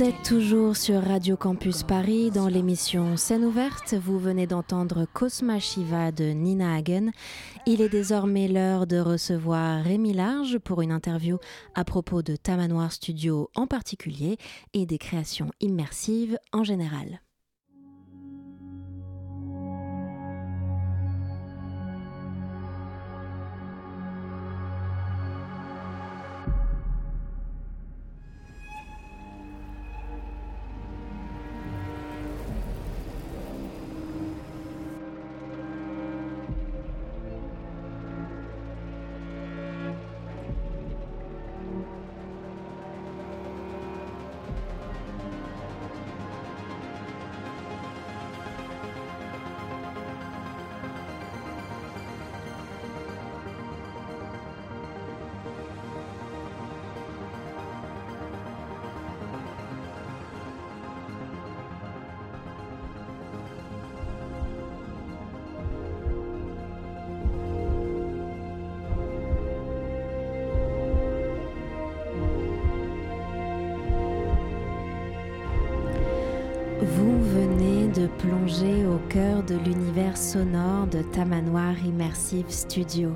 Vous 0.00 0.06
êtes 0.06 0.22
toujours 0.22 0.78
sur 0.78 1.02
Radio 1.02 1.36
Campus 1.36 1.82
Paris 1.82 2.30
dans 2.30 2.48
l'émission 2.48 3.18
Scène 3.18 3.44
ouverte. 3.44 3.92
Vous 3.92 4.18
venez 4.18 4.46
d'entendre 4.46 5.06
Cosma 5.12 5.58
Shiva 5.60 6.10
de 6.10 6.24
Nina 6.24 6.74
Hagen. 6.74 7.10
Il 7.66 7.82
est 7.82 7.90
désormais 7.90 8.48
l'heure 8.48 8.86
de 8.86 8.98
recevoir 8.98 9.84
Rémi 9.84 10.14
Large 10.14 10.58
pour 10.58 10.80
une 10.80 10.90
interview 10.90 11.36
à 11.74 11.84
propos 11.84 12.22
de 12.22 12.34
Tamanoir 12.34 12.92
Studio 12.92 13.50
en 13.54 13.66
particulier 13.66 14.38
et 14.72 14.86
des 14.86 14.96
créations 14.96 15.50
immersives 15.60 16.38
en 16.54 16.64
général. 16.64 17.20
Venez 77.30 77.86
de 77.88 78.08
plonger 78.18 78.86
au 78.86 78.98
cœur 79.08 79.44
de 79.44 79.54
l'univers 79.54 80.16
sonore 80.16 80.88
de 80.88 81.00
Tamanoir 81.00 81.74
Immersive 81.84 82.50
Studio. 82.50 83.12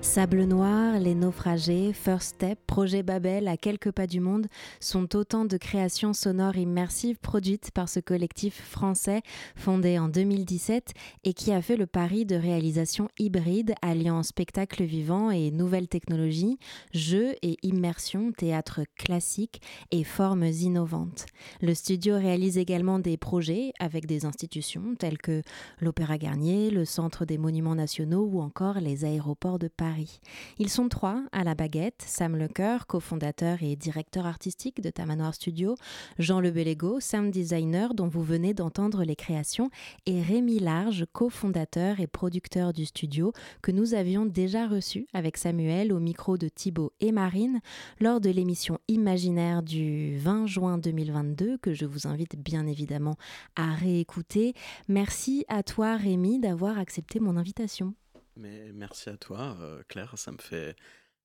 Sable 0.00 0.44
Noir, 0.44 0.98
Les 0.98 1.14
Naufragés, 1.14 1.92
First 1.92 2.36
Step, 2.36 2.58
Projet 2.70 3.02
Babel, 3.02 3.48
à 3.48 3.56
quelques 3.56 3.90
pas 3.90 4.06
du 4.06 4.20
monde 4.20 4.46
sont 4.78 5.16
autant 5.16 5.44
de 5.44 5.56
créations 5.56 6.12
sonores 6.12 6.56
immersives 6.56 7.18
produites 7.18 7.72
par 7.72 7.88
ce 7.88 7.98
collectif 7.98 8.62
français 8.62 9.22
fondé 9.56 9.98
en 9.98 10.06
2017 10.06 10.92
et 11.24 11.34
qui 11.34 11.50
a 11.52 11.62
fait 11.62 11.76
le 11.76 11.88
pari 11.88 12.26
de 12.26 12.36
réalisation 12.36 13.08
hybride 13.18 13.74
alliant 13.82 14.22
spectacle 14.22 14.84
vivant 14.84 15.32
et 15.32 15.50
nouvelles 15.50 15.88
technologies, 15.88 16.60
jeux 16.94 17.34
et 17.42 17.56
immersion, 17.64 18.30
théâtre 18.30 18.82
classique 18.96 19.60
et 19.90 20.04
formes 20.04 20.46
innovantes. 20.46 21.26
Le 21.60 21.74
studio 21.74 22.14
réalise 22.18 22.56
également 22.56 23.00
des 23.00 23.16
projets 23.16 23.72
avec 23.80 24.06
des 24.06 24.24
institutions 24.24 24.94
telles 24.96 25.18
que 25.18 25.42
l'Opéra 25.80 26.18
Garnier, 26.18 26.70
le 26.70 26.84
Centre 26.84 27.24
des 27.24 27.36
Monuments 27.36 27.74
Nationaux 27.74 28.28
ou 28.30 28.40
encore 28.40 28.78
les 28.78 29.04
aéroports 29.04 29.58
de 29.58 29.66
Paris. 29.66 30.20
Ils 30.60 30.70
sont 30.70 30.88
trois 30.88 31.24
à 31.32 31.42
la 31.42 31.56
baguette, 31.56 32.04
Sam 32.06 32.36
Lecoeur, 32.60 32.86
cofondateur 32.86 33.62
et 33.62 33.74
directeur 33.74 34.26
artistique 34.26 34.82
de 34.82 34.90
Tamanoir 34.90 35.34
Studio, 35.34 35.76
Jean 36.18 36.40
Lebelego, 36.40 37.00
sound 37.00 37.30
designer 37.30 37.94
dont 37.94 38.06
vous 38.06 38.22
venez 38.22 38.52
d'entendre 38.52 39.02
les 39.02 39.16
créations, 39.16 39.70
et 40.04 40.20
Rémi 40.20 40.58
Large, 40.58 41.06
cofondateur 41.14 42.00
et 42.00 42.06
producteur 42.06 42.74
du 42.74 42.84
studio 42.84 43.32
que 43.62 43.72
nous 43.72 43.94
avions 43.94 44.26
déjà 44.26 44.68
reçu 44.68 45.06
avec 45.14 45.38
Samuel 45.38 45.90
au 45.90 46.00
micro 46.00 46.36
de 46.36 46.48
Thibaut 46.48 46.92
et 47.00 47.12
Marine 47.12 47.60
lors 47.98 48.20
de 48.20 48.28
l'émission 48.28 48.78
Imaginaire 48.88 49.62
du 49.62 50.18
20 50.18 50.46
juin 50.46 50.76
2022 50.76 51.56
que 51.56 51.72
je 51.72 51.86
vous 51.86 52.06
invite 52.06 52.36
bien 52.36 52.66
évidemment 52.66 53.16
à 53.56 53.72
réécouter. 53.72 54.52
Merci 54.86 55.46
à 55.48 55.62
toi 55.62 55.96
Rémi 55.96 56.38
d'avoir 56.40 56.78
accepté 56.78 57.20
mon 57.20 57.38
invitation. 57.38 57.94
Mais 58.36 58.72
merci 58.72 59.10
à 59.10 59.16
toi, 59.16 59.56
euh, 59.60 59.82
Claire. 59.88 60.16
Ça 60.16 60.32
me 60.32 60.38
fait, 60.38 60.74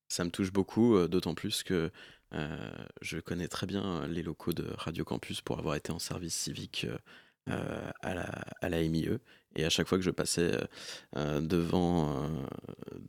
ça 0.07 0.23
me 0.23 0.29
touche 0.29 0.51
beaucoup, 0.51 0.95
euh, 0.95 1.07
d'autant 1.07 1.33
plus 1.35 1.63
que 1.63 1.91
euh, 2.33 2.57
je 3.01 3.17
connais 3.19 3.47
très 3.47 3.67
bien 3.67 4.07
les 4.07 4.23
locaux 4.23 4.53
de 4.53 4.67
Radio 4.77 5.03
Campus 5.05 5.41
pour 5.41 5.59
avoir 5.59 5.75
été 5.75 5.91
en 5.91 5.99
service 5.99 6.35
civique 6.35 6.85
euh, 7.49 7.91
à, 8.01 8.13
la, 8.15 8.25
à 8.61 8.69
la 8.69 8.81
MIE. 8.87 9.09
Et 9.55 9.63
à 9.63 9.69
chaque 9.69 9.87
fois 9.87 9.97
que 9.97 10.03
je 10.03 10.11
passais 10.11 10.51
euh, 11.15 11.39
devant, 11.41 12.23
euh, 12.23 12.27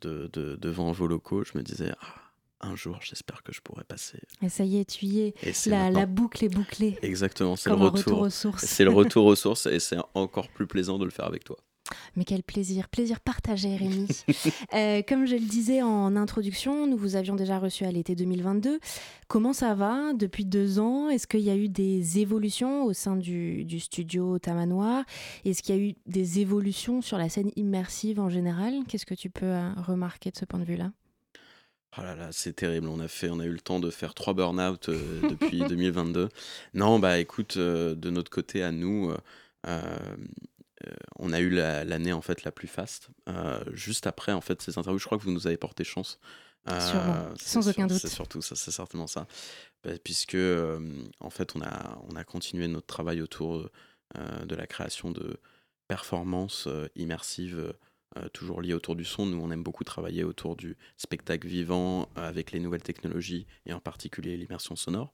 de, 0.03 0.31
de- 0.33 0.57
devant 0.57 0.93
vos 0.93 1.07
locaux, 1.09 1.43
je 1.45 1.57
me 1.59 1.63
disais, 1.63 1.93
Ah, 2.01 2.69
un 2.69 2.77
jour, 2.77 2.99
j'espère 3.03 3.43
que 3.43 3.53
je 3.53 3.61
pourrai 3.61 3.85
passer. 3.85 4.19
Et 4.43 4.49
ça 4.49 4.65
y 4.65 4.79
est, 4.79 4.85
tu 4.85 5.07
y 5.07 5.21
es. 5.21 5.35
Et 5.43 5.53
La, 5.71 6.07
boucle 6.07 6.45
est 6.45 6.49
bouclée. 6.49 6.99
Exactement, 7.03 7.57
c'est 7.57 7.71
le 7.71 7.77
retour. 7.77 7.99
retour 7.99 8.21
aux 8.21 8.31
sources. 8.31 8.65
C'est 8.65 8.85
le 8.85 8.91
retour 8.93 9.25
aux 9.27 9.35
sources 9.45 9.67
et 9.67 9.81
c'est 9.81 9.99
encore 10.15 10.49
plus 10.51 10.67
plaisant 10.67 10.99
de 10.99 11.05
le 11.05 11.11
faire 11.11 11.27
avec 11.27 11.43
toi. 11.45 11.57
Mais 12.17 12.25
quel 12.25 12.43
plaisir, 12.43 12.89
plaisir 12.89 13.21
partagé 13.21 13.77
Rémi. 13.77 14.07
Euh, 14.75 15.03
comme 15.07 15.27
je 15.27 15.35
le 15.35 15.47
disais 15.47 15.83
en 15.83 16.17
introduction, 16.17 16.87
nous 16.87 16.97
vous 16.97 17.17
avions 17.17 17.37
déjà 17.37 17.59
reçu 17.59 17.85
à 17.85 17.93
l'été 17.93 18.15
2022. 18.15 18.81
Comment 19.29 19.53
ça 19.53 19.75
va 19.75 20.13
depuis 20.13 20.45
deux 20.45 20.79
ans? 20.79 21.09
Est-ce 21.09 21.27
qu'il 21.27 21.41
y 21.41 21.51
a 21.51 21.57
eu 21.57 21.69
des 21.69 22.19
évolutions 22.19 22.85
au 22.85 22.93
sein 22.93 23.17
du, 23.17 23.65
du 23.65 23.81
studio 23.81 24.39
Tamanoir 24.39 25.05
Est-ce 25.45 25.63
qu'il 25.63 25.77
y 25.77 25.79
a 25.79 25.83
eu 25.83 25.95
des 26.07 26.41
évolutions 26.41 27.01
sur 27.01 27.19
la 27.19 27.29
scène 27.29 27.51
immersive 27.57 28.21
en 28.21 28.29
général? 28.29 28.75
Qu'est-ce 28.89 29.07
que 29.07 29.15
tu 29.15 29.31
peux 29.31 29.47
euh, 29.47 29.71
remarquer 29.77 30.31
de 30.31 30.37
ce 30.37 30.45
point 30.45 30.61
de 30.61 30.65
vue-là? 30.65 30.91
Oh 31.99 32.03
là 32.03 32.15
là, 32.15 32.29
c'est 32.31 32.53
terrible. 32.53 32.89
On 32.89 33.01
a 33.01 33.09
fait, 33.09 33.31
on 33.31 33.41
a 33.41 33.45
eu 33.47 33.53
le 33.53 33.61
temps 33.61 33.81
de 33.81 33.91
faire 33.91 34.13
trois 34.13 34.35
burn-out 34.35 34.89
euh, 34.89 35.29
depuis 35.31 35.61
2022. 35.69 36.29
Non, 36.75 36.99
bah 36.99 37.19
écoute, 37.19 37.57
euh, 37.57 37.95
de 37.95 38.11
notre 38.11 38.31
côté 38.31 38.63
à 38.63 38.71
nous, 38.71 39.13
euh, 39.67 39.99
on 41.19 41.33
a 41.33 41.41
eu 41.41 41.51
la- 41.51 41.85
l'année 41.85 42.13
en 42.13 42.23
fait 42.23 42.45
la 42.45 42.53
plus 42.53 42.69
faste. 42.69 43.09
Euh, 43.29 43.61
juste 43.73 44.07
après 44.07 44.33
en 44.33 44.41
fait 44.41 44.61
ces 44.63 44.79
interviews, 44.79 44.99
je 44.99 45.07
crois 45.07 45.19
que 45.19 45.23
vous 45.25 45.33
nous 45.33 45.47
avez 45.47 45.57
porté 45.57 45.85
chance. 45.85 46.19
Euh, 46.69 47.33
sans 47.37 47.69
aucun 47.69 47.87
doute. 47.87 47.99
C'est 47.99 48.09
surtout 48.09 48.43
ça, 48.43 48.57
c'est 48.57 48.73
certainement 48.73 49.07
ça, 49.07 49.29
Bah, 49.85 49.93
puisque 50.03 50.35
euh, 50.35 50.81
en 51.21 51.31
fait 51.31 51.55
on 51.55 51.63
a 51.63 51.97
on 52.11 52.17
a 52.17 52.25
continué 52.25 52.67
notre 52.67 52.87
travail 52.89 53.23
autour 53.23 53.69
euh, 54.17 54.45
de 54.45 54.55
la 54.57 54.67
création 54.67 55.11
de 55.13 55.39
performances 55.87 56.67
euh, 56.67 56.89
immersives 56.97 57.73
euh, 58.17 58.29
toujours 58.31 58.63
liées 58.63 58.75
autour 58.75 58.97
du 58.97 59.05
son. 59.05 59.27
Nous, 59.27 59.39
on 59.41 59.51
aime 59.53 59.63
beaucoup 59.63 59.85
travailler 59.85 60.25
autour 60.25 60.57
du 60.57 60.77
spectacle 60.97 61.47
vivant 61.47 62.09
euh, 62.19 62.29
avec 62.29 62.51
les 62.51 62.59
nouvelles 62.61 62.83
technologies 62.83 63.47
et 63.67 63.73
en 63.73 63.81
particulier 63.81 64.37
l'immersion 64.37 64.75
sonore. 64.75 65.13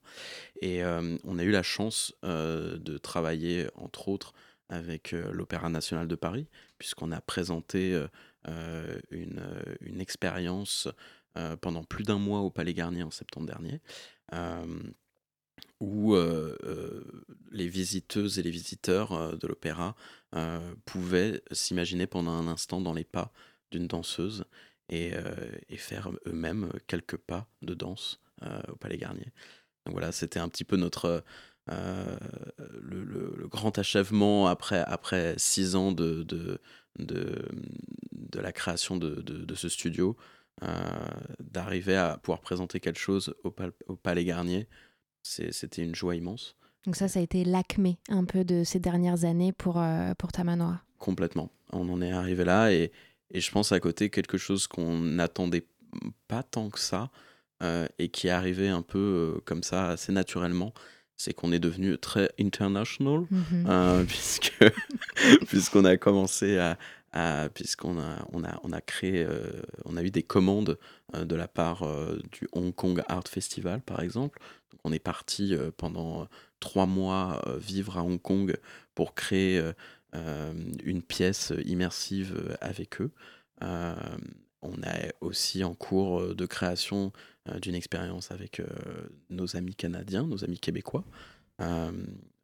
Et 0.63 0.83
euh, 0.85 1.19
on 1.25 1.39
a 1.39 1.43
eu 1.43 1.51
la 1.51 1.63
chance 1.63 2.15
euh, 2.25 2.79
de 2.79 2.97
travailler, 2.99 3.67
entre 3.75 4.09
autres, 4.09 4.33
avec 4.73 5.13
euh, 5.13 5.31
l'Opéra 5.33 5.69
national 5.69 6.09
de 6.09 6.15
Paris, 6.15 6.49
puisqu'on 6.79 7.13
a 7.13 7.21
présenté 7.21 7.95
euh, 7.95 8.09
euh, 8.49 8.99
une, 9.11 10.01
expérience 10.01 10.89
pendant 11.63 11.83
plus 11.83 12.05
d'un 12.05 12.19
mois 12.19 12.41
au 12.41 12.51
Palais 12.51 12.75
Garnier 12.75 13.03
en 13.03 13.11
septembre 13.11 13.47
dernier. 13.47 13.81
où 15.81 16.15
les 17.51 17.69
visiteuses 17.69 18.39
et 18.39 18.43
les 18.43 18.51
visiteurs 18.51 19.39
de 19.39 19.47
l'opéra 19.47 19.95
pouvaient 20.85 21.41
s'imaginer 21.51 22.07
pendant 22.07 22.33
un 22.33 22.49
instant 22.49 22.83
dans 22.83 22.93
les 22.93 23.05
pas 23.05 23.33
d'une 23.71 23.87
danseuse 23.87 24.45
et, 24.91 25.13
et 25.71 25.77
faire 25.79 26.11
eux-mêmes 26.27 26.71
quelques 26.87 27.17
pas 27.17 27.49
de 27.63 27.73
danse 27.73 28.21
au 28.69 28.77
Palais 28.77 28.99
Garnier. 28.99 29.33
Donc 29.87 29.95
voilà, 29.95 30.13
c'était 30.13 30.41
un 30.41 30.51
petit 30.51 30.65
peu 30.65 30.77
notre 30.77 31.25
euh, 31.71 32.17
le, 32.81 33.05
le- 33.05 33.35
le 33.37 33.49
grand 33.49 33.79
achèvement 33.79 34.47
après, 34.49 34.83
après 34.87 35.35
six 35.39 35.77
ans 35.77 35.93
de, 35.93 36.23
de, 36.23 36.61
de, 36.99 37.49
de 38.13 38.41
la 38.41 38.53
création 38.53 38.97
de, 38.97 39.17
de- 39.23 39.45
de 39.45 39.55
ce 39.55 39.69
studio, 39.69 40.17
euh, 40.63 40.67
d'arriver 41.41 41.97
à 41.97 42.19
pouvoir 42.19 42.41
présenter 42.41 42.81
quelque 42.81 42.99
chose 42.99 43.35
au, 43.45 43.51
Pal- 43.51 43.73
au 43.87 43.97
Palais 43.97 44.25
Garnier. 44.25 44.69
C'était 45.23 45.83
une 45.85 45.95
joie 45.95 46.17
immense. 46.17 46.57
Donc 46.85 46.97
ça, 46.97 47.07
ça 47.07 47.21
a 47.21 47.23
été 47.23 47.45
l'acmé 47.45 47.99
un 48.09 48.25
peu 48.25 48.45
de 48.45 48.65
ces 48.65 48.81
dernières 48.81 49.25
années 49.25 49.53
pour, 49.53 49.81
euh, 49.81 50.15
pour 50.19 50.33
Tamanoir. 50.33 50.85
Complètement. 50.99 51.51
On 51.73 51.89
en 51.91 52.03
est 52.03 52.11
arrivé 52.13 52.45
là 52.45 52.73
et, 52.73 52.91
et 53.31 53.41
je 53.41 53.51
pense 53.53 53.71
à 53.71 53.79
côté 53.79 54.11
quelque 54.11 54.37
chose 54.37 54.67
qu'on 54.67 54.99
n'attendait 54.99 55.67
pas 56.27 56.43
tant 56.43 56.71
que 56.71 56.81
ça 56.81 57.11
euh, 57.63 57.87
et 57.99 58.09
qui 58.09 58.27
est 58.27 58.31
arrivé 58.31 58.69
un 58.69 58.83
peu 58.83 59.41
comme 59.45 59.63
ça 59.63 59.91
assez 59.91 60.11
naturellement, 60.11 60.73
c'est 61.23 61.33
qu'on 61.35 61.53
est 61.53 61.61
devenu 61.61 61.97
très 61.99 62.31
international 62.41 63.27
Mhm. 63.31 63.67
euh, 63.69 64.05
puisque 64.09 64.59
puisqu'on 65.47 65.85
a 65.85 65.97
commencé 65.97 66.59
à, 66.59 67.49
puisqu'on 67.55 67.99
a, 68.01 68.27
on 68.33 68.43
a, 68.43 68.59
on 68.65 68.73
a 68.73 68.81
créé, 68.81 69.23
euh, 69.23 69.63
on 69.85 69.97
a 69.97 70.03
eu 70.03 70.11
des 70.11 70.23
commandes 70.25 70.79
euh, 71.15 71.25
de 71.25 71.37
la 71.37 71.47
part 71.47 71.87
du 72.33 72.49
Hong 72.53 72.75
Kong 72.75 73.03
Art 73.09 73.29
Festival, 73.29 73.81
par 73.83 74.01
exemple. 74.01 74.41
Donc, 74.73 74.81
on 74.85 74.93
est 74.93 74.99
parti 74.99 75.55
pendant 75.77 76.27
trois 76.59 76.87
mois 76.87 77.41
vivre 77.59 77.99
à 77.99 78.03
Hong 78.03 78.21
Kong 78.21 78.57
pour 78.95 79.15
créer 79.15 79.63
une 80.85 81.03
pièce 81.03 81.53
immersive 81.65 82.57
avec 82.61 83.01
eux. 83.01 83.11
On 83.61 84.83
est 84.83 85.13
aussi 85.21 85.65
en 85.65 85.75
cours 85.75 86.35
de 86.35 86.47
création 86.47 87.13
d'une 87.61 87.75
expérience 87.75 88.31
avec 88.31 88.61
euh, 88.61 88.67
nos 89.31 89.57
amis 89.57 89.75
canadiens, 89.75 90.23
nos 90.27 90.45
amis 90.45 90.59
québécois. 90.59 91.05
Euh, 91.61 91.91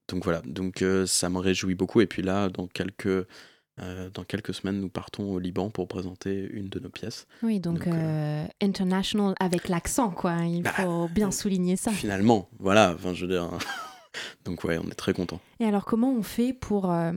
donc 0.09 0.25
voilà, 0.25 0.41
donc 0.45 0.83
euh, 0.83 1.07
ça 1.07 1.29
me 1.29 1.39
réjouit 1.39 1.75
beaucoup. 1.75 2.01
Et 2.01 2.07
puis 2.07 2.23
là, 2.23 2.49
dans 2.49 2.67
quelques, 2.67 3.07
euh, 3.81 4.11
dans 4.13 4.25
quelques 4.25 4.55
semaines, 4.55 4.81
nous 4.81 4.89
partons 4.89 5.31
au 5.33 5.39
Liban 5.39 5.71
pour 5.71 5.87
présenter 5.87 6.49
une 6.53 6.69
de 6.69 6.81
nos 6.81 6.89
pièces. 6.89 7.27
Oui, 7.43 7.61
donc, 7.61 7.87
euh, 7.87 8.45
international 8.61 9.35
avec 9.39 9.69
l'accent, 9.69 10.11
quoi. 10.11 10.37
Il 10.45 10.63
Bah, 10.63 10.73
faut 10.73 11.09
bien 11.09 11.31
souligner 11.31 11.77
ça. 11.77 11.91
Finalement, 11.93 12.49
voilà, 12.59 12.93
enfin 12.95 13.15
je 13.15 13.27
veux 13.27 13.33
dire. 13.33 13.51
donc 14.45 14.65
ouais, 14.65 14.79
on 14.79 14.89
est 14.89 14.95
très 14.97 15.13
content. 15.13 15.41
Et 15.61 15.65
alors, 15.67 15.85
comment 15.85 16.13
on 16.13 16.23
fait 16.23 16.53
pour 16.53 16.91
euh, 16.91 17.13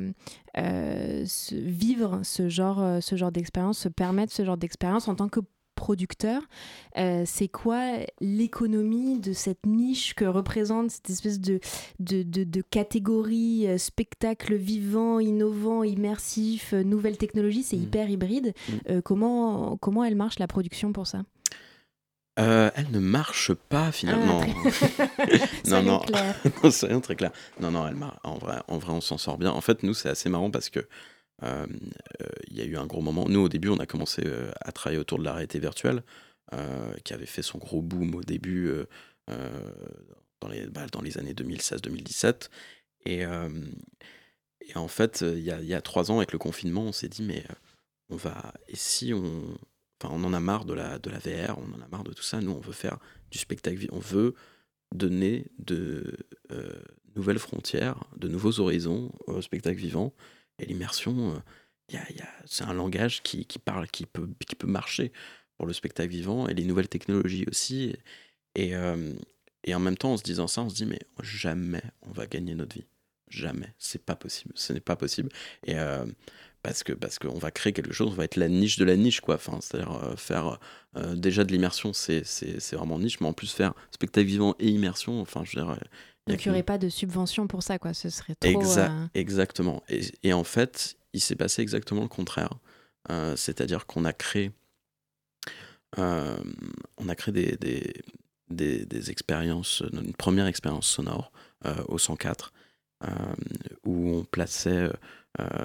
euh, 0.58 1.26
vivre 1.52 2.20
ce 2.24 2.50
genre, 2.50 2.82
euh, 2.82 3.00
ce 3.02 3.16
genre 3.16 3.32
d'expérience, 3.32 3.80
se 3.80 3.90
permettre 3.90 4.34
ce 4.34 4.44
genre 4.46 4.58
d'expérience 4.58 5.08
en 5.08 5.16
tant 5.16 5.30
que 5.30 5.40
producteur 5.82 6.42
Euh, 6.98 7.24
C'est 7.26 7.48
quoi 7.48 7.82
l'économie 8.20 9.20
de 9.20 9.34
cette 9.34 9.66
niche 9.66 10.14
que 10.14 10.26
représente 10.26 10.92
cette 10.92 11.10
espèce 11.10 11.40
de, 11.40 11.60
de, 12.00 12.22
de, 12.24 12.44
de 12.44 12.62
catégorie 12.62 13.68
euh, 13.68 13.78
spectacle 13.78 14.56
vivant, 14.56 15.20
innovant, 15.20 15.84
immersif, 15.84 16.74
euh, 16.74 16.84
nouvelle 16.84 17.18
technologie 17.18 17.64
C'est 17.64 17.78
hyper 17.78 18.10
hybride. 18.10 18.54
Euh, 18.90 19.02
comment, 19.02 19.78
comment 19.78 20.04
elle 20.04 20.16
marche 20.16 20.38
la 20.40 20.48
production 20.48 20.94
pour 20.94 21.08
ça? 21.08 21.24
Euh, 22.40 22.72
elle 22.76 22.90
ne 22.92 23.00
marche 23.00 23.54
pas 23.54 23.92
finalement. 23.92 24.42
Ah, 24.42 24.46
clairs. 26.06 26.36
non, 26.64 26.72
soyons 26.72 27.02
très 27.08 27.16
clair. 27.16 27.32
Non, 27.60 27.72
non, 27.72 27.88
elle 27.88 27.96
mar- 27.96 28.20
en 28.24 28.38
vrai, 28.38 28.58
en 28.68 28.78
vrai, 28.78 28.94
on 28.94 29.02
s'en 29.02 29.18
sort 29.18 29.38
bien. 29.38 29.52
En 29.52 29.62
fait, 29.62 29.84
nous, 29.84 29.94
c'est 29.94 30.10
assez 30.10 30.30
marrant 30.30 30.50
parce 30.50 30.70
que 30.70 30.80
il 31.44 32.58
y 32.58 32.62
a 32.62 32.66
eu 32.66 32.78
un 32.78 32.86
gros 32.86 33.02
moment. 33.02 33.28
Nous, 33.28 33.39
au 33.39 33.50
début, 33.50 33.70
on 33.70 33.78
a 33.78 33.86
commencé 33.86 34.24
euh, 34.26 34.52
à 34.62 34.72
travailler 34.72 35.00
autour 35.00 35.20
de 35.20 35.24
la 35.24 35.34
réalité 35.34 35.60
virtuelle, 35.60 36.04
euh, 36.54 36.94
qui 37.04 37.14
avait 37.14 37.26
fait 37.26 37.42
son 37.42 37.58
gros 37.58 37.82
boom 37.82 38.16
au 38.16 38.22
début 38.22 38.68
euh, 38.68 38.86
euh, 39.30 39.72
dans, 40.42 40.50
les, 40.50 40.68
bah, 40.68 40.88
dans 40.92 41.02
les 41.02 41.18
années 41.18 41.34
2016-2017. 41.34 42.50
Et, 43.06 43.26
euh, 43.26 43.50
et 44.62 44.76
en 44.78 44.88
fait, 44.88 45.24
euh, 45.24 45.38
il 45.38 45.44
y, 45.44 45.52
a, 45.52 45.62
y 45.62 45.74
a 45.74 45.82
trois 45.82 46.12
ans, 46.12 46.18
avec 46.18 46.32
le 46.34 46.39
confinement, 46.39 46.84
on 46.84 46.92
s'est 46.92 47.10
dit, 47.10 47.24
mais 47.24 47.44
euh, 47.50 47.54
on 48.10 48.16
va. 48.16 48.54
Et 48.68 48.76
si 48.76 49.14
on. 49.14 49.58
Enfin, 50.04 50.16
on 50.16 50.24
en 50.24 50.34
a 50.34 50.39
marre 50.39 50.66
de 50.66 50.74
la, 50.74 50.98
de 50.98 51.12
la 51.12 51.20
VR, 51.20 51.60
on 51.60 51.80
en 51.80 51.82
a 51.82 51.88
marre 51.88 52.04
de 52.04 52.12
tout 52.12 52.24
ça. 52.24 52.42
Nous, 52.42 52.52
on 52.52 52.60
veut 52.60 52.74
faire 52.74 52.98
du 53.30 53.38
spectacle. 53.38 53.88
On 53.92 54.00
veut 54.00 54.34
donner 54.94 55.46
de 55.60 56.18
euh, 56.52 56.82
nouvelles 57.16 57.39
frontières, 57.39 58.04
de 58.18 58.28
nouveaux 58.28 58.60
horizons 58.60 59.12
au 59.28 59.42
spectacle 59.42 59.78
vivant. 59.78 60.14
Et 60.62 60.68
l'immersion, 60.68 61.36
euh, 61.36 61.39
y 61.91 61.95
y 61.95 62.22
a- 62.22 62.30
c'est 62.45 62.64
un 62.66 62.74
langage 62.74 63.24
qui, 63.24 63.45
qui 63.45 63.59
parle, 63.59 63.88
qui 63.89 64.05
peut, 64.05 64.30
qui 64.47 64.55
peut 64.55 64.68
marcher 64.68 65.12
pour 65.57 65.68
le 65.68 65.74
spectacle 65.74 66.09
vivant 66.12 66.47
et 66.47 66.53
les 66.53 66.66
nouvelles 66.66 66.89
technologies 66.89 67.45
aussi. 67.49 67.95
Et, 68.55 68.76
euh, 68.76 69.14
et 69.66 69.76
en 69.76 69.80
même 69.80 69.97
temps, 69.97 70.14
en 70.14 70.18
se 70.18 70.24
disant 70.24 70.47
ça, 70.47 70.64
on 70.64 70.70
se 70.70 70.76
dit, 70.76 70.86
mais 70.86 70.99
jamais 71.24 71.84
on 72.03 72.12
va 72.12 72.28
gagner 72.28 72.55
notre 72.55 72.76
vie. 72.76 72.88
Jamais. 73.30 73.74
C'est 73.80 74.05
pas 74.05 74.16
possible. 74.16 74.53
Ce 74.57 74.74
n'est 74.74 74.82
pas 74.82 74.95
possible. 74.97 75.30
Et 75.66 75.76
euh, 75.80 76.05
parce 76.64 76.84
que 76.84 76.93
parce 76.93 77.18
qu'on 77.20 77.38
va 77.39 77.51
créer 77.51 77.74
quelque 77.74 77.93
chose, 77.93 78.09
on 78.12 78.16
va 78.16 78.24
être 78.26 78.36
la 78.36 78.47
niche 78.49 78.78
de 78.78 78.86
la 78.86 78.95
niche, 78.95 79.22
quoi. 79.22 79.36
Enfin, 79.36 79.59
c'est-à-dire 79.62 79.91
euh, 80.03 80.16
faire 80.16 80.59
euh, 80.95 81.16
déjà 81.16 81.43
de 81.43 81.51
l'immersion, 81.51 81.93
c'est, 81.93 82.24
c'est, 82.26 82.59
c'est 82.59 82.76
vraiment 82.76 82.99
niche, 82.99 83.20
mais 83.20 83.28
en 83.28 83.34
plus 83.34 83.51
faire 83.51 83.74
spectacle 83.91 84.28
vivant 84.28 84.55
et 84.59 84.68
immersion, 84.70 85.20
enfin, 85.22 85.43
je 85.43 85.59
veux 85.59 85.66
dire. 85.66 85.78
il 86.28 86.38
n'y 86.38 86.49
aurait 86.49 86.64
pas 86.64 86.78
de 86.78 86.89
subvention 86.89 87.47
pour 87.47 87.64
ça, 87.64 87.80
quoi. 87.80 87.93
Ce 87.93 88.09
serait 88.09 88.36
trop. 88.36 88.49
Exa- 88.49 88.91
euh, 88.91 89.07
Exactement. 89.16 89.82
Et, 89.89 90.01
et 90.24 90.34
en 90.34 90.43
fait, 90.43 90.97
il 91.14 91.22
s'est 91.22 91.36
passé 91.36 91.62
exactement 91.62 92.01
le 92.03 92.07
contraire. 92.07 92.51
C'est-à-dire 93.36 93.88
qu'on 93.88 94.05
a 94.05 94.14
créé, 94.14 94.51
on 95.97 97.09
a 97.09 97.16
créé 97.16 97.34
des, 97.34 97.57
des, 97.57 97.93
des- 98.49 98.86
des 98.86 99.12
expériences, 99.12 99.84
une 99.91 100.14
première 100.14 100.45
expérience 100.47 100.88
sonore 100.88 101.32
au 101.88 101.97
104, 101.97 102.53
euh, 103.03 103.07
où 103.86 104.09
on 104.18 104.24
plaçait 104.24 104.89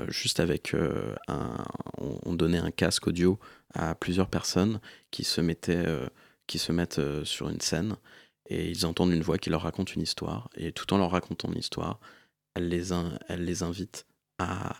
juste 0.08 0.40
avec 0.40 0.74
euh, 0.74 1.14
un, 1.28 1.64
on, 1.98 2.18
on 2.24 2.34
donnait 2.34 2.58
un 2.58 2.70
casque 2.70 3.06
audio 3.08 3.38
à 3.74 3.94
plusieurs 3.94 4.28
personnes 4.28 4.80
qui 5.10 5.24
se 5.24 5.40
mettaient, 5.40 5.86
euh, 5.86 6.06
qui 6.46 6.58
se 6.58 6.72
mettent 6.72 6.98
euh, 6.98 7.24
sur 7.24 7.48
une 7.48 7.60
scène 7.60 7.96
et 8.48 8.70
ils 8.70 8.86
entendent 8.86 9.12
une 9.12 9.22
voix 9.22 9.38
qui 9.38 9.50
leur 9.50 9.62
raconte 9.62 9.94
une 9.94 10.02
histoire 10.02 10.48
et 10.56 10.72
tout 10.72 10.92
en 10.94 10.98
leur 10.98 11.10
racontant 11.10 11.50
une 11.52 11.58
histoire, 11.58 11.98
elle 12.54 12.68
les, 12.68 12.92
elle 13.28 13.44
les 13.44 13.62
invite 13.62 14.06
à, 14.38 14.76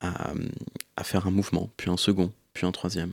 à, 0.00 1.04
faire 1.04 1.26
un 1.26 1.30
mouvement, 1.30 1.70
puis 1.76 1.90
un 1.90 1.96
second, 1.96 2.32
puis 2.54 2.66
un 2.66 2.72
troisième. 2.72 3.12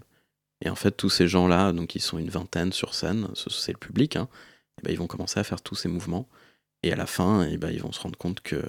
Et 0.61 0.69
en 0.69 0.75
fait, 0.75 0.91
tous 0.91 1.09
ces 1.09 1.27
gens-là, 1.27 1.71
donc 1.73 1.95
ils 1.95 2.01
sont 2.01 2.19
une 2.19 2.29
vingtaine 2.29 2.73
sur 2.73 2.93
scène, 2.93 3.29
ce- 3.33 3.49
c'est 3.49 3.71
le 3.73 3.77
public, 3.79 4.15
hein, 4.15 4.27
et 4.79 4.83
ben, 4.83 4.91
ils 4.91 4.97
vont 4.99 5.07
commencer 5.07 5.39
à 5.39 5.43
faire 5.43 5.61
tous 5.61 5.75
ces 5.75 5.89
mouvements. 5.89 6.27
Et 6.83 6.93
à 6.93 6.95
la 6.95 7.05
fin, 7.07 7.43
et 7.43 7.57
ben, 7.57 7.71
ils 7.71 7.81
vont 7.81 7.91
se 7.91 7.99
rendre 8.01 8.17
compte 8.17 8.41
que 8.41 8.61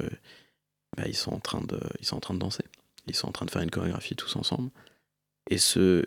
ben, 0.97 1.05
ils, 1.07 1.17
sont 1.17 1.33
en 1.33 1.41
train 1.41 1.61
de, 1.61 1.81
ils 2.01 2.07
sont 2.07 2.17
en 2.17 2.21
train 2.21 2.35
de 2.35 2.39
danser. 2.39 2.65
Ils 3.07 3.15
sont 3.15 3.29
en 3.29 3.33
train 3.33 3.47
de 3.47 3.51
faire 3.51 3.63
une 3.63 3.71
chorégraphie 3.71 4.17
tous 4.17 4.37
ensemble. 4.37 4.71
Et 5.49 5.59
ce, 5.59 6.05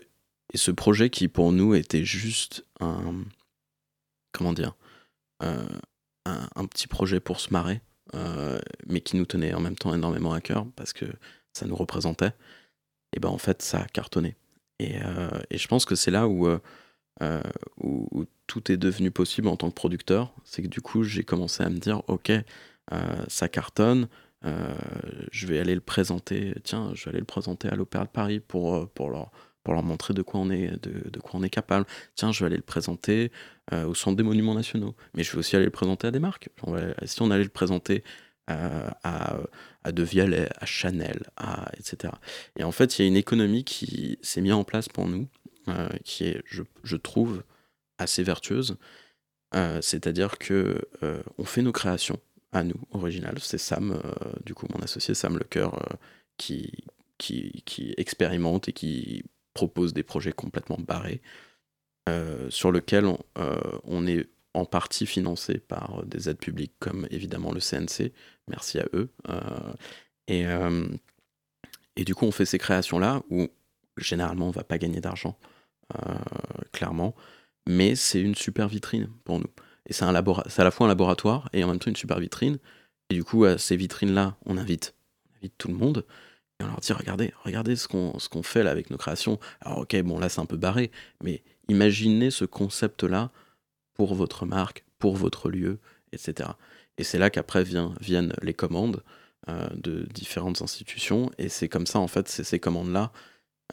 et 0.52 0.56
ce 0.56 0.70
projet 0.70 1.10
qui, 1.10 1.28
pour 1.28 1.52
nous, 1.52 1.74
était 1.74 2.04
juste 2.04 2.64
un. 2.80 3.24
Comment 4.32 4.52
dire 4.52 4.74
euh, 5.42 5.66
un, 6.26 6.66
petit 6.66 6.86
projet 6.86 7.20
pour 7.20 7.38
se 7.38 7.52
marrer, 7.52 7.82
euh, 8.14 8.58
mais 8.86 9.02
qui 9.02 9.16
nous 9.16 9.26
tenait 9.26 9.52
en 9.52 9.60
même 9.60 9.76
temps 9.76 9.92
énormément 9.92 10.32
à 10.32 10.40
cœur 10.40 10.66
parce 10.74 10.94
que 10.94 11.04
ça 11.52 11.66
nous 11.66 11.76
représentait, 11.76 12.32
et 13.14 13.20
ben 13.20 13.28
en 13.28 13.36
fait 13.36 13.60
ça 13.60 13.80
a 13.80 13.84
cartonné. 13.84 14.34
Et, 14.78 14.96
euh, 15.02 15.28
et 15.50 15.58
je 15.58 15.68
pense 15.68 15.84
que 15.84 15.94
c'est 15.94 16.10
là 16.10 16.26
où, 16.26 16.48
où, 17.78 18.24
tout 18.46 18.72
est 18.72 18.78
devenu 18.78 19.10
possible 19.10 19.48
en 19.48 19.56
tant 19.56 19.68
que 19.68 19.74
producteur, 19.74 20.32
c'est 20.44 20.62
que 20.62 20.68
du 20.68 20.80
coup 20.80 21.02
j'ai 21.02 21.24
commencé 21.24 21.62
à 21.62 21.68
me 21.68 21.76
dire 21.76 22.02
ok, 22.08 22.32
ça 23.28 23.48
cartonne, 23.48 24.08
je 24.44 25.46
vais 25.46 25.58
aller 25.58 25.74
le 25.74 25.80
présenter, 25.80 26.54
tiens, 26.64 26.92
je 26.94 27.04
vais 27.04 27.10
aller 27.10 27.20
le 27.20 27.24
présenter 27.24 27.68
à 27.68 27.74
l'Opéra 27.76 28.04
de 28.04 28.10
Paris 28.10 28.40
pour, 28.40 28.74
euh, 28.74 28.86
pour 28.94 29.10
leur 29.10 29.30
pour 29.62 29.72
leur 29.72 29.82
montrer 29.82 30.12
de 30.12 30.20
quoi 30.20 30.40
on 30.40 30.50
est, 30.50 30.72
de, 30.82 31.08
de 31.08 31.20
quoi 31.20 31.40
on 31.40 31.42
est 31.42 31.48
capable. 31.48 31.86
Tiens, 32.16 32.32
je 32.32 32.40
vais 32.40 32.46
aller 32.48 32.56
le 32.56 32.62
présenter 32.62 33.32
euh, 33.72 33.86
au 33.86 33.94
Centre 33.94 34.14
des 34.16 34.22
Monuments 34.22 34.54
Nationaux, 34.54 34.94
mais 35.14 35.22
je 35.22 35.32
vais 35.32 35.38
aussi 35.38 35.56
aller 35.56 35.64
le 35.64 35.70
présenter 35.70 36.06
à 36.06 36.10
des 36.10 36.18
marques. 36.18 36.50
Si 37.06 37.22
on 37.22 37.30
allait 37.30 37.44
le 37.44 37.48
présenter 37.48 38.04
euh, 38.50 38.90
à, 39.04 39.38
à 39.82 39.92
De 39.92 40.02
Vialet, 40.02 40.50
à 40.60 40.66
Chanel, 40.66 41.22
à, 41.38 41.72
etc. 41.78 42.12
Et 42.58 42.64
en 42.64 42.72
fait, 42.72 42.98
il 42.98 43.02
y 43.02 43.04
a 43.06 43.08
une 43.08 43.16
économie 43.16 43.64
qui 43.64 44.18
s'est 44.20 44.42
mise 44.42 44.52
en 44.52 44.64
place 44.64 44.90
pour 44.90 45.08
nous, 45.08 45.28
euh, 45.68 45.88
qui 46.04 46.24
est, 46.24 46.42
je, 46.44 46.62
je 46.82 46.96
trouve, 46.96 47.42
assez 47.96 48.22
vertueuse. 48.22 48.76
Euh, 49.54 49.80
C'est-à-dire 49.80 50.36
que 50.36 50.78
euh, 51.02 51.22
on 51.38 51.44
fait 51.44 51.62
nos 51.62 51.72
créations 51.72 52.20
à 52.54 52.64
nous, 52.64 52.80
originales. 52.92 53.38
C'est 53.40 53.58
Sam, 53.58 53.92
euh, 53.92 54.32
du 54.44 54.54
coup, 54.54 54.66
mon 54.72 54.80
associé 54.82 55.14
Sam 55.14 55.36
Lecoeur, 55.36 55.74
euh, 55.74 55.96
qui, 56.38 56.84
qui, 57.18 57.62
qui 57.64 57.94
expérimente 57.96 58.68
et 58.68 58.72
qui 58.72 59.24
propose 59.54 59.92
des 59.92 60.02
projets 60.02 60.32
complètement 60.32 60.78
barrés, 60.78 61.20
euh, 62.08 62.50
sur 62.50 62.72
lesquels 62.72 63.06
on, 63.84 64.06
est 64.06 64.28
en 64.52 64.66
partie 64.66 65.06
financé 65.06 65.58
par 65.58 66.04
des 66.06 66.28
aides 66.28 66.38
publiques 66.38 66.74
comme 66.78 67.06
évidemment 67.10 67.52
le 67.52 67.60
CNC, 67.60 68.12
merci 68.48 68.78
à 68.78 68.86
eux. 68.92 69.10
Et, 70.28 70.44
et 71.96 72.04
du 72.04 72.14
coup, 72.14 72.26
on 72.26 72.32
fait 72.32 72.44
ces 72.44 72.58
créations-là 72.58 73.22
où 73.30 73.48
généralement 73.96 74.48
on 74.48 74.52
va 74.52 74.64
pas 74.64 74.78
gagner 74.78 75.00
d'argent, 75.00 75.38
clairement, 76.72 77.14
mais 77.66 77.94
c'est 77.94 78.20
une 78.20 78.34
super 78.34 78.68
vitrine 78.68 79.08
pour 79.24 79.38
nous. 79.38 79.50
Et 79.86 79.92
c'est 79.92 80.04
à 80.04 80.12
la 80.12 80.70
fois 80.70 80.86
un 80.86 80.88
laboratoire 80.88 81.48
et 81.52 81.62
en 81.64 81.68
même 81.68 81.78
temps 81.78 81.90
une 81.90 81.96
super 81.96 82.18
vitrine. 82.18 82.58
Et 83.10 83.14
du 83.14 83.24
coup, 83.24 83.44
à 83.44 83.58
ces 83.58 83.76
vitrines-là, 83.76 84.36
on 84.46 84.56
invite, 84.56 84.94
on 85.28 85.36
invite 85.38 85.54
tout 85.58 85.68
le 85.68 85.74
monde 85.74 86.04
et 86.60 86.64
on 86.64 86.68
leur 86.68 86.80
dit 86.80 86.92
regardez, 86.92 87.32
regardez 87.42 87.76
ce 87.76 87.88
qu'on 87.88 88.18
ce 88.18 88.28
qu'on 88.28 88.42
fait 88.42 88.62
là 88.62 88.70
avec 88.70 88.90
nos 88.90 88.96
créations. 88.96 89.38
Alors 89.60 89.78
ok, 89.78 90.00
bon 90.02 90.18
là 90.18 90.28
c'est 90.28 90.40
un 90.40 90.46
peu 90.46 90.56
barré, 90.56 90.90
mais 91.22 91.42
imaginez 91.68 92.30
ce 92.30 92.44
concept-là 92.44 93.30
pour 93.94 94.14
votre 94.14 94.46
marque, 94.46 94.84
pour 94.98 95.16
votre 95.16 95.50
lieu, 95.50 95.78
etc. 96.12 96.50
Et 96.96 97.04
c'est 97.04 97.18
là 97.18 97.30
qu'après 97.30 97.64
viennent 97.64 98.32
les 98.42 98.54
commandes 98.54 99.02
euh, 99.48 99.68
de 99.74 100.06
différentes 100.14 100.62
institutions, 100.62 101.30
et 101.38 101.48
c'est 101.48 101.68
comme 101.68 101.86
ça 101.86 101.98
en 101.98 102.08
fait, 102.08 102.28
c'est 102.28 102.44
ces 102.44 102.60
commandes-là 102.60 103.12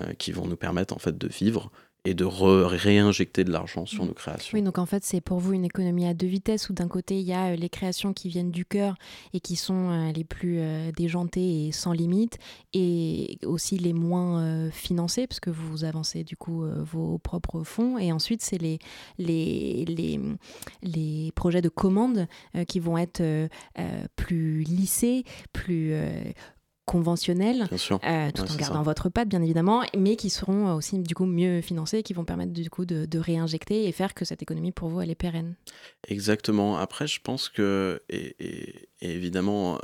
euh, 0.01 0.14
qui 0.14 0.32
vont 0.32 0.47
nous 0.47 0.57
permettre 0.57 0.95
en 0.95 0.99
fait 0.99 1.18
de 1.18 1.28
vivre 1.28 1.72
et 2.04 2.16
de 2.16 2.26
réinjecter 2.26 3.43
de 3.43 3.52
l'argent 3.52 3.86
sur 3.86 4.06
nos 4.06 4.14
créations. 4.14 4.56
Oui, 4.56 4.64
donc 4.64 4.80
en 4.80 4.88
fait, 4.88 5.04
c'est 5.04 5.22
pour 5.22 5.38
vous 5.38 5.54
une 5.54 5.66
économie 5.66 6.08
à 6.08 6.16
deux 6.16 6.28
vitesses 6.28 6.70
où 6.70 6.74
d'un 6.74 6.88
côté, 6.88 7.20
il 7.20 7.26
y 7.26 7.34
a 7.34 7.52
euh, 7.52 7.56
les 7.56 7.70
créations 7.70 8.12
qui 8.12 8.28
viennent 8.28 8.49
du 8.49 8.66
cœur 8.66 8.95
et 9.34 9.39
qui 9.39 9.56
sont 9.56 9.91
euh, 9.91 10.12
les 10.12 10.24
plus 10.24 10.58
euh, 10.60 10.91
déjantées 10.91 11.68
et 11.68 11.72
sans 11.72 11.91
limite, 11.91 12.39
et 12.74 13.38
aussi 13.45 13.78
les 13.78 13.93
moins 13.93 14.70
financées, 14.72 15.28
parce 15.28 15.39
que 15.39 15.49
vous 15.49 15.84
avancez 15.84 16.24
du 16.24 16.36
coup 16.36 16.64
vos 16.64 17.18
propres 17.18 17.64
fonds. 17.64 17.97
Et 17.97 18.12
ensuite, 18.12 18.41
c'est 18.41 18.58
les, 18.58 18.80
les, 19.18 19.86
les, 19.86 20.20
les 20.82 21.32
projets 21.36 21.62
de 21.62 21.70
commande 21.70 22.28
qui 22.68 22.80
vont 22.80 22.97
être 22.97 23.22
plus 24.16 24.64
lissés, 24.64 25.24
plus 25.54 25.93
conventionnels, 26.86 27.67
euh, 27.71 27.77
tout 28.32 28.41
Ouais, 28.43 28.51
en 28.51 28.55
gardant 28.55 28.75
ça. 28.79 28.82
votre 28.84 29.09
patte, 29.09 29.29
bien 29.29 29.41
évidemment, 29.41 29.84
mais 29.97 30.15
qui 30.15 30.29
seront 30.29 30.73
aussi 30.73 30.99
du 30.99 31.13
coup 31.15 31.25
mieux 31.25 31.61
financés, 31.61 32.03
qui 32.03 32.13
vont 32.13 32.25
permettre 32.25 32.51
du 32.53 32.69
coup 32.69 32.86
de, 32.86 33.05
de 33.05 33.19
réinjecter 33.19 33.88
et 33.88 33.91
faire 33.91 34.13
que 34.13 34.25
cette 34.25 34.41
économie 34.41 34.71
pour 34.71 34.89
vous 34.89 35.01
elle 35.01 35.09
est 35.11 35.15
pérenne. 35.15 35.55
Exactement. 36.07 36.77
Après, 36.77 37.07
je 37.07 37.19
pense 37.21 37.49
que, 37.49 38.01
et, 38.09 38.36
et- 38.39 38.89
et 39.01 39.11
évidemment, 39.13 39.79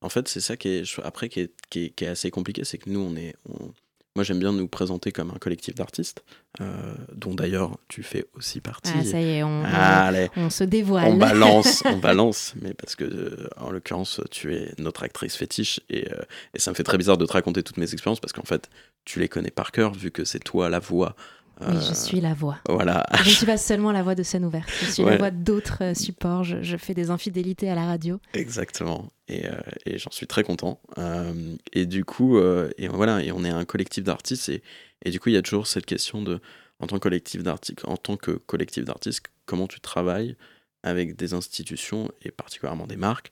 en 0.00 0.08
fait, 0.08 0.26
c'est 0.28 0.40
ça 0.40 0.56
qui 0.56 0.68
est, 0.68 0.98
après, 1.04 1.28
qui 1.28 1.40
est, 1.40 1.52
qui 1.70 1.84
est- 1.84 1.90
qui 1.90 2.04
est 2.04 2.08
assez 2.08 2.30
compliqué, 2.30 2.64
c'est 2.64 2.78
que 2.78 2.90
nous, 2.90 3.00
on 3.00 3.14
est, 3.16 3.34
on- 3.48 3.72
moi, 4.14 4.24
j'aime 4.24 4.38
bien 4.38 4.52
nous 4.52 4.68
présenter 4.68 5.10
comme 5.12 5.30
un 5.30 5.38
collectif 5.38 5.74
d'artistes, 5.74 6.22
euh, 6.60 6.94
dont 7.14 7.34
d'ailleurs 7.34 7.78
tu 7.88 8.02
fais 8.02 8.26
aussi 8.34 8.60
partie. 8.60 8.92
Ah, 8.94 9.04
ça 9.04 9.20
y 9.20 9.30
est, 9.38 9.42
on- 9.42 9.62
on- 9.62 9.64
Allez. 9.64 10.28
on 10.36 10.50
se 10.50 10.64
dévoile. 10.64 11.06
On 11.08 11.16
balance, 11.16 11.82
on 11.86 11.96
balance, 11.98 12.52
mais 12.60 12.74
parce 12.74 12.94
que, 12.94 13.04
euh, 13.04 13.48
en 13.56 13.70
l'occurrence, 13.70 14.20
tu 14.30 14.54
es 14.54 14.72
notre 14.78 15.02
actrice 15.02 15.36
fétiche, 15.36 15.80
et, 15.88 16.10
euh, 16.12 16.22
et 16.54 16.58
ça 16.58 16.70
me 16.70 16.74
fait 16.76 16.84
très 16.84 16.98
bizarre 16.98 17.16
de 17.18 17.24
te 17.26 17.32
raconter 17.32 17.62
toutes 17.62 17.78
mes 17.78 17.92
expériences, 17.92 18.20
parce 18.20 18.32
qu'en 18.34 18.44
fait, 18.44 18.68
tu 19.04 19.18
les 19.18 19.28
connais 19.28 19.50
par 19.50 19.72
cœur, 19.72 19.94
vu 19.94 20.10
que 20.10 20.24
c'est 20.24 20.40
toi 20.40 20.68
la 20.68 20.78
voix. 20.78 21.16
Oui, 21.60 21.76
euh, 21.76 21.80
je 21.80 21.94
suis 21.94 22.20
la 22.20 22.34
voix. 22.34 22.58
Voilà. 22.68 23.06
Je 23.22 23.28
ne 23.28 23.34
suis 23.34 23.46
pas 23.46 23.56
seulement 23.56 23.92
la 23.92 24.02
voix 24.02 24.14
de 24.14 24.22
scène 24.22 24.44
ouverte, 24.44 24.68
je 24.80 24.86
suis 24.90 25.02
Ouais. 25.04 25.12
la 25.12 25.16
voix 25.18 25.30
d'autres 25.30 25.82
euh, 25.84 25.94
supports. 25.94 26.42
Je, 26.44 26.62
je 26.62 26.76
fais 26.76 26.94
des 26.94 27.10
infidélités 27.10 27.68
à 27.70 27.74
la 27.74 27.84
radio. 27.86 28.20
Exactement. 28.34 29.10
Et, 29.28 29.46
euh, 29.46 29.52
et 29.86 29.98
j'en 29.98 30.10
suis 30.10 30.26
très 30.26 30.42
content. 30.42 30.80
Euh, 30.98 31.54
et 31.72 31.86
du 31.86 32.04
coup, 32.04 32.38
euh, 32.38 32.70
et 32.78 32.88
voilà, 32.88 33.22
et 33.22 33.30
on 33.32 33.44
est 33.44 33.50
un 33.50 33.64
collectif 33.64 34.02
d'artistes. 34.04 34.48
Et, 34.48 34.62
et 35.04 35.10
du 35.10 35.20
coup, 35.20 35.28
il 35.28 35.34
y 35.34 35.38
a 35.38 35.42
toujours 35.42 35.66
cette 35.66 35.86
question 35.86 36.22
de, 36.22 36.40
en 36.80 36.86
tant 36.86 36.96
que 36.96 37.02
collectif 37.02 37.42
d'artistes, 37.42 37.80
en 37.84 37.96
tant 37.96 38.16
que 38.16 38.32
collectif 38.32 38.84
d'artistes, 38.84 39.22
comment 39.46 39.66
tu 39.68 39.80
travailles 39.80 40.36
avec 40.82 41.14
des 41.16 41.32
institutions 41.34 42.10
et 42.22 42.30
particulièrement 42.32 42.86
des 42.88 42.96
marques. 42.96 43.30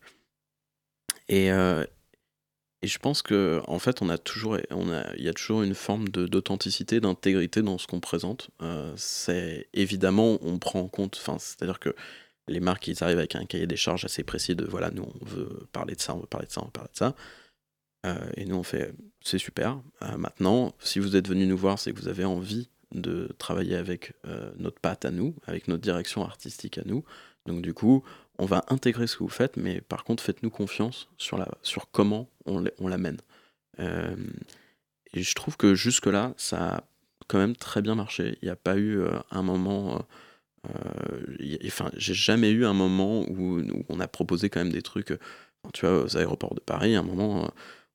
Et, 1.28 1.50
euh, 1.50 1.84
et 2.82 2.86
je 2.86 2.98
pense 2.98 3.20
que 3.20 3.60
en 3.66 3.78
fait, 3.78 4.00
on 4.00 4.08
a 4.08 4.16
toujours, 4.16 4.56
il 4.58 5.22
y 5.22 5.28
a 5.28 5.34
toujours 5.34 5.62
une 5.62 5.74
forme 5.74 6.08
d'authenticité, 6.08 7.00
d'intégrité 7.00 7.60
dans 7.62 7.76
ce 7.76 7.86
qu'on 7.86 8.00
présente. 8.00 8.50
Euh, 8.62 8.92
c'est 8.96 9.68
évidemment, 9.74 10.38
on 10.40 10.58
prend 10.58 10.80
en 10.80 10.88
compte, 10.88 11.16
c'est-à-dire 11.16 11.78
que 11.78 11.94
les 12.48 12.60
marques, 12.60 12.88
ils 12.88 13.04
arrivent 13.04 13.18
avec 13.18 13.36
un 13.36 13.44
cahier 13.44 13.66
des 13.66 13.76
charges 13.76 14.06
assez 14.06 14.24
précis 14.24 14.54
de 14.56 14.64
voilà, 14.64 14.90
nous, 14.90 15.06
on 15.20 15.24
veut 15.24 15.66
parler 15.72 15.94
de 15.94 16.00
ça, 16.00 16.14
on 16.14 16.20
veut 16.20 16.26
parler 16.26 16.46
de 16.46 16.52
ça, 16.52 16.62
on 16.62 16.66
veut 16.66 16.70
parler 16.70 16.90
de 16.90 16.96
ça. 16.96 17.14
Euh, 18.06 18.30
et 18.36 18.46
nous, 18.46 18.56
on 18.56 18.62
fait, 18.62 18.94
c'est 19.22 19.38
super. 19.38 19.78
Euh, 20.02 20.16
maintenant, 20.16 20.72
si 20.78 21.00
vous 21.00 21.16
êtes 21.16 21.28
venu 21.28 21.46
nous 21.46 21.58
voir, 21.58 21.78
c'est 21.78 21.92
que 21.92 22.00
vous 22.00 22.08
avez 22.08 22.24
envie 22.24 22.70
de 22.92 23.28
travailler 23.38 23.76
avec 23.76 24.14
notre 24.58 24.80
patte 24.80 25.04
à 25.04 25.12
nous, 25.12 25.36
avec 25.46 25.68
notre 25.68 25.82
direction 25.82 26.24
artistique 26.24 26.76
à 26.76 26.82
nous. 26.84 27.04
Donc, 27.46 27.62
du 27.62 27.72
coup, 27.72 28.02
on 28.40 28.46
va 28.46 28.64
intégrer 28.68 29.06
ce 29.06 29.18
que 29.18 29.22
vous 29.22 29.28
faites, 29.28 29.56
mais 29.56 29.80
par 29.82 30.02
contre, 30.02 30.22
faites-nous 30.22 30.50
confiance 30.50 31.08
sur, 31.18 31.36
la, 31.36 31.46
sur 31.62 31.90
comment 31.90 32.28
on, 32.50 32.88
l'amène. 32.88 33.18
Euh, 33.78 34.16
et 35.12 35.22
je 35.22 35.34
trouve 35.34 35.56
que 35.56 35.74
jusque-là, 35.74 36.34
ça 36.36 36.76
a 36.76 36.84
quand 37.28 37.38
même 37.38 37.56
très 37.56 37.82
bien 37.82 37.94
marché. 37.94 38.38
Il 38.42 38.46
n'y 38.46 38.50
a 38.50 38.56
pas 38.56 38.76
eu 38.76 39.00
euh, 39.00 39.18
un 39.30 39.42
moment. 39.42 40.06
euh, 40.68 41.58
enfin, 41.66 41.90
j'ai 41.96 42.14
jamais 42.14 42.50
eu 42.50 42.66
un 42.66 42.74
moment 42.74 43.22
où, 43.28 43.62
on 43.88 44.00
a 44.00 44.08
proposé 44.08 44.50
quand 44.50 44.60
même 44.60 44.72
des 44.72 44.82
trucs. 44.82 45.12
tu 45.74 45.86
vois, 45.86 46.04
aux 46.04 46.16
aéroports 46.16 46.54
de 46.54 46.60
Paris, 46.60 46.96
à 46.96 47.00
un 47.00 47.02
moment, 47.02 47.50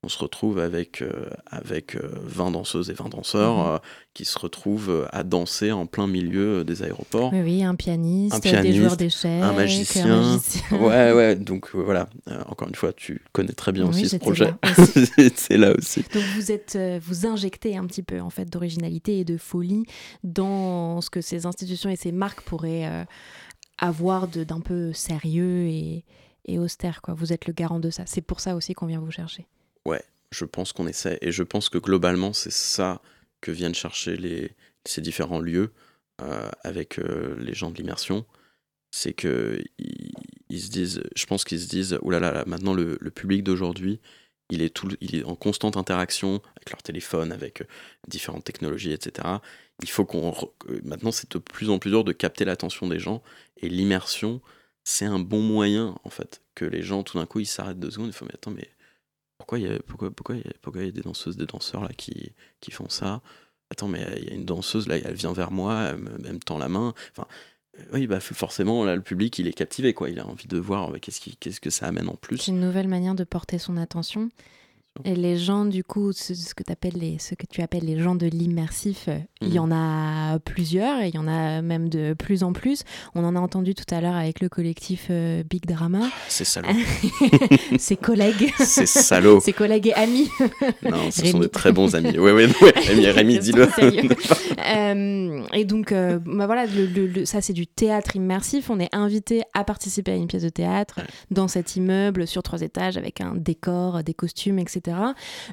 on 0.06 0.10
se 0.10 0.20
retrouve 0.20 0.60
avec, 0.60 1.02
euh, 1.02 1.30
avec 1.48 1.96
euh, 1.96 2.08
20 2.24 2.52
danseuses 2.52 2.90
et 2.92 2.94
20 2.94 3.10
danseurs 3.10 3.58
Mhm. 3.58 3.74
euh, 3.74 3.78
qui 4.14 4.24
se 4.24 4.38
retrouvent 4.40 4.90
euh, 4.92 5.06
à 5.12 5.24
danser 5.24 5.72
en 5.72 5.88
plein 5.88 6.06
milieu 6.08 6.60
euh, 6.60 6.64
des 6.64 6.84
aéroports. 6.84 7.34
Oui, 7.34 7.42
oui, 7.42 7.64
un 7.64 7.74
pianiste, 7.76 8.36
Un 8.46 8.62
des 8.62 8.74
joueurs 8.74 8.96
d'échecs, 8.98 9.42
un 9.44 9.50
un 9.50 9.54
magicien. 9.54 10.34
magicien. 10.34 10.78
Ouais, 10.80 11.12
ouais, 11.12 11.36
donc 11.36 11.70
euh, 11.76 11.80
voilà. 11.84 12.08
Euh, 12.30 12.42
encore 12.48 12.68
une 12.68 12.76
fois, 12.76 12.94
tu 12.94 13.22
connais 13.34 13.52
très 13.54 13.72
bien 13.72 13.84
Oui, 13.86 13.90
aussi 13.90 14.10
ce 14.10 14.18
projet. 14.18 14.54
C'est 15.36 15.58
là 15.58 15.74
aussi. 15.78 16.04
Donc 16.14 16.24
vous 16.36 16.52
êtes, 16.52 16.76
euh, 16.76 17.00
vous 17.04 17.26
injectez 17.26 17.76
un 17.76 17.86
petit 17.88 18.04
peu 18.04 18.22
en 18.22 18.30
fait 18.30 18.46
d'originalité 18.46 19.20
et 19.20 19.26
de 19.26 19.38
folie 19.38 19.86
dans 20.24 21.02
ce 21.02 21.10
que 21.10 21.22
ces 21.22 21.46
institutions 21.46 21.90
et 21.90 21.96
ces 21.96 22.12
marques 22.12 22.42
pourraient 22.42 22.86
euh, 22.86 23.04
avoir 23.80 24.28
d'un 24.28 24.60
peu 24.62 24.94
sérieux 24.94 25.68
et, 25.68 26.06
et 26.46 26.60
austère. 26.60 27.02
Quoi. 27.02 27.14
Vous 27.14 27.34
êtes 27.34 27.48
le 27.48 27.54
garant 27.54 27.80
de 27.80 27.90
ça. 27.90 28.04
C'est 28.06 28.22
pour 28.22 28.40
ça 28.40 28.56
aussi 28.56 28.74
qu'on 28.74 28.86
vient 28.86 29.00
vous 29.00 29.12
chercher. 29.12 29.48
Ouais, 29.86 30.04
je 30.32 30.46
pense 30.46 30.74
qu'on 30.74 30.88
essaie. 30.88 31.18
Et 31.22 31.32
je 31.32 31.44
pense 31.44 31.70
que 31.70 31.78
globalement, 31.78 32.34
c'est 32.34 32.52
ça 32.52 33.02
que 33.42 33.52
viennent 33.52 33.76
chercher 33.76 34.18
les, 34.18 34.52
ces 34.86 35.02
différents 35.02 35.40
lieux 35.40 35.72
euh, 36.22 36.50
avec 36.64 37.00
euh, 37.00 37.36
les 37.40 37.54
gens 37.54 37.72
de 37.72 37.78
l'immersion. 37.78 38.26
C'est 38.92 39.14
que 39.14 39.62
ils, 40.50 40.62
se 40.62 40.70
disent, 40.70 41.04
je 41.16 41.26
pense 41.26 41.44
qu'ils 41.44 41.60
se 41.60 41.68
disent, 41.68 42.00
oulala, 42.02 42.32
là, 42.32 42.44
maintenant 42.48 42.74
le, 42.74 42.98
le 43.02 43.12
public 43.12 43.44
d'aujourd'hui, 43.44 44.00
il 44.50 44.62
est, 44.62 44.80
il 45.02 45.16
est 45.16 45.24
en 45.24 45.36
constante 45.36 45.76
interaction 45.78 46.42
avec 46.56 46.72
leur 46.72 46.84
téléphone, 46.84 47.32
avec 47.32 47.62
euh, 47.62 47.66
différentes 48.08 48.44
technologies, 48.44 48.92
etc. 48.92 49.28
Il 49.82 49.90
faut 49.90 50.06
qu'on. 50.06 50.34
Maintenant, 50.84 51.12
c'est 51.12 51.32
de 51.32 51.40
plus 51.40 51.70
en 51.70 51.80
plus 51.80 51.90
dur 51.92 52.04
de 52.04 52.12
capter 52.12 52.46
l'attention 52.46 52.88
des 52.88 53.00
gens. 53.00 53.24
Et 53.58 53.70
l'immersion, 53.70 54.42
c'est 54.84 55.06
un 55.06 55.20
bon 55.20 55.42
moyen, 55.42 55.96
en 56.04 56.10
fait, 56.10 56.42
que 56.56 56.66
les 56.66 56.84
gens, 56.84 57.04
tout 57.04 57.18
d'un 57.18 57.26
coup, 57.26 57.40
ils 57.40 57.46
s'arrêtent 57.48 57.80
deux 57.80 57.92
secondes. 57.92 58.08
Ils 58.10 58.14
font, 58.14 58.26
mais 58.26 58.36
attends, 58.36 58.52
mais 58.52 58.70
pourquoi 59.38 59.60
il 59.60 59.68
y 59.68 59.74
a, 59.74 59.80
pourquoi, 59.86 60.12
pourquoi 60.12 60.36
pourquoi 60.62 60.84
y 60.84 60.88
a 60.88 60.92
des 60.92 61.02
danseuses, 61.02 61.38
des 61.38 61.46
danseurs 61.46 61.84
là 61.84 61.92
qui, 61.96 62.34
qui 62.60 62.72
font 62.72 62.90
ça? 62.90 63.22
Attends, 63.72 63.88
mais 63.88 64.06
il 64.18 64.30
y 64.30 64.32
a 64.32 64.34
une 64.36 64.46
danseuse 64.46 64.88
là, 64.88 64.98
elle 64.98 65.16
vient 65.16 65.34
vers 65.34 65.52
moi, 65.52 65.92
elle 65.92 65.98
me, 65.98 66.40
tend 66.40 66.58
la 66.58 66.70
main. 66.70 66.94
Enfin, 67.12 67.28
euh, 67.80 67.84
oui, 67.94 68.08
bah 68.08 68.20
forcément, 68.20 68.86
là, 68.86 68.96
le 68.96 69.02
public, 69.02 69.40
il 69.40 69.48
est 69.48 69.54
captivé, 69.54 69.94
quoi. 69.94 70.10
Il 70.10 70.20
a 70.20 70.28
envie 70.28 70.48
de 70.48 70.58
voir 70.58 70.94
euh, 70.94 71.00
qu'est-ce, 71.00 71.20
qu'est-ce 71.40 71.60
que 71.60 71.72
ça 71.72 71.88
amène 71.88 72.08
en 72.08 72.16
plus. 72.16 72.38
C'est 72.38 72.52
une 72.52 72.60
nouvelle 72.60 72.88
manière 72.88 73.16
de 73.16 73.24
porter 73.24 73.58
son 73.58 73.78
attention. 73.78 74.30
Et 75.04 75.14
les 75.14 75.38
gens, 75.38 75.66
du 75.66 75.84
coup, 75.84 76.14
ce, 76.14 76.34
ce 76.34 76.56
que, 76.56 76.64
t'appelles 76.64 76.94
les, 76.96 77.20
ce 77.20 77.36
que 77.36 77.46
tu 77.50 77.62
appelles 77.62 77.84
les 77.84 78.00
gens 78.00 78.16
de 78.16 78.28
l'immersif, 78.28 79.06
euh, 79.10 79.18
il 79.42 79.50
y 79.54 79.60
Mhm. 79.60 79.72
en 79.74 79.76
a 79.76 80.40
plusieurs 80.40 81.02
et 81.02 81.10
il 81.10 81.16
y 81.16 81.18
en 81.18 81.28
a 81.28 81.62
même 81.62 81.90
de 81.90 82.14
plus 82.14 82.44
en 82.44 82.54
plus. 82.54 82.84
On 83.14 83.26
en 83.26 83.36
a 83.36 83.40
entendu 83.40 83.76
tout 83.76 83.84
à 83.94 84.00
l'heure 84.00 84.16
avec 84.16 84.40
le 84.40 84.48
collectif 84.48 85.08
euh, 85.10 85.44
Big 85.50 85.66
Drama. 85.66 86.00
C'est 86.30 86.46
salaud. 86.46 86.70
Ses 87.78 87.98
collègues. 87.98 88.54
C'est 88.58 88.86
salaud. 88.86 89.42
Ses 89.42 89.52
collègues 89.52 89.88
et 89.88 89.94
amis. 89.96 90.30
Non, 90.90 91.12
ce 91.12 91.26
sont 91.26 91.40
de 91.40 91.48
très 91.48 91.74
bons 91.74 91.94
amis. 91.94 92.18
Ouais, 92.18 92.32
ouais, 92.32 92.48
ouais. 92.62 92.74
Rémi, 92.76 93.06
Rémi, 93.08 93.40
dis-le. 93.40 93.68
Euh, 94.66 95.42
et 95.54 95.66
donc, 95.66 95.92
euh, 95.92 96.20
bah 96.26 96.46
voilà, 96.46 96.66
le- 96.66 96.86
le- 96.86 97.08
le- 97.08 97.26
ça 97.26 97.42
c'est 97.42 97.54
du 97.54 97.68
théâtre 97.68 98.16
immersif. 98.16 98.70
On 98.70 98.80
est 98.80 98.94
invité 98.96 99.44
à 99.54 99.64
participer 99.66 100.12
à 100.12 100.16
une 100.16 100.28
pièce 100.28 100.44
de 100.44 100.50
théâtre 100.50 101.02
dans 101.32 101.48
cet 101.48 101.76
immeuble 101.76 102.28
sur 102.28 102.44
trois 102.44 102.62
étages 102.62 102.98
avec 102.98 103.20
un 103.22 103.36
décor, 103.36 104.04
des 104.04 104.14
costumes, 104.14 104.60
etc. 104.60 104.84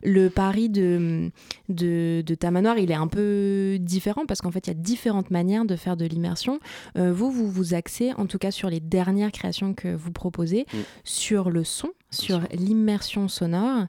Le 0.03 0.29
pari 0.29 0.69
de, 0.69 1.31
de, 1.69 2.23
de 2.25 2.35
Tamanoir, 2.35 2.79
il 2.79 2.91
est 2.91 2.95
un 2.95 3.09
peu 3.09 3.79
différent 3.81 4.27
parce 4.27 4.41
qu'en 4.41 4.51
fait, 4.51 4.67
il 4.67 4.71
y 4.71 4.73
a 4.73 4.75
différentes 4.75 5.31
manières 5.31 5.65
de 5.65 5.77
faire 5.77 5.97
de 5.97 6.05
l'immersion. 6.05 6.61
Euh, 6.97 7.13
vous, 7.13 7.31
vous 7.31 7.51
vous 7.51 7.75
axez, 7.75 8.13
en 8.15 8.27
tout 8.27 8.39
cas 8.39 8.51
sur 8.51 8.69
les 8.71 8.81
dernières 8.81 9.33
créations 9.33 9.75
que 9.75 9.95
vous 9.95 10.13
proposez, 10.13 10.67
Mm. 10.73 10.79
sur 11.05 11.51
le 11.51 11.65
son, 11.65 11.91
sur 12.11 12.41
l'immersion 12.53 13.29
sonore. 13.29 13.87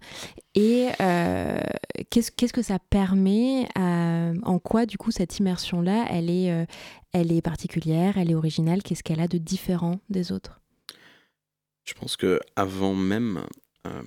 Et 0.55 0.89
euh, 1.01 1.59
qu'est-ce 2.09 2.31
qu'est-ce 2.31 2.53
que 2.53 2.61
ça 2.61 2.77
permet 2.79 3.67
à- 3.75 4.31
En 4.43 4.59
quoi, 4.59 4.85
du 4.85 4.97
coup, 4.97 5.11
cette 5.11 5.39
immersion-là, 5.39 6.05
elle, 6.09 6.29
est, 6.29 6.51
euh, 6.51 6.65
elle 7.11 7.31
est 7.31 7.41
particulière, 7.41 8.17
elle 8.17 8.31
est 8.31 8.35
originale? 8.35 8.81
Qu'est-ce 8.83 9.03
qu'elle 9.03 9.19
a 9.19 9.27
de 9.27 9.37
différent 9.37 9.99
des 10.09 10.31
autres? 10.31 10.59
Je 11.85 11.93
pense 11.93 12.15
que 12.15 12.39
avant 12.55 12.93
même 12.95 13.41
euh, 13.87 14.01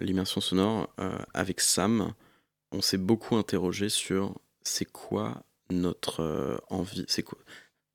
l'immersion 0.00 0.40
sonore, 0.40 0.88
euh, 1.00 1.18
avec 1.34 1.60
Sam, 1.60 2.12
on 2.72 2.80
s'est 2.82 2.98
beaucoup 2.98 3.36
interrogé 3.36 3.88
sur 3.88 4.34
c'est 4.62 4.84
quoi 4.84 5.42
notre 5.70 6.22
euh, 6.22 6.56
envie, 6.70 7.04
c'est 7.08 7.22
quoi. 7.22 7.38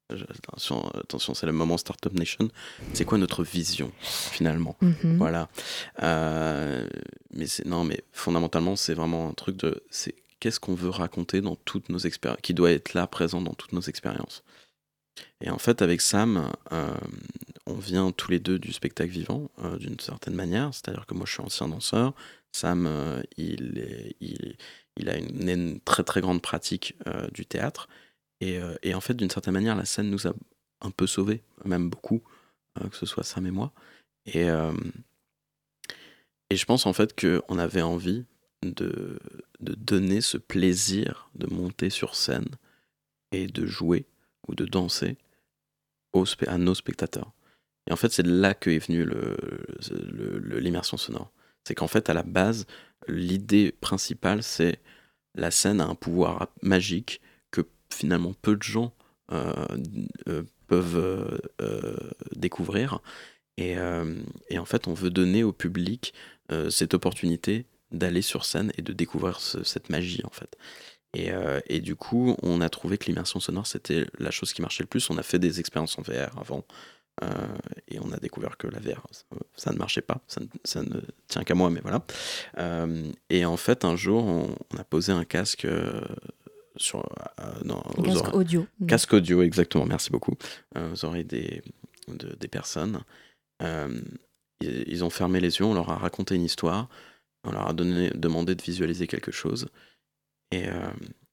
attention 0.09 1.33
c'est 1.33 1.45
le 1.45 1.51
moment 1.51 1.77
Startup 1.77 2.13
Nation. 2.13 2.49
C'est 2.93 3.05
quoi 3.05 3.17
notre 3.17 3.43
vision 3.43 3.91
finalement 4.01 4.75
Mhm. 4.81 5.17
Voilà. 5.17 5.49
Euh, 6.03 6.87
mais 7.33 7.47
c'est 7.47 7.65
non, 7.65 7.83
mais 7.83 8.03
fondamentalement 8.11 8.75
c'est 8.75 8.93
vraiment 8.93 9.29
un 9.29 9.33
truc 9.33 9.57
de 9.57 9.83
c'est 9.89 10.15
qu'est-ce 10.39 10.59
qu'on 10.59 10.73
veut 10.75 10.89
raconter 10.89 11.39
dans 11.39 11.55
toutes 11.55 11.89
nos 11.89 11.99
expériences, 11.99 12.41
qui 12.41 12.53
doit 12.53 12.71
être 12.71 12.93
là 12.93 13.07
présent 13.07 13.41
dans 13.41 13.53
toutes 13.53 13.73
nos 13.73 13.81
expériences. 13.81 14.43
Et 15.41 15.49
en 15.49 15.57
fait, 15.57 15.81
avec 15.81 16.01
Sam, 16.01 16.51
euh, 16.71 16.93
on 17.65 17.73
vient 17.75 18.11
tous 18.11 18.31
les 18.31 18.39
deux 18.39 18.59
du 18.59 18.71
spectacle 18.71 19.11
vivant, 19.11 19.49
euh, 19.59 19.77
d'une 19.77 19.99
certaine 19.99 20.35
manière. 20.35 20.73
C'est-à-dire 20.73 21.05
que 21.05 21.13
moi, 21.13 21.25
je 21.25 21.33
suis 21.33 21.41
ancien 21.41 21.67
danseur. 21.67 22.13
Sam, 22.51 22.85
euh, 22.87 23.21
il, 23.37 24.57
a 25.07 25.17
une, 25.17 25.79
très 25.81 26.03
très 26.03 26.21
grande 26.21 26.41
pratique 26.41 26.95
du 27.33 27.45
théâtre. 27.45 27.87
Et, 28.39 28.59
en 28.93 29.01
fait, 29.01 29.13
d'une 29.13 29.29
certaine 29.29 29.53
manière, 29.53 29.75
la 29.75 29.85
scène 29.85 30.09
nous 30.09 30.27
a 30.27 30.33
un 30.81 30.91
peu 30.91 31.05
sauvés, 31.07 31.43
même 31.63 31.89
beaucoup, 31.89 32.21
que 32.89 32.95
ce 32.95 33.05
soit 33.05 33.23
Sam 33.23 33.45
et 33.45 33.51
moi. 33.51 33.71
Et, 34.25 34.47
je 36.51 36.65
pense 36.65 36.85
en 36.85 36.93
fait 36.93 37.17
qu'on 37.19 37.57
avait 37.57 37.81
envie 37.81 38.25
de 38.63 39.19
donner 39.61 40.21
ce 40.21 40.37
plaisir 40.37 41.29
de 41.35 41.47
monter 41.53 41.89
sur 41.89 42.15
scène 42.15 42.49
et 43.31 43.47
de 43.47 43.65
jouer 43.65 44.05
ou 44.47 44.55
de 44.55 44.65
danser 44.65 45.17
à 46.47 46.57
nos 46.57 46.75
spectateurs. 46.75 47.31
Et 47.87 47.93
en 47.93 47.95
fait, 47.95 48.11
c'est 48.11 48.25
là 48.25 48.53
que 48.53 48.69
est 48.69 48.79
venue 48.79 49.07
l'immersion 50.59 50.97
sonore. 50.97 51.31
C'est 51.67 51.75
qu'en 51.75 51.87
fait, 51.87 52.09
à 52.09 52.13
la 52.13 52.23
base, 52.23 52.65
l'idée 53.07 53.71
principale, 53.71 54.43
c'est 54.43 54.79
la 55.35 55.51
scène 55.51 55.79
a 55.81 55.85
un 55.85 55.95
pouvoir 55.95 56.49
magique 56.61 57.21
que 57.51 57.61
finalement 57.93 58.33
peu 58.33 58.55
de 58.55 58.63
gens 58.63 58.93
euh, 59.31 59.53
euh, 60.27 60.43
peuvent 60.67 61.39
euh, 61.61 61.95
découvrir. 62.35 62.99
Et, 63.57 63.77
en 63.77 64.65
fait, 64.65 64.87
on 64.87 64.93
veut 64.93 65.11
donner 65.11 65.43
au 65.43 65.53
public 65.53 66.13
cette 66.69 66.93
opportunité 66.93 67.65
d'aller 67.91 68.21
sur 68.21 68.43
scène 68.43 68.71
et 68.77 68.81
de 68.81 68.91
découvrir 68.91 69.39
ce- 69.39 69.63
cette 69.63 69.89
magie, 69.89 70.21
en 70.25 70.29
fait. 70.29 70.57
Et, 71.13 71.31
euh, 71.31 71.59
et 71.67 71.81
du 71.81 71.95
coup, 71.95 72.35
on 72.41 72.61
a 72.61 72.69
trouvé 72.69 72.97
que 72.97 73.05
l'immersion 73.07 73.39
sonore, 73.39 73.67
c'était 73.67 74.05
la 74.19 74.31
chose 74.31 74.53
qui 74.53 74.61
marchait 74.61 74.83
le 74.83 74.87
plus. 74.87 75.09
On 75.09 75.17
a 75.17 75.23
fait 75.23 75.39
des 75.39 75.59
expériences 75.59 75.97
en 75.99 76.01
VR 76.03 76.37
avant. 76.39 76.63
euh, 77.23 77.27
et 77.89 77.99
on 77.99 78.11
a 78.13 78.17
découvert 78.17 78.55
que 78.57 78.67
la 78.67 78.79
VR, 78.79 79.05
ça, 79.11 79.23
ça 79.57 79.71
ne 79.73 79.77
marchait 79.77 80.01
pas. 80.01 80.21
Ça, 80.27 80.39
ne- 80.39 80.47
ça 80.63 80.81
ne 80.81 81.01
tient 81.27 81.43
qu'à 81.43 81.53
moi, 81.55 81.69
mais 81.69 81.81
voilà. 81.81 82.03
Euh, 82.57 83.11
et 83.29 83.43
en 83.45 83.57
fait, 83.57 83.83
un 83.83 83.97
jour, 83.97 84.23
on, 84.25 84.55
on 84.73 84.77
a 84.77 84.83
posé 84.85 85.11
un 85.11 85.25
casque 85.25 85.67
sur, 86.77 86.99
aux 87.97 88.01
casque 88.01 88.17
oreilles- 88.27 88.33
audio. 88.35 88.67
Casque 88.87 89.13
audio, 89.13 89.41
exactement. 89.41 89.85
Merci 89.85 90.09
beaucoup. 90.09 90.35
aux 90.77 91.05
oreilles 91.05 91.25
des, 91.25 91.61
de- 92.07 92.33
des 92.39 92.47
personnes. 92.47 93.01
Ils, 94.61 94.83
ils 94.87 95.03
ont 95.03 95.09
fermé 95.09 95.39
les 95.39 95.59
yeux, 95.59 95.65
on 95.65 95.73
leur 95.73 95.89
a 95.89 95.97
raconté 95.97 96.35
une 96.35 96.43
histoire, 96.43 96.87
on 97.43 97.51
leur 97.51 97.67
a 97.67 97.73
donné, 97.73 98.11
demandé 98.15 98.55
de 98.55 98.61
visualiser 98.61 99.07
quelque 99.07 99.31
chose. 99.31 99.67
Et, 100.51 100.67
euh, 100.67 100.91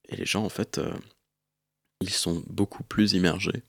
et 0.09 0.16
les 0.16 0.25
gens, 0.25 0.45
en 0.45 0.49
fait, 0.49 0.79
euh, 0.79 0.93
ils 2.01 2.11
sont 2.11 2.43
beaucoup 2.47 2.85
plus 2.85 3.12
immergés 3.12 3.62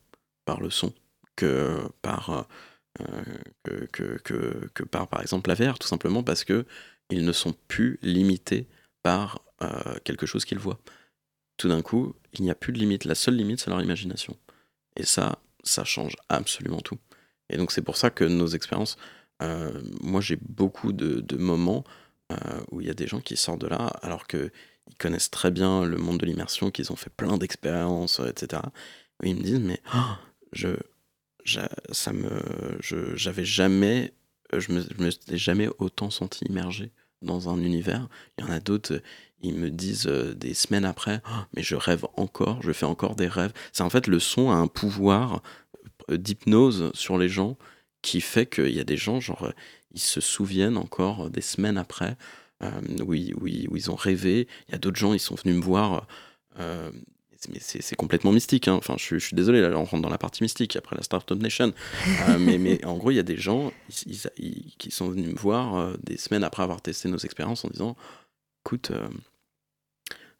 par 0.45 0.61
le 0.61 0.69
son 0.69 0.93
que 1.35 1.79
par, 2.01 2.47
euh, 3.01 3.03
que, 3.63 3.85
que, 3.91 4.17
que, 4.19 4.69
que 4.73 4.83
par, 4.83 5.07
par 5.07 5.21
exemple, 5.21 5.49
la 5.49 5.55
VR, 5.55 5.79
tout 5.79 5.87
simplement 5.87 6.23
parce 6.23 6.43
que 6.43 6.65
ils 7.09 7.25
ne 7.25 7.31
sont 7.31 7.55
plus 7.67 7.97
limités 8.01 8.67
par 9.03 9.41
quelque 10.05 10.25
chose 10.25 10.45
qu'ils 10.45 10.59
voient. 10.59 10.79
Tout 11.57 11.67
d'un 11.67 11.81
coup, 11.81 12.15
il 12.33 12.43
n'y 12.43 12.51
a 12.51 12.55
plus 12.55 12.71
de 12.71 12.77
limite. 12.77 13.03
La 13.03 13.15
seule 13.15 13.35
limite, 13.35 13.59
c'est 13.59 13.69
leur 13.69 13.81
imagination. 13.81 14.37
Et 14.95 15.03
ça, 15.03 15.39
ça 15.63 15.83
change 15.83 16.15
absolument 16.29 16.79
tout. 16.79 16.97
Et 17.49 17.57
donc, 17.57 17.73
c'est 17.73 17.81
pour 17.81 17.97
ça 17.97 18.09
que 18.09 18.23
nos 18.23 18.47
expériences, 18.47 18.95
moi, 20.01 20.21
j'ai 20.21 20.37
beaucoup 20.37 20.93
de, 20.93 21.35
moments 21.37 21.83
où 22.71 22.79
il 22.79 22.87
y 22.87 22.89
a 22.89 22.93
des 22.93 23.07
gens 23.07 23.19
qui 23.19 23.35
sortent 23.35 23.61
de 23.61 23.67
là 23.67 23.87
alors 24.01 24.27
qu'ils 24.27 24.51
connaissent 24.97 25.31
très 25.31 25.51
bien 25.51 25.85
le 25.85 25.97
monde 25.97 26.17
de 26.19 26.25
l'immersion, 26.25 26.71
qu'ils 26.71 26.91
ont 26.91 26.95
fait 26.95 27.09
plein 27.11 27.37
d'expériences, 27.37 28.19
etc. 28.19 28.63
ils 29.23 29.35
me 29.35 29.41
disent, 29.43 29.59
mais 29.59 29.81
oh, 29.95 29.99
je, 30.53 30.69
j'a- 31.43 31.69
ça 31.91 32.13
me, 32.13 32.29
je, 32.81 33.15
j'avais 33.15 33.45
jamais, 33.45 34.13
je 34.57 34.71
me, 34.71 34.81
je 34.81 35.03
me 35.03 35.09
suis 35.11 35.37
jamais 35.37 35.69
autant 35.79 36.09
senti 36.09 36.45
immergé 36.45 36.91
dans 37.21 37.49
un 37.49 37.61
univers. 37.61 38.07
Il 38.37 38.45
y 38.45 38.47
en 38.47 38.51
a 38.51 38.59
d'autres, 38.59 39.01
ils 39.41 39.55
me 39.55 39.69
disent 39.69 40.07
euh, 40.07 40.33
des 40.33 40.53
semaines 40.53 40.85
après, 40.85 41.21
Oh, 41.27 41.31
mais 41.55 41.63
je 41.63 41.75
rêve 41.75 42.05
encore, 42.15 42.61
je 42.61 42.71
fais 42.71 42.85
encore 42.85 43.15
des 43.15 43.27
rêves. 43.27 43.53
C'est 43.73 43.83
en 43.83 43.89
fait 43.89 44.07
le 44.07 44.19
son 44.19 44.51
a 44.51 44.55
un 44.55 44.67
pouvoir 44.67 45.41
euh, 46.11 46.17
d'hypnose 46.17 46.91
sur 46.93 47.17
les 47.17 47.29
gens 47.29 47.57
qui 48.01 48.21
fait 48.21 48.45
qu'il 48.45 48.71
y 48.73 48.79
a 48.79 48.83
des 48.85 48.97
gens, 48.97 49.19
genre, 49.19 49.43
euh, 49.43 49.51
ils 49.93 49.99
se 49.99 50.21
souviennent 50.21 50.77
encore 50.77 51.29
des 51.29 51.41
semaines 51.41 51.77
après 51.77 52.15
où, 52.61 53.13
ils, 53.13 53.33
où 53.35 53.47
ils- 53.47 53.67
où 53.69 53.77
ils 53.77 53.89
ont 53.91 53.95
rêvé. 53.95 54.47
Il 54.67 54.71
y 54.73 54.75
a 54.75 54.77
d'autres 54.77 54.97
gens, 54.97 55.13
ils 55.13 55.19
sont 55.19 55.35
venus 55.35 55.55
me 55.57 55.61
voir. 55.61 56.07
euh, 56.59 56.91
mais 57.49 57.59
c'est 57.61 57.95
complètement 57.95 58.33
mystique. 58.33 58.67
hein. 58.67 58.73
Enfin, 58.73 58.95
je, 58.97 59.03
suis- 59.03 59.19
je 59.19 59.25
suis 59.27 59.35
désolé, 59.35 59.61
là, 59.61 59.69
on 59.77 59.85
rentre 59.85 60.01
dans 60.03 60.09
la 60.09 60.17
partie 60.17 60.43
mystique 60.43 60.75
après 60.75 60.97
la 60.97 61.03
Startup 61.03 61.39
Nation. 61.39 61.71
Euh, 62.27 62.37
mais, 62.39 62.57
mais 62.57 62.83
en 62.83 62.97
gros, 62.97 63.11
il 63.11 63.15
y 63.15 63.19
a 63.19 63.23
des 63.23 63.37
gens 63.37 63.71
ils- 64.37 64.73
qui 64.77 64.91
sont 64.91 65.09
venus 65.09 65.29
me 65.29 65.37
voir 65.39 65.75
euh, 65.77 65.95
des 66.03 66.17
semaines 66.17 66.43
après 66.43 66.63
avoir 66.63 66.81
testé 66.81 67.07
nos 67.07 67.17
expériences 67.17 67.63
en 67.63 67.69
disant 67.69 67.95
écoute, 68.65 68.91
euh, 68.91 69.07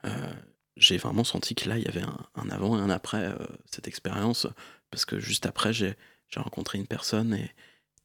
euh, 0.05 0.33
j'ai 0.77 0.97
vraiment 0.97 1.23
senti 1.23 1.55
que 1.55 1.67
là, 1.69 1.77
il 1.77 1.83
y 1.83 1.87
avait 1.87 2.01
un, 2.01 2.17
un 2.35 2.49
avant 2.49 2.77
et 2.77 2.81
un 2.81 2.89
après 2.89 3.23
euh, 3.25 3.35
cette 3.71 3.87
expérience. 3.87 4.47
Parce 4.91 5.05
que 5.05 5.19
juste 5.19 5.45
après, 5.45 5.71
j'ai 5.73 5.95
j'ai 6.27 6.39
rencontré 6.41 6.77
une 6.77 6.85
personne 6.87 7.33
et, 7.33 7.49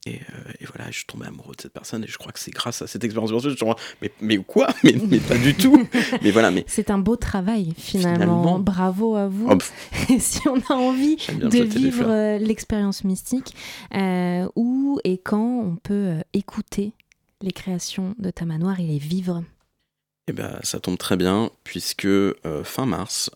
et, 0.06 0.16
euh, 0.16 0.52
et 0.60 0.66
voilà, 0.66 0.90
je 0.90 0.98
suis 0.98 1.06
tombé 1.06 1.26
amoureux 1.26 1.54
de 1.54 1.62
cette 1.62 1.72
personne 1.72 2.04
et 2.04 2.06
je 2.06 2.18
crois 2.18 2.30
que 2.30 2.38
c'est 2.38 2.50
grâce 2.50 2.82
à 2.82 2.86
cette 2.86 3.02
expérience. 3.04 3.30
Je 3.32 3.48
suis 3.48 3.56
genre, 3.56 3.78
mais, 4.02 4.12
mais 4.20 4.36
quoi? 4.36 4.68
Mais, 4.84 4.94
mais 5.08 5.18
pas 5.18 5.38
du 5.38 5.54
tout 5.54 5.88
Mais 6.22 6.30
voilà, 6.30 6.50
mais 6.50 6.64
C'est 6.66 6.90
un 6.90 6.98
beau 6.98 7.16
travail 7.16 7.72
finalement. 7.78 8.42
Finalement. 8.42 8.58
Bravo 8.58 9.16
à 9.16 9.28
vous. 9.28 9.48
Oh, 9.50 9.58
si 10.18 10.46
on 10.46 10.60
a 10.60 10.74
envie 10.74 11.16
bien 11.16 11.48
de 11.48 11.62
vivre 11.62 12.06
euh, 12.06 12.38
l'expérience 12.38 13.04
mystique, 13.04 13.54
euh, 13.94 14.46
où 14.56 15.00
et 15.04 15.16
quand 15.16 15.60
on 15.60 15.76
peut 15.76 16.16
écouter 16.34 16.92
les 17.40 17.52
créations 17.52 18.14
de 18.18 18.30
Tamanoir 18.30 18.80
et 18.80 18.86
les 18.86 18.98
vivre 18.98 19.42
Eh 20.28 20.32
ben, 20.32 20.58
ça 20.62 20.80
tombe 20.80 20.98
très 20.98 21.16
bien, 21.16 21.50
puisque 21.62 22.04
euh, 22.04 22.62
fin 22.62 22.84
mars, 22.84 23.30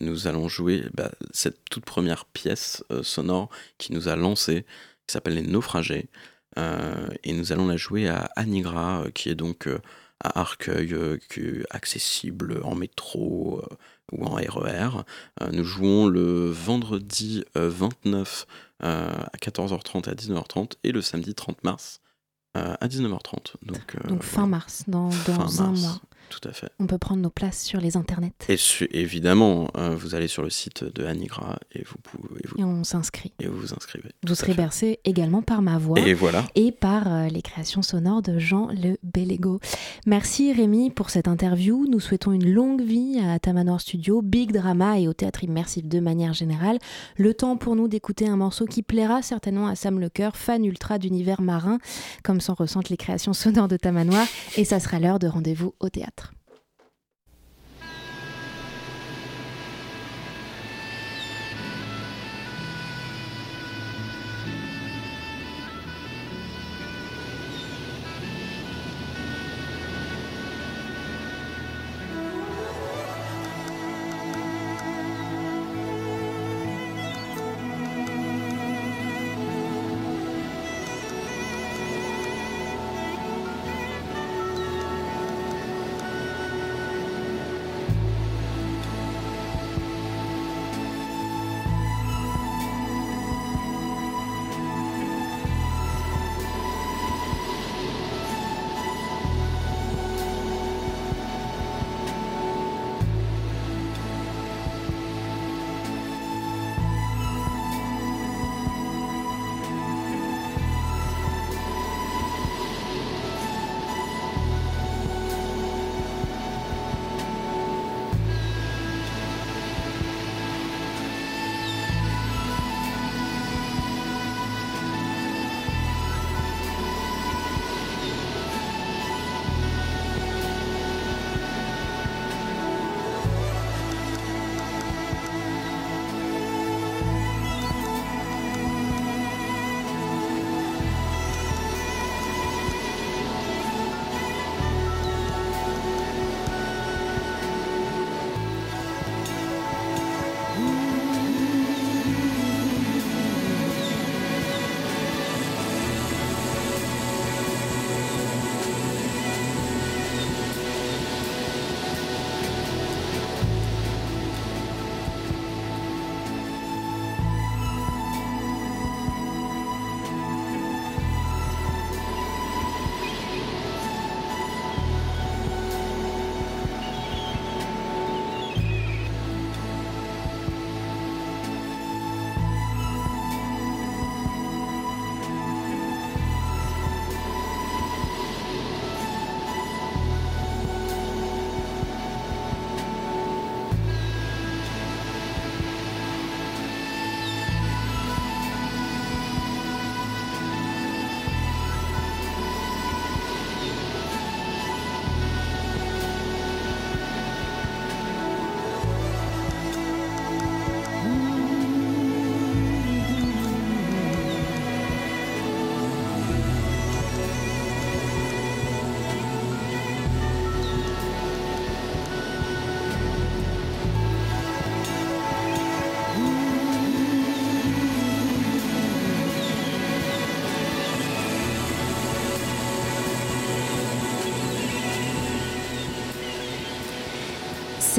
nous 0.00 0.26
allons 0.26 0.48
jouer 0.48 0.84
bah, 0.94 1.10
cette 1.32 1.58
toute 1.70 1.84
première 1.84 2.24
pièce 2.24 2.82
euh, 2.90 3.02
sonore 3.02 3.50
qui 3.78 3.92
nous 3.92 4.08
a 4.08 4.16
lancé, 4.16 4.64
qui 5.10 5.14
s'appelle 5.14 5.34
Les 5.34 5.42
Naufragés. 5.42 6.08
Euh, 6.56 7.08
et 7.24 7.32
nous 7.32 7.50
allons 7.52 7.66
la 7.66 7.76
jouer 7.76 8.08
à 8.08 8.30
Anigra, 8.36 9.02
euh, 9.02 9.10
qui 9.10 9.28
est 9.28 9.34
donc 9.34 9.66
euh, 9.66 9.78
à 10.22 10.38
Arcueil, 10.40 10.94
accessible 11.70 12.60
en 12.62 12.74
métro 12.76 13.62
ou 14.12 14.24
en 14.24 14.34
RER. 14.34 15.02
Euh, 15.40 15.50
nous 15.52 15.64
jouons 15.64 16.06
le 16.06 16.50
vendredi 16.50 17.44
euh, 17.56 17.68
29 17.70 18.46
euh, 18.84 19.10
à 19.10 19.36
14h30 19.38 20.08
et 20.08 20.10
à 20.10 20.14
19h30 20.14 20.72
et 20.84 20.92
le 20.92 21.02
samedi 21.02 21.34
30 21.34 21.64
mars 21.64 22.00
à 22.54 22.88
19h30. 22.88 23.54
Donc, 23.62 23.94
euh, 23.94 24.08
Donc 24.08 24.24
fin 24.24 24.46
mars, 24.46 24.82
dans, 24.88 25.08
dans 25.08 25.48
fin 25.48 25.62
un 25.62 25.68
mars, 25.68 25.80
mois. 25.80 26.00
Tout 26.30 26.48
à 26.48 26.52
fait. 26.52 26.70
On 26.78 26.86
peut 26.86 26.96
prendre 26.96 27.20
nos 27.20 27.28
places 27.30 27.62
sur 27.62 27.80
les 27.80 27.96
internets 27.96 28.32
Et 28.48 28.56
su- 28.56 28.88
évidemment, 28.92 29.68
euh, 29.76 29.94
vous 29.96 30.14
allez 30.14 30.28
sur 30.28 30.42
le 30.42 30.48
site 30.50 30.84
de 30.84 31.04
Anigra 31.04 31.58
et 31.74 31.82
vous 31.84 31.96
pouvez 32.02 32.40
et 32.42 32.46
vous, 32.48 32.56
et 32.60 32.64
on 32.64 32.84
s'inscrit. 32.84 33.32
et 33.40 33.46
vous 33.48 33.58
vous 33.58 33.74
inscrivez. 33.74 34.10
Vous 34.26 34.34
serez 34.34 34.54
bercé 34.54 35.00
également 35.04 35.42
par 35.42 35.60
ma 35.60 35.76
voix 35.76 35.98
Et 36.00 36.14
voilà. 36.14 36.46
et 36.54 36.70
par 36.72 37.12
euh, 37.12 37.26
les 37.28 37.42
créations 37.42 37.82
sonores 37.82 38.22
de 38.22 38.38
Jean 38.38 38.68
Le 38.68 38.96
Bellego. 39.02 39.58
Merci 40.06 40.52
Rémi 40.52 40.90
pour 40.90 41.10
cette 41.10 41.28
interview. 41.28 41.86
Nous 41.90 42.00
souhaitons 42.00 42.32
une 42.32 42.50
longue 42.52 42.82
vie 42.82 43.18
à 43.20 43.38
Tamanoir 43.38 43.80
Studio, 43.80 44.22
Big 44.22 44.52
Drama 44.52 44.98
et 45.00 45.08
au 45.08 45.12
théâtre 45.12 45.42
immersif 45.44 45.86
de 45.86 46.00
manière 46.00 46.32
générale. 46.32 46.78
Le 47.16 47.34
temps 47.34 47.56
pour 47.56 47.74
nous 47.76 47.88
d'écouter 47.88 48.28
un 48.28 48.36
morceau 48.36 48.66
qui 48.66 48.82
plaira 48.82 49.22
certainement 49.22 49.66
à 49.66 49.74
Sam 49.74 49.98
Lecoeur, 49.98 50.36
fan 50.36 50.64
ultra 50.64 50.98
d'univers 50.98 51.42
marin, 51.42 51.78
comme 52.22 52.40
s'en 52.40 52.54
ressentent 52.54 52.88
les 52.88 52.96
créations 52.96 53.32
sonores 53.32 53.68
de 53.68 53.76
Tamanoir. 53.76 54.26
Et 54.56 54.64
ça 54.64 54.78
sera 54.78 55.00
l'heure 55.00 55.18
de 55.18 55.26
rendez-vous 55.26 55.74
au 55.80 55.88
théâtre. 55.88 56.19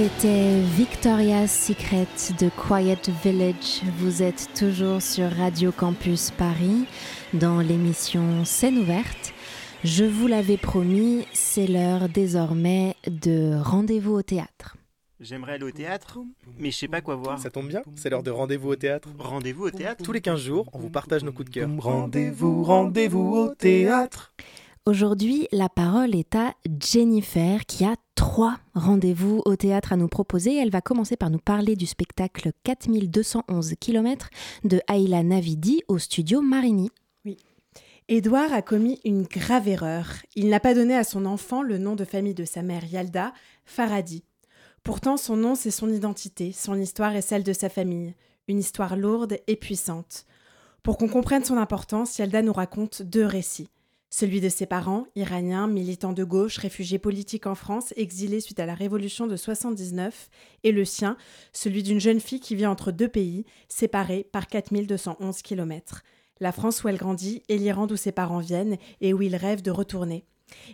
C'était 0.01 0.59
Victoria's 0.61 1.67
Secret 1.67 2.07
de 2.39 2.49
Quiet 2.49 3.11
Village. 3.23 3.83
Vous 3.99 4.23
êtes 4.23 4.49
toujours 4.57 4.99
sur 4.99 5.29
Radio 5.29 5.71
Campus 5.71 6.31
Paris 6.31 6.87
dans 7.35 7.59
l'émission 7.59 8.43
Scène 8.43 8.79
ouverte. 8.79 9.31
Je 9.83 10.03
vous 10.03 10.25
l'avais 10.25 10.57
promis, 10.57 11.27
c'est 11.33 11.67
l'heure 11.67 12.09
désormais 12.09 12.95
de 13.05 13.53
rendez-vous 13.61 14.13
au 14.13 14.23
théâtre. 14.23 14.75
J'aimerais 15.19 15.53
aller 15.53 15.65
au 15.65 15.71
théâtre, 15.71 16.17
mais 16.57 16.71
je 16.71 16.77
sais 16.77 16.87
pas 16.87 17.01
quoi 17.01 17.13
voir. 17.13 17.37
Ça 17.37 17.51
tombe 17.51 17.67
bien, 17.67 17.83
c'est 17.95 18.09
l'heure 18.09 18.23
de 18.23 18.31
rendez-vous 18.31 18.69
au 18.69 18.75
théâtre. 18.75 19.07
Rendez-vous 19.19 19.65
au 19.65 19.71
théâtre 19.71 20.03
Tous 20.03 20.13
les 20.13 20.21
15 20.21 20.39
jours, 20.39 20.67
on 20.73 20.79
vous 20.79 20.89
partage 20.89 21.23
nos 21.23 21.31
coups 21.31 21.51
de 21.51 21.53
cœur. 21.53 21.69
Rendez-vous, 21.77 22.63
rendez-vous 22.63 23.35
au 23.35 23.53
théâtre. 23.53 24.33
Aujourd'hui, 24.87 25.47
la 25.51 25.69
parole 25.69 26.15
est 26.15 26.33
à 26.33 26.55
Jennifer 26.79 27.67
qui 27.67 27.85
a 27.85 27.95
trois 28.15 28.57
rendez-vous 28.73 29.43
au 29.45 29.55
théâtre 29.55 29.93
à 29.93 29.95
nous 29.95 30.07
proposer. 30.07 30.55
Elle 30.55 30.71
va 30.71 30.81
commencer 30.81 31.15
par 31.15 31.29
nous 31.29 31.37
parler 31.37 31.75
du 31.75 31.85
spectacle 31.85 32.51
4211 32.63 33.75
km 33.79 34.31
de 34.63 34.81
Ayla 34.91 35.21
Navidi 35.21 35.83
au 35.87 35.99
studio 35.99 36.41
Marigny. 36.41 36.89
Oui. 37.25 37.37
Édouard 38.07 38.51
a 38.53 38.63
commis 38.63 38.99
une 39.05 39.21
grave 39.21 39.67
erreur. 39.67 40.07
Il 40.35 40.49
n'a 40.49 40.59
pas 40.59 40.73
donné 40.73 40.95
à 40.95 41.03
son 41.03 41.27
enfant 41.27 41.61
le 41.61 41.77
nom 41.77 41.95
de 41.95 42.03
famille 42.03 42.33
de 42.33 42.43
sa 42.43 42.63
mère 42.63 42.83
Yalda, 42.83 43.33
Faradi. 43.65 44.23
Pourtant, 44.81 45.15
son 45.15 45.37
nom, 45.37 45.53
c'est 45.53 45.69
son 45.69 45.93
identité, 45.93 46.53
son 46.53 46.73
histoire 46.73 47.15
et 47.15 47.21
celle 47.21 47.43
de 47.43 47.53
sa 47.53 47.69
famille. 47.69 48.15
Une 48.47 48.57
histoire 48.57 48.97
lourde 48.97 49.37
et 49.45 49.57
puissante. 49.57 50.25
Pour 50.81 50.97
qu'on 50.97 51.07
comprenne 51.07 51.45
son 51.45 51.57
importance, 51.57 52.17
Yalda 52.17 52.41
nous 52.41 52.51
raconte 52.51 53.03
deux 53.03 53.27
récits. 53.27 53.69
Celui 54.13 54.41
de 54.41 54.49
ses 54.49 54.65
parents, 54.65 55.05
iraniens, 55.15 55.67
militants 55.67 56.11
de 56.11 56.25
gauche, 56.25 56.57
réfugiés 56.57 56.99
politiques 56.99 57.47
en 57.47 57.55
France, 57.55 57.93
exilés 57.95 58.41
suite 58.41 58.59
à 58.59 58.65
la 58.65 58.73
révolution 58.73 59.25
de 59.25 59.37
79, 59.37 60.29
et 60.65 60.73
le 60.73 60.83
sien, 60.83 61.15
celui 61.53 61.81
d'une 61.81 62.01
jeune 62.01 62.19
fille 62.19 62.41
qui 62.41 62.55
vit 62.55 62.65
entre 62.65 62.91
deux 62.91 63.07
pays, 63.07 63.45
séparés 63.69 64.27
par 64.29 64.47
4211 64.47 65.41
km. 65.41 66.03
La 66.41 66.51
France 66.51 66.83
où 66.83 66.89
elle 66.89 66.97
grandit 66.97 67.41
et 67.47 67.57
l'Iran 67.57 67.87
d'où 67.87 67.95
ses 67.95 68.11
parents 68.11 68.39
viennent 68.39 68.77
et 68.99 69.13
où 69.13 69.21
il 69.21 69.35
rêve 69.37 69.61
de 69.61 69.71
retourner. 69.71 70.25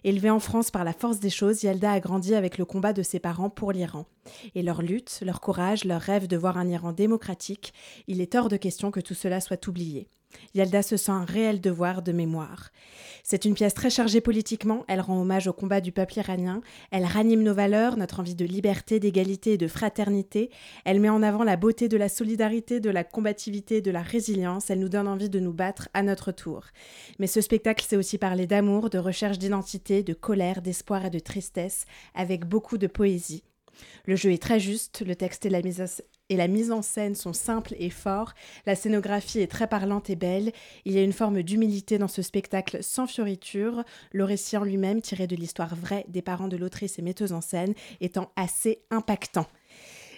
Élevée 0.03 0.31
en 0.31 0.39
France 0.39 0.71
par 0.71 0.83
la 0.83 0.93
force 0.93 1.19
des 1.19 1.29
choses, 1.29 1.61
Yalda 1.61 1.91
a 1.91 1.99
grandi 1.99 2.33
avec 2.33 2.57
le 2.57 2.65
combat 2.65 2.93
de 2.93 3.03
ses 3.03 3.19
parents 3.19 3.51
pour 3.51 3.71
l'Iran. 3.71 4.07
Et 4.55 4.61
leur 4.61 4.81
lutte, 4.81 5.19
leur 5.21 5.41
courage, 5.41 5.85
leur 5.85 6.01
rêve 6.01 6.27
de 6.27 6.37
voir 6.37 6.57
un 6.57 6.67
Iran 6.67 6.91
démocratique, 6.91 7.73
il 8.07 8.21
est 8.21 8.35
hors 8.35 8.49
de 8.49 8.57
question 8.57 8.91
que 8.91 8.99
tout 8.99 9.13
cela 9.13 9.39
soit 9.41 9.67
oublié. 9.67 10.07
Yalda 10.53 10.81
se 10.81 10.97
sent 10.97 11.11
un 11.11 11.25
réel 11.25 11.61
devoir 11.61 12.01
de 12.01 12.11
mémoire. 12.11 12.71
C'est 13.23 13.45
une 13.45 13.53
pièce 13.53 13.73
très 13.73 13.89
chargée 13.89 14.21
politiquement, 14.21 14.85
elle 14.87 15.01
rend 15.01 15.21
hommage 15.21 15.47
au 15.47 15.53
combat 15.53 15.81
du 15.81 15.91
peuple 15.91 16.17
iranien, 16.17 16.61
elle 16.91 17.05
ranime 17.05 17.43
nos 17.43 17.53
valeurs, 17.53 17.97
notre 17.97 18.19
envie 18.19 18.35
de 18.35 18.45
liberté, 18.45 18.99
d'égalité 18.99 19.53
et 19.53 19.57
de 19.57 19.67
fraternité, 19.67 20.49
elle 20.85 20.99
met 20.99 21.09
en 21.09 21.23
avant 21.23 21.43
la 21.43 21.57
beauté 21.57 21.89
de 21.89 21.97
la 21.97 22.09
solidarité, 22.09 22.79
de 22.79 22.89
la 22.89 23.03
combativité, 23.03 23.81
de 23.81 23.91
la 23.91 24.01
résilience, 24.01 24.69
elle 24.69 24.79
nous 24.79 24.89
donne 24.89 25.07
envie 25.07 25.29
de 25.29 25.39
nous 25.39 25.53
battre 25.53 25.89
à 25.93 26.03
notre 26.03 26.31
tour. 26.31 26.63
Mais 27.19 27.27
ce 27.27 27.41
spectacle, 27.41 27.85
c'est 27.87 27.97
aussi 27.97 28.17
parler 28.17 28.47
d'amour, 28.47 28.89
de 28.89 28.97
recherche 28.97 29.39
d'identité, 29.39 30.03
de 30.03 30.13
colère, 30.13 30.61
d'espoir 30.61 31.05
et 31.05 31.09
de 31.09 31.19
tristesse, 31.19 31.85
avec 32.15 32.45
beaucoup 32.45 32.77
de 32.77 32.87
poésie. 32.87 33.43
Le 34.05 34.15
jeu 34.15 34.31
est 34.31 34.41
très 34.41 34.59
juste, 34.59 35.03
le 35.05 35.15
texte 35.15 35.45
et 35.45 35.49
la 35.49 36.47
mise, 36.47 36.71
en 36.71 36.81
scène 36.81 37.15
sont 37.15 37.33
simples 37.33 37.75
et 37.79 37.89
forts, 37.89 38.33
la 38.65 38.75
scénographie 38.75 39.39
est 39.39 39.51
très 39.51 39.67
parlante 39.67 40.09
et 40.09 40.15
belle, 40.15 40.51
il 40.85 40.93
y 40.93 40.97
a 40.97 41.03
une 41.03 41.13
forme 41.13 41.43
d'humilité 41.43 41.97
dans 41.97 42.07
ce 42.07 42.21
spectacle 42.21 42.79
sans 42.81 43.07
fioriture, 43.07 43.83
le 44.11 44.23
récit 44.23 44.57
en 44.57 44.63
lui-même, 44.63 45.01
tiré 45.01 45.27
de 45.27 45.35
l'histoire 45.35 45.75
vraie 45.75 46.05
des 46.07 46.21
parents 46.21 46.47
de 46.47 46.57
l'autrice 46.57 46.99
et 46.99 47.01
metteuse 47.01 47.33
en 47.33 47.41
scène, 47.41 47.73
étant 48.01 48.31
assez 48.35 48.81
impactant. 48.91 49.47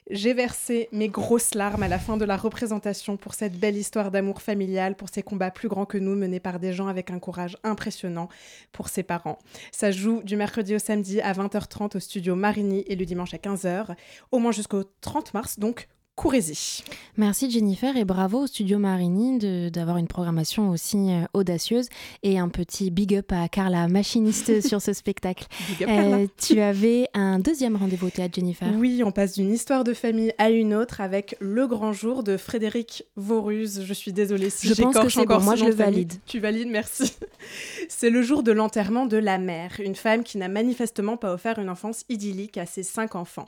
J'ai 0.10 0.34
versé 0.34 0.89
mes 0.91 1.07
grosses 1.07 1.53
larmes 1.53 1.84
à 1.84 1.88
la 1.88 1.99
fin 1.99 2.18
de 2.18 2.26
la 2.26 2.36
représentation 2.36 3.16
pour 3.16 3.36
cette 3.36 3.60
belle 3.60 3.78
histoire 3.78 4.10
d'amour 4.10 4.41
familial, 4.41 4.95
pour 4.95 5.10
ces 5.10 5.22
combats 5.22 5.51
plus 5.51 5.68
grands 5.68 5.86
que 5.86 5.99
nous 5.99 6.16
menés 6.16 6.39
par 6.39 6.60
des 6.60 6.74
gens 6.74 6.88
avec 6.88 7.12
un 7.12 7.20
courage 7.20 7.57
impressionnant 7.64 8.28
pour 8.72 8.89
ses 8.89 9.03
parents. 9.03 9.38
Ça 9.72 9.91
joue 9.91 10.24
du 10.24 10.36
mercredi 10.36 10.74
au 10.74 10.80
samedi 10.80 11.22
à 11.22 11.34
20h30 11.34 11.97
au 11.97 11.99
studio 11.99 12.36
Marigny 12.36 12.84
et 12.88 12.95
le 12.95 13.05
dimanche 13.05 13.36
à 13.36 13.38
15h, 13.38 13.95
au 14.32 14.39
moins 14.39 14.51
jusqu'au 14.51 14.84
30 15.01 15.36
mars, 15.36 15.60
donc 15.60 15.88
courez-y. 16.20 16.84
Merci 17.15 17.49
Jennifer 17.49 17.95
et 17.95 18.03
bravo 18.03 18.43
au 18.43 18.47
studio 18.47 18.78
Marigny 18.78 19.38
de- 19.38 19.70
d'avoir 19.70 19.95
une 19.95 20.07
programmation 20.07 20.70
aussi 20.70 20.97
euh, 20.97 21.22
audacieuse 21.34 21.88
et 22.24 22.38
un 22.38 22.49
petit 22.49 22.91
big 22.91 23.15
up 23.15 23.32
à 23.32 23.47
Carla, 23.47 23.88
machiniste 23.88 24.59
sur 24.67 24.82
ce 24.82 24.91
spectacle. 24.91 25.45
Euh, 25.49 25.65
Big 25.78 25.84
up, 25.84 25.88
Carla. 25.88 26.17
tu 26.38 26.59
avais 26.59 27.07
un 27.13 27.39
deuxième 27.39 27.78
rendez-vous 27.78 28.07
au 28.07 28.09
théâtre 28.09 28.36
Jennifer. 28.36 28.67
Oui, 28.76 29.01
on 29.05 29.11
passe 29.13 29.36
d'une 29.36 29.53
histoire 29.53 29.86
de 29.86 29.93
famille 29.93 30.34
à 30.38 30.49
une 30.49 30.74
autre 30.76 30.99
avec 30.99 31.38
Le 31.39 31.67
Grand 31.67 31.93
Jour 31.93 32.22
de 32.24 32.36
Frédéric 32.36 33.03
Voruse. 33.15 33.84
Je 33.86 33.93
suis 33.93 34.11
désolée 34.11 34.49
si 34.49 34.67
j'écorche 34.74 35.13
c'est 35.13 35.22
encore 35.22 35.39
bon, 35.39 35.45
moi, 35.45 35.55
je 35.55 35.63
le 35.65 35.72
famille. 35.72 35.93
valide. 35.93 36.13
Tu 36.26 36.39
valides, 36.41 36.67
merci. 36.70 37.13
C'est 37.88 38.09
le 38.09 38.22
jour 38.22 38.43
de 38.43 38.51
l'enterrement 38.51 39.05
de 39.05 39.15
la 39.17 39.38
mère, 39.38 39.72
une 39.84 39.95
femme 39.95 40.24
qui 40.24 40.38
n'a 40.38 40.49
manifestement 40.49 41.15
pas 41.15 41.34
offert 41.34 41.57
une 41.59 41.70
enfance 41.70 42.03
idyllique 42.09 42.57
à 42.57 42.65
ses 42.65 42.84
cinq 42.84 43.15
enfants. 43.15 43.45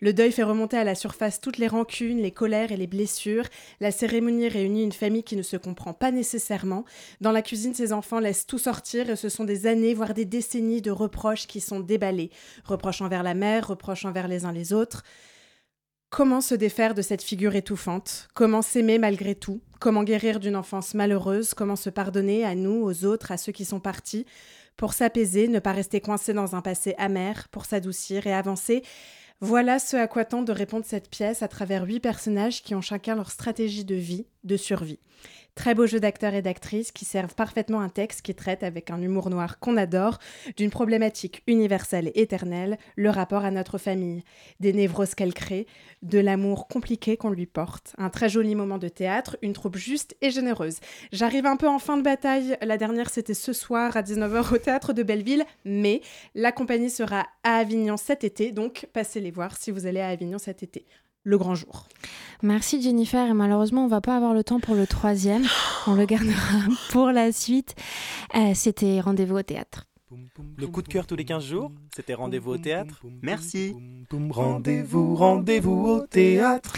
Le 0.00 0.12
deuil 0.12 0.32
fait 0.32 0.42
remonter 0.42 0.76
à 0.78 0.84
la 0.84 0.94
surface 0.94 1.40
toutes 1.40 1.58
les 1.58 1.68
rancunes, 1.68 1.99
les 2.08 2.30
colères 2.30 2.72
et 2.72 2.76
les 2.76 2.86
blessures. 2.86 3.44
La 3.80 3.90
cérémonie 3.90 4.48
réunit 4.48 4.84
une 4.84 4.92
famille 4.92 5.22
qui 5.22 5.36
ne 5.36 5.42
se 5.42 5.56
comprend 5.56 5.92
pas 5.92 6.10
nécessairement. 6.10 6.84
Dans 7.20 7.32
la 7.32 7.42
cuisine, 7.42 7.74
ses 7.74 7.92
enfants 7.92 8.20
laissent 8.20 8.46
tout 8.46 8.58
sortir 8.58 9.10
et 9.10 9.16
ce 9.16 9.28
sont 9.28 9.44
des 9.44 9.66
années, 9.66 9.94
voire 9.94 10.14
des 10.14 10.24
décennies 10.24 10.82
de 10.82 10.90
reproches 10.90 11.46
qui 11.46 11.60
sont 11.60 11.80
déballés. 11.80 12.30
Reproches 12.64 13.02
envers 13.02 13.22
la 13.22 13.34
mère, 13.34 13.68
reproches 13.68 14.04
envers 14.04 14.28
les 14.28 14.44
uns 14.44 14.52
les 14.52 14.72
autres. 14.72 15.02
Comment 16.10 16.40
se 16.40 16.56
défaire 16.56 16.94
de 16.94 17.02
cette 17.02 17.22
figure 17.22 17.54
étouffante? 17.54 18.28
Comment 18.34 18.62
s'aimer 18.62 18.98
malgré 18.98 19.36
tout? 19.36 19.60
Comment 19.78 20.02
guérir 20.02 20.40
d'une 20.40 20.56
enfance 20.56 20.94
malheureuse? 20.94 21.54
Comment 21.54 21.76
se 21.76 21.88
pardonner 21.88 22.44
à 22.44 22.56
nous, 22.56 22.82
aux 22.82 23.04
autres, 23.04 23.30
à 23.30 23.36
ceux 23.36 23.52
qui 23.52 23.64
sont 23.64 23.78
partis? 23.78 24.26
Pour 24.76 24.92
s'apaiser, 24.92 25.46
ne 25.46 25.58
pas 25.58 25.72
rester 25.72 26.00
coincé 26.00 26.32
dans 26.32 26.56
un 26.56 26.62
passé 26.62 26.94
amer, 26.98 27.48
pour 27.50 27.64
s'adoucir 27.64 28.26
et 28.26 28.32
avancer. 28.32 28.82
Voilà 29.42 29.78
ce 29.78 29.96
à 29.96 30.06
quoi 30.06 30.26
tente 30.26 30.44
de 30.44 30.52
répondre 30.52 30.84
cette 30.84 31.08
pièce 31.08 31.42
à 31.42 31.48
travers 31.48 31.84
huit 31.84 32.00
personnages 32.00 32.62
qui 32.62 32.74
ont 32.74 32.82
chacun 32.82 33.14
leur 33.14 33.30
stratégie 33.30 33.86
de 33.86 33.94
vie, 33.94 34.26
de 34.44 34.56
survie. 34.56 34.98
Très 35.54 35.74
beau 35.74 35.86
jeu 35.86 36.00
d'acteurs 36.00 36.34
et 36.34 36.42
d'actrices 36.42 36.92
qui 36.92 37.04
servent 37.04 37.34
parfaitement 37.34 37.80
un 37.80 37.88
texte 37.88 38.22
qui 38.22 38.34
traite 38.34 38.62
avec 38.62 38.90
un 38.90 39.02
humour 39.02 39.30
noir 39.30 39.58
qu'on 39.58 39.76
adore 39.76 40.18
d'une 40.56 40.70
problématique 40.70 41.42
universelle 41.46 42.12
et 42.14 42.22
éternelle, 42.22 42.78
le 42.96 43.10
rapport 43.10 43.44
à 43.44 43.50
notre 43.50 43.76
famille, 43.76 44.22
des 44.60 44.72
névroses 44.72 45.14
qu'elle 45.14 45.34
crée, 45.34 45.66
de 46.02 46.18
l'amour 46.18 46.68
compliqué 46.68 47.16
qu'on 47.16 47.30
lui 47.30 47.46
porte. 47.46 47.94
Un 47.98 48.10
très 48.10 48.28
joli 48.28 48.54
moment 48.54 48.78
de 48.78 48.88
théâtre, 48.88 49.36
une 49.42 49.52
troupe 49.52 49.76
juste 49.76 50.16
et 50.22 50.30
généreuse. 50.30 50.78
J'arrive 51.12 51.46
un 51.46 51.56
peu 51.56 51.68
en 51.68 51.78
fin 51.78 51.96
de 51.96 52.02
bataille, 52.02 52.56
la 52.62 52.78
dernière 52.78 53.10
c'était 53.10 53.34
ce 53.34 53.52
soir 53.52 53.96
à 53.96 54.02
19h 54.02 54.54
au 54.54 54.58
théâtre 54.58 54.92
de 54.92 55.02
Belleville, 55.02 55.44
mais 55.64 56.00
la 56.34 56.52
compagnie 56.52 56.90
sera 56.90 57.26
à 57.42 57.56
Avignon 57.56 57.96
cet 57.96 58.24
été, 58.24 58.52
donc 58.52 58.86
passez 58.92 59.20
les 59.20 59.30
voir 59.30 59.56
si 59.56 59.70
vous 59.70 59.86
allez 59.86 60.00
à 60.00 60.08
Avignon 60.08 60.38
cet 60.38 60.62
été. 60.62 60.86
Le 61.22 61.36
grand 61.36 61.54
jour. 61.54 61.86
Merci 62.42 62.80
Jennifer 62.80 63.28
et 63.28 63.34
malheureusement 63.34 63.84
on 63.84 63.88
va 63.88 64.00
pas 64.00 64.16
avoir 64.16 64.32
le 64.32 64.42
temps 64.42 64.60
pour 64.60 64.74
le 64.74 64.86
troisième, 64.86 65.44
on 65.86 65.94
le 65.94 66.06
gardera 66.06 66.58
pour 66.90 67.10
la 67.10 67.32
suite. 67.32 67.74
Euh, 68.34 68.52
C'était 68.54 69.00
rendez-vous 69.00 69.36
au 69.36 69.42
théâtre. 69.42 69.86
Le 70.56 70.66
coup 70.66 70.82
de 70.82 70.88
cœur 70.88 71.06
tous 71.06 71.16
les 71.16 71.24
15 71.24 71.44
jours, 71.44 71.70
c'était 71.94 72.14
rendez-vous 72.14 72.52
au 72.52 72.58
théâtre. 72.58 73.02
Merci. 73.22 73.74
Rendez-vous, 74.10 75.14
rendez-vous 75.14 75.86
au 75.86 76.06
théâtre. 76.06 76.72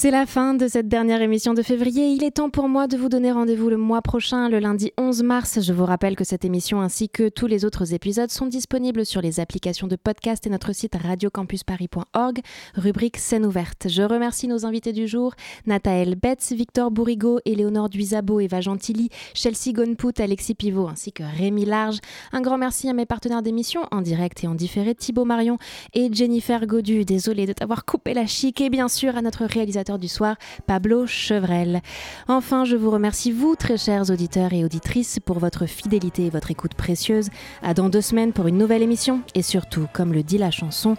C'est 0.00 0.12
la 0.12 0.26
fin 0.26 0.54
de 0.54 0.68
cette 0.68 0.86
dernière 0.86 1.22
émission 1.22 1.54
de 1.54 1.62
février. 1.62 2.06
Il 2.10 2.22
est 2.22 2.36
temps 2.36 2.50
pour 2.50 2.68
moi 2.68 2.86
de 2.86 2.96
vous 2.96 3.08
donner 3.08 3.32
rendez-vous 3.32 3.68
le 3.68 3.76
mois 3.76 4.00
prochain, 4.00 4.48
le 4.48 4.60
lundi 4.60 4.92
11 4.96 5.24
mars. 5.24 5.60
Je 5.60 5.72
vous 5.72 5.84
rappelle 5.84 6.14
que 6.14 6.22
cette 6.22 6.44
émission 6.44 6.80
ainsi 6.80 7.08
que 7.08 7.28
tous 7.28 7.48
les 7.48 7.64
autres 7.64 7.92
épisodes 7.94 8.30
sont 8.30 8.46
disponibles 8.46 9.04
sur 9.04 9.20
les 9.20 9.40
applications 9.40 9.88
de 9.88 9.96
podcast 9.96 10.46
et 10.46 10.50
notre 10.50 10.72
site 10.72 10.94
radiocampusparis.org, 10.94 12.38
rubrique 12.76 13.16
scène 13.16 13.44
ouverte. 13.44 13.88
Je 13.88 14.04
remercie 14.04 14.46
nos 14.46 14.64
invités 14.64 14.92
du 14.92 15.08
jour, 15.08 15.34
Nathaël 15.66 16.14
Betts, 16.14 16.52
Victor 16.52 16.92
Bourrigo, 16.92 17.40
Éléonore 17.44 17.88
Duisabo, 17.88 18.38
Eva 18.38 18.60
Gentilly, 18.60 19.08
Chelsea 19.34 19.72
Gonput, 19.72 20.20
Alexis 20.20 20.54
Pivot 20.54 20.86
ainsi 20.86 21.10
que 21.10 21.24
Rémi 21.24 21.64
Large. 21.64 21.98
Un 22.30 22.40
grand 22.40 22.56
merci 22.56 22.88
à 22.88 22.92
mes 22.92 23.04
partenaires 23.04 23.42
d'émission, 23.42 23.80
en 23.90 24.00
direct 24.02 24.44
et 24.44 24.46
en 24.46 24.54
différé, 24.54 24.94
Thibaut 24.94 25.24
Marion 25.24 25.58
et 25.92 26.08
Jennifer 26.12 26.64
Godu. 26.68 27.04
Désolée 27.04 27.46
de 27.46 27.52
t'avoir 27.52 27.84
coupé 27.84 28.14
la 28.14 28.26
chic 28.26 28.60
et 28.60 28.70
bien 28.70 28.86
sûr 28.86 29.16
à 29.16 29.22
notre 29.22 29.44
réalisateur 29.44 29.87
du 29.96 30.08
soir, 30.08 30.36
Pablo 30.66 31.06
Chevrel. 31.06 31.80
Enfin, 32.26 32.66
je 32.66 32.76
vous 32.76 32.90
remercie 32.90 33.32
vous, 33.32 33.56
très 33.56 33.78
chers 33.78 34.10
auditeurs 34.10 34.52
et 34.52 34.64
auditrices, 34.64 35.18
pour 35.24 35.38
votre 35.38 35.64
fidélité 35.64 36.26
et 36.26 36.30
votre 36.30 36.50
écoute 36.50 36.74
précieuse. 36.74 37.30
À 37.62 37.72
dans 37.72 37.88
deux 37.88 38.02
semaines 38.02 38.34
pour 38.34 38.48
une 38.48 38.58
nouvelle 38.58 38.82
émission 38.82 39.22
et 39.34 39.42
surtout, 39.42 39.86
comme 39.94 40.12
le 40.12 40.22
dit 40.22 40.36
la 40.38 40.50
chanson, 40.50 40.96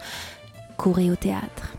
courez 0.78 1.12
au 1.12 1.16
théâtre. 1.16 1.79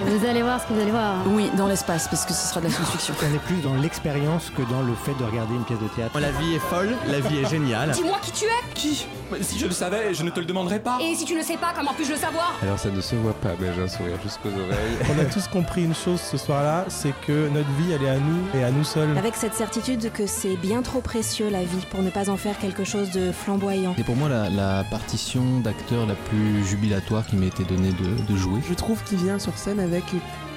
Vous 0.00 0.24
allez 0.26 0.42
voir 0.42 0.60
ce 0.62 0.66
que 0.66 0.74
vous 0.74 0.80
allez 0.80 0.90
voir. 0.92 1.16
Oui, 1.26 1.50
dans 1.56 1.66
l'espace, 1.66 2.06
parce 2.08 2.24
que 2.24 2.32
ce 2.32 2.46
sera 2.48 2.60
de 2.60 2.66
la 2.66 2.70
science-fiction. 2.72 3.14
On 3.20 3.34
est 3.34 3.38
plus 3.38 3.60
dans 3.62 3.74
l'expérience 3.74 4.50
que 4.56 4.62
dans 4.70 4.82
le 4.82 4.94
fait 4.94 5.12
de 5.18 5.24
regarder 5.24 5.54
une 5.54 5.64
pièce 5.64 5.80
de 5.80 5.88
théâtre. 5.88 6.18
La 6.20 6.30
vie 6.30 6.54
est 6.54 6.58
folle, 6.60 6.90
la 7.08 7.18
vie 7.20 7.38
est 7.38 7.48
géniale. 7.50 7.90
Dis-moi 7.90 8.18
qui 8.22 8.30
tu 8.30 8.44
es 8.44 8.74
Qui? 8.74 9.06
Si 9.42 9.58
je 9.58 9.66
le 9.66 9.72
savais, 9.72 10.14
je 10.14 10.22
ne 10.22 10.30
te 10.30 10.38
le 10.40 10.46
demanderais 10.46 10.78
pas. 10.78 10.98
Et 11.02 11.14
si 11.16 11.24
tu 11.24 11.34
ne 11.34 11.42
sais 11.42 11.56
pas, 11.56 11.72
comment 11.76 11.92
puis-je 11.94 12.12
le 12.12 12.16
savoir? 12.16 12.54
Alors 12.62 12.78
ça 12.78 12.90
ne 12.90 13.00
se 13.00 13.14
voit 13.16 13.34
pas, 13.34 13.50
mais 13.60 13.66
j'ai 13.74 13.82
un 13.82 13.88
sourire 13.88 14.16
jusqu'aux 14.22 14.48
oreilles. 14.48 14.96
On 15.16 15.20
a 15.20 15.24
tous 15.24 15.48
compris 15.48 15.84
une 15.84 15.94
chose 15.94 16.20
ce 16.20 16.36
soir-là, 16.38 16.84
c'est 16.88 17.12
que 17.26 17.48
notre 17.48 17.68
vie, 17.72 17.92
elle 17.92 18.04
est 18.04 18.08
à 18.08 18.18
nous 18.18 18.44
et 18.58 18.64
à 18.64 18.70
nous 18.70 18.84
seuls. 18.84 19.18
Avec 19.18 19.34
cette 19.34 19.54
certitude 19.54 20.12
que 20.12 20.26
c'est 20.26 20.56
bien 20.56 20.80
trop 20.82 21.00
précieux 21.00 21.50
la 21.50 21.64
vie 21.64 21.84
pour 21.90 22.02
ne 22.02 22.10
pas 22.10 22.30
en 22.30 22.36
faire 22.36 22.56
quelque 22.58 22.84
chose 22.84 23.10
de 23.10 23.32
flamboyant. 23.32 23.94
C'est 23.98 24.04
pour 24.04 24.16
moi 24.16 24.28
la, 24.28 24.48
la 24.48 24.84
partition 24.84 25.42
d'acteur 25.60 26.06
la 26.06 26.14
plus 26.14 26.64
jubilatoire 26.64 27.26
qui 27.26 27.36
m'a 27.36 27.46
été 27.46 27.64
donnée 27.64 27.90
de, 27.92 28.32
de 28.32 28.36
jouer. 28.38 28.60
Je 28.68 28.74
trouve 28.74 29.02
qu'il 29.04 29.18
vient 29.18 29.38
sur 29.40 29.58
scène 29.58 29.80
avec 29.80 29.87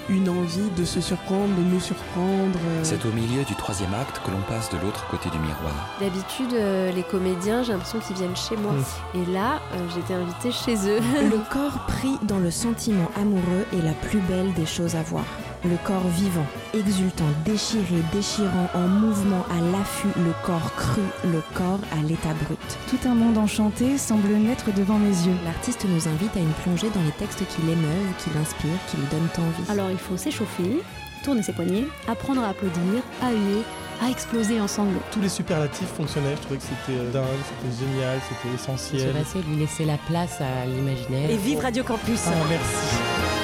une 0.10 0.28
envie 0.30 0.70
de 0.76 0.84
se 0.84 1.00
surprendre, 1.00 1.56
de 1.56 1.62
nous 1.62 1.80
surprendre. 1.80 2.60
euh. 2.68 2.80
C'est 2.84 3.06
au 3.06 3.12
milieu 3.12 3.44
du 3.44 3.56
troisième 3.56 3.94
acte 3.94 4.22
que 4.26 4.32
l'on 4.32 4.42
passe 4.42 4.70
de 4.70 4.78
l'autre 4.78 5.06
côté 5.10 5.30
du 5.30 5.38
miroir. 5.40 5.74
D'habitude, 6.00 6.54
euh, 6.54 6.92
les 6.92 7.04
comédiens, 7.04 7.64
j'ai 7.64 7.72
l'impression 7.72 8.00
qu'ils 8.00 8.18
viennent 8.18 8.36
chez 8.36 8.58
moi. 8.58 8.74
Et 9.14 9.26
là, 9.32 9.62
euh, 9.74 9.88
j'étais 9.96 10.14
invitée 10.14 10.52
chez 10.52 10.76
eux. 10.90 11.00
Le 11.22 11.38
corps 11.50 11.86
pris 11.88 12.18
dans 12.24 12.40
le 12.40 12.52
sentiment 12.52 13.10
amoureux 13.16 13.66
est 13.74 13.82
la 13.84 13.94
plus 13.94 14.20
belle 14.20 14.54
des 14.54 14.66
choses 14.66 14.96
à 14.96 15.04
voir. 15.04 15.24
Le 15.64 15.78
corps 15.86 16.08
vivant, 16.08 16.46
exultant, 16.74 17.28
déchiré, 17.46 18.02
déchirant, 18.12 18.68
en 18.74 18.88
mouvement, 18.88 19.46
à 19.52 19.62
l'affût, 19.72 20.08
le 20.18 20.34
corps 20.44 20.74
cru, 20.76 21.04
le 21.24 21.40
corps 21.54 21.80
à 21.92 22.02
l'état 22.02 22.34
brut. 22.34 22.58
Tout 22.90 22.98
un 23.08 23.14
monde 23.14 23.38
enchanté 23.38 24.00
semble 24.00 24.30
naître 24.30 24.74
devant 24.74 24.98
mes 24.98 25.10
yeux. 25.28 25.36
L'artiste 25.46 25.86
nous 25.88 26.08
invite 26.08 26.36
à 26.36 26.40
une 26.40 26.52
plongée 26.64 26.90
dans 26.90 27.04
les 27.04 27.12
textes 27.12 27.44
qui 27.48 27.62
l'émeuvent, 27.62 28.14
qui 28.18 28.32
l'inspirent, 28.34 28.80
qui 28.90 28.98
lui 28.98 29.06
donnent 29.12 29.46
envie. 29.46 29.70
Alors 29.70 29.92
il 29.92 30.00
faut 30.00 30.18
s'échauffer, 30.18 30.82
tourner 31.24 31.44
ses 31.44 31.54
poignets, 31.54 31.86
apprendre 32.08 32.42
à 32.44 32.50
applaudir, 32.50 33.04
à 33.22 33.32
huer, 33.32 33.62
à 34.04 34.10
exploser 34.10 34.60
en 34.60 34.68
sanglots. 34.68 35.04
Tous 35.12 35.22
les 35.22 35.30
superlatifs 35.30 35.90
fonctionnaient, 35.90 36.36
je 36.38 36.42
trouvais 36.42 36.58
que 36.58 36.64
c'était 36.64 36.98
euh, 36.98 37.12
dingue, 37.12 37.24
c'était 37.46 37.86
génial, 37.86 38.20
c'était 38.28 38.56
essentiel. 38.56 39.14
Se 39.14 39.18
passer, 39.20 39.48
lui 39.48 39.58
laisser 39.58 39.86
la 39.86 39.98
place 39.98 40.42
à 40.42 40.66
l'imaginaire. 40.66 41.30
Et 41.30 41.38
vive 41.38 41.60
Radio 41.60 41.84
Campus 41.84 42.22
Ah, 42.26 42.32
merci. 42.50 43.41